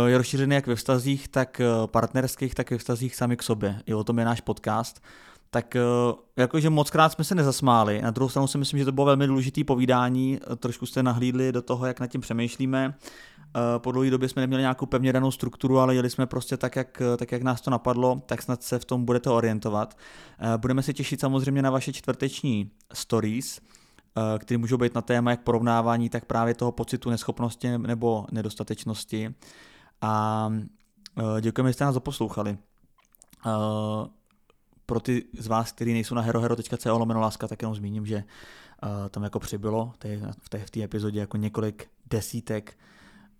je 0.06 0.18
rozšířený 0.18 0.56
jak 0.56 0.68
ve 0.68 0.76
vztazích, 0.76 1.28
tak 1.28 1.62
uh, 1.82 1.88
partnerských, 1.88 2.56
tak 2.56 2.72
ve 2.72 2.78
vztazích 2.78 3.16
sami 3.16 3.38
k 3.38 3.44
sobě. 3.44 3.82
I 3.86 3.94
o 3.94 4.04
tom 4.04 4.20
je 4.20 4.26
náš 4.26 4.42
podcast. 4.42 5.04
Tak 5.50 5.76
uh, 6.10 6.20
jakože 6.38 6.70
moc 6.70 6.90
krát 6.90 7.12
jsme 7.12 7.24
se 7.24 7.36
nezasmáli. 7.36 8.02
Na 8.02 8.12
druhou 8.12 8.30
stranu 8.30 8.48
si 8.48 8.58
myslím, 8.58 8.80
že 8.80 8.86
to 8.86 8.92
bylo 8.92 9.06
velmi 9.06 9.28
důležité 9.28 9.64
povídání. 9.64 10.40
Trošku 10.58 10.86
jste 10.86 11.04
nahlídli 11.04 11.52
do 11.52 11.62
toho, 11.62 11.86
jak 11.86 12.00
nad 12.00 12.08
tím 12.08 12.22
přemýšlíme. 12.22 12.94
Eh, 13.56 13.80
po 13.80 13.92
dlouhé 13.92 14.10
době 14.10 14.30
jsme 14.30 14.42
neměli 14.42 14.62
nějakou 14.62 14.86
pevně 14.86 15.14
danou 15.14 15.32
strukturu, 15.32 15.80
ale 15.80 15.96
jeli 15.96 16.10
jsme 16.10 16.26
prostě 16.26 16.58
tak 16.58 16.76
jak, 16.76 17.02
tak, 17.18 17.32
jak 17.32 17.42
nás 17.42 17.62
to 17.62 17.72
napadlo, 17.72 18.22
tak 18.26 18.42
snad 18.42 18.64
se 18.64 18.80
v 18.80 18.86
tom 18.86 19.06
budete 19.06 19.30
orientovat. 19.30 19.98
Eh, 20.40 20.58
budeme 20.58 20.84
se 20.84 20.94
těšit 20.94 21.20
samozřejmě 21.20 21.62
na 21.62 21.70
vaše 21.70 21.94
čtvrteční 21.94 22.72
stories, 22.94 23.62
eh, 24.18 24.40
které 24.40 24.58
můžou 24.58 24.78
být 24.78 24.96
na 24.96 25.02
téma 25.02 25.32
jak 25.32 25.42
porovnávání, 25.42 26.10
tak 26.10 26.26
právě 26.26 26.54
toho 26.54 26.72
pocitu 26.72 27.10
neschopnosti 27.10 27.78
nebo 27.78 28.26
nedostatečnosti. 28.32 29.34
A 30.02 30.50
děkujeme, 31.42 31.70
že 31.70 31.74
jste 31.74 31.86
nás 31.86 31.96
doposlouchali. 31.96 32.58
Pro 34.86 35.00
ty 35.00 35.26
z 35.40 35.48
vás, 35.48 35.72
kteří 35.72 35.94
nejsou 35.94 36.16
na 36.16 36.22
herohero.co 36.22 36.98
lomeno 36.98 37.20
láska, 37.20 37.48
tak 37.48 37.62
jenom 37.62 37.76
zmíním, 37.76 38.06
že 38.06 38.24
tam 39.10 39.24
jako 39.24 39.40
přibylo 39.40 39.94
v 39.96 40.50
té, 40.50 40.66
v 40.66 40.70
té 40.70 40.84
epizodě 40.84 41.20
jako 41.20 41.38
několik 41.38 41.88
desítek 42.10 42.78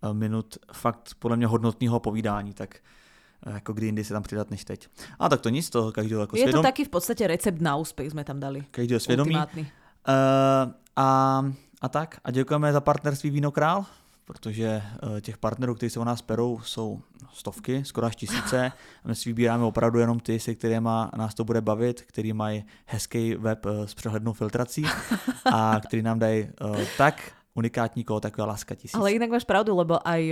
Eh, 0.02 0.14
minut 0.14 0.58
fakt 0.72 1.10
podle 1.18 1.36
mě 1.36 1.46
hodnotného 1.46 2.00
povídání, 2.00 2.52
tak 2.52 2.76
eh, 3.46 3.52
jako 3.52 3.72
kdy 3.72 3.86
jindy 3.86 4.04
se 4.04 4.12
tam 4.12 4.22
přidat 4.22 4.50
než 4.50 4.64
teď. 4.64 4.88
A 5.18 5.28
tak 5.28 5.40
to 5.40 5.48
nic, 5.48 5.70
to 5.70 5.92
každého 5.92 6.20
jako 6.20 6.36
Je 6.36 6.52
to 6.52 6.62
taky 6.62 6.84
v 6.84 6.88
podstatě 6.88 7.26
recept 7.26 7.60
na 7.60 7.76
úspěch 7.76 8.10
jsme 8.10 8.24
tam 8.24 8.40
dali. 8.40 8.64
Každého 8.70 9.00
svědomí. 9.00 9.36
Uh, 9.36 9.42
a, 10.96 11.44
a 11.80 11.88
tak, 11.88 12.20
a 12.24 12.30
děkujeme 12.30 12.72
za 12.72 12.80
partnerství 12.80 13.30
Víno 13.30 13.50
Král, 13.50 13.84
protože 14.26 14.82
uh, 15.02 15.20
těch 15.20 15.38
partnerů, 15.38 15.74
kteří 15.74 15.90
se 15.90 16.00
o 16.00 16.04
nás 16.04 16.22
perou, 16.22 16.60
jsou 16.60 17.00
stovky, 17.32 17.84
skoro 17.84 18.06
až 18.06 18.16
tisíce. 18.16 18.72
A 19.04 19.08
my 19.08 19.14
si 19.14 19.28
vybíráme 19.30 19.64
opravdu 19.64 19.98
jenom 19.98 20.20
ty, 20.20 20.40
se 20.40 20.54
kterými 20.54 20.90
nás 21.16 21.34
to 21.34 21.44
bude 21.44 21.60
bavit, 21.60 22.02
který 22.02 22.32
mají 22.32 22.64
hezký 22.86 23.34
web 23.34 23.66
uh, 23.66 23.86
s 23.86 23.94
přehlednou 23.94 24.32
filtrací 24.32 24.84
a 25.52 25.80
který 25.86 26.02
nám 26.02 26.18
dají 26.18 26.48
uh, 26.60 26.76
tak 26.98 27.32
unikátní 27.54 28.04
kód, 28.04 28.24
ako 28.24 28.42
je 28.42 28.46
Láska 28.46 28.74
tisíc. 28.74 28.94
Ale 28.94 29.12
inak 29.12 29.30
máš 29.30 29.44
pravdu, 29.44 29.76
lebo 29.76 30.08
aj 30.08 30.28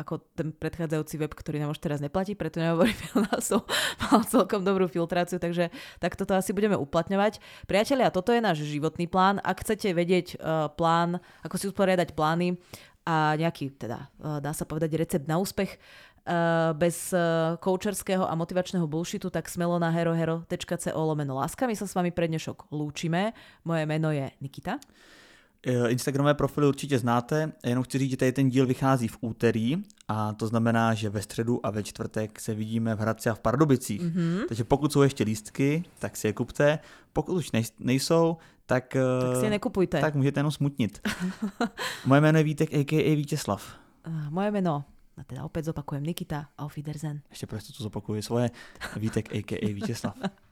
ako 0.00 0.24
ten 0.32 0.48
predchádzajúci 0.56 1.20
web, 1.20 1.32
ktorý 1.36 1.60
nám 1.60 1.76
už 1.76 1.84
teraz 1.84 2.00
neplatí, 2.00 2.32
preto 2.32 2.56
nehovorím 2.56 2.96
o 3.20 3.20
názov, 3.28 3.68
mal 4.00 4.24
celkom 4.24 4.64
dobrú 4.64 4.88
filtráciu, 4.88 5.36
takže 5.36 5.68
tak 6.00 6.16
toto 6.16 6.32
asi 6.32 6.56
budeme 6.56 6.80
uplatňovať. 6.80 7.44
Priatelia, 7.68 8.08
toto 8.08 8.32
je 8.32 8.40
náš 8.40 8.64
životný 8.64 9.04
plán. 9.04 9.44
Ak 9.44 9.60
chcete 9.60 9.92
vedieť 9.92 10.40
uh, 10.40 10.72
plán, 10.72 11.20
ako 11.44 11.54
si 11.60 11.68
usporiadať 11.68 12.16
plány 12.16 12.56
a 13.06 13.36
nejaký, 13.36 13.70
teda 13.76 14.08
uh, 14.20 14.38
dá 14.40 14.52
sa 14.52 14.64
povedať, 14.64 14.94
recept 14.96 15.28
na 15.28 15.38
úspech, 15.38 15.78
Uh, 16.20 16.76
bez 16.76 17.16
uh, 17.16 17.56
koučerského 17.56 18.28
a 18.28 18.36
motivačného 18.36 18.84
bullshitu, 18.84 19.32
tak 19.32 19.48
smelo 19.48 19.80
na 19.80 19.88
herohero.co 19.88 20.92
lomeno 21.00 21.34
láska. 21.40 21.64
My 21.64 21.72
sa 21.72 21.88
s 21.88 21.96
vami 21.96 22.12
pre 22.12 22.28
dnešok 22.28 22.68
lúčime. 22.76 23.32
Moje 23.64 23.88
meno 23.88 24.12
je 24.12 24.28
Nikita. 24.44 24.76
Instagramové 25.88 26.34
profily 26.34 26.66
určitě 26.66 26.98
znáte, 26.98 27.52
jenom 27.64 27.84
chci 27.84 27.98
říct, 27.98 28.10
že 28.10 28.16
tady 28.16 28.32
ten 28.32 28.48
díl 28.48 28.66
vychází 28.66 29.08
v 29.08 29.18
úterý 29.20 29.76
a 30.08 30.32
to 30.32 30.46
znamená, 30.46 30.94
že 30.94 31.10
ve 31.10 31.22
středu 31.22 31.66
a 31.66 31.70
ve 31.70 31.82
čtvrtek 31.82 32.40
se 32.40 32.54
vidíme 32.54 32.94
v 32.94 32.98
Hradci 32.98 33.30
a 33.30 33.34
v 33.34 33.40
Pardubicích. 33.40 34.02
Mm-hmm. 34.02 34.46
Takže 34.48 34.64
pokud 34.64 34.92
jsou 34.92 35.02
ještě 35.02 35.24
lístky, 35.24 35.84
tak 35.98 36.16
si 36.16 36.26
je 36.26 36.32
kupte. 36.32 36.78
Pokud 37.12 37.32
už 37.32 37.50
nejsou, 37.78 38.36
tak, 38.70 38.96
eh, 38.96 39.02
tak 39.20 39.36
si 39.36 39.44
je 39.44 39.50
nekupujte. 39.50 40.00
Tak 40.00 40.14
můžete 40.14 40.40
jenom 40.40 40.52
smutnit. 40.52 41.08
Moje 42.06 42.20
jméno 42.20 42.38
je 42.38 42.44
Vítek, 42.44 42.74
a.k.a. 42.74 43.16
Vítězslav. 43.16 43.78
Uh, 44.06 44.30
moje 44.30 44.50
jméno, 44.50 44.84
a 45.16 45.24
teda 45.24 45.44
opět 45.44 45.64
zopakujem, 45.64 46.04
Nikita, 46.04 46.46
auf 46.58 46.76
Wiedersehen. 46.76 47.20
Ještě 47.30 47.46
prostě 47.46 47.72
to 47.72 47.82
zopakuju 47.82 48.22
svoje, 48.22 48.50
Vítek, 48.96 49.34
a.k.a. 49.34 49.74
Vítězslav. 49.74 50.16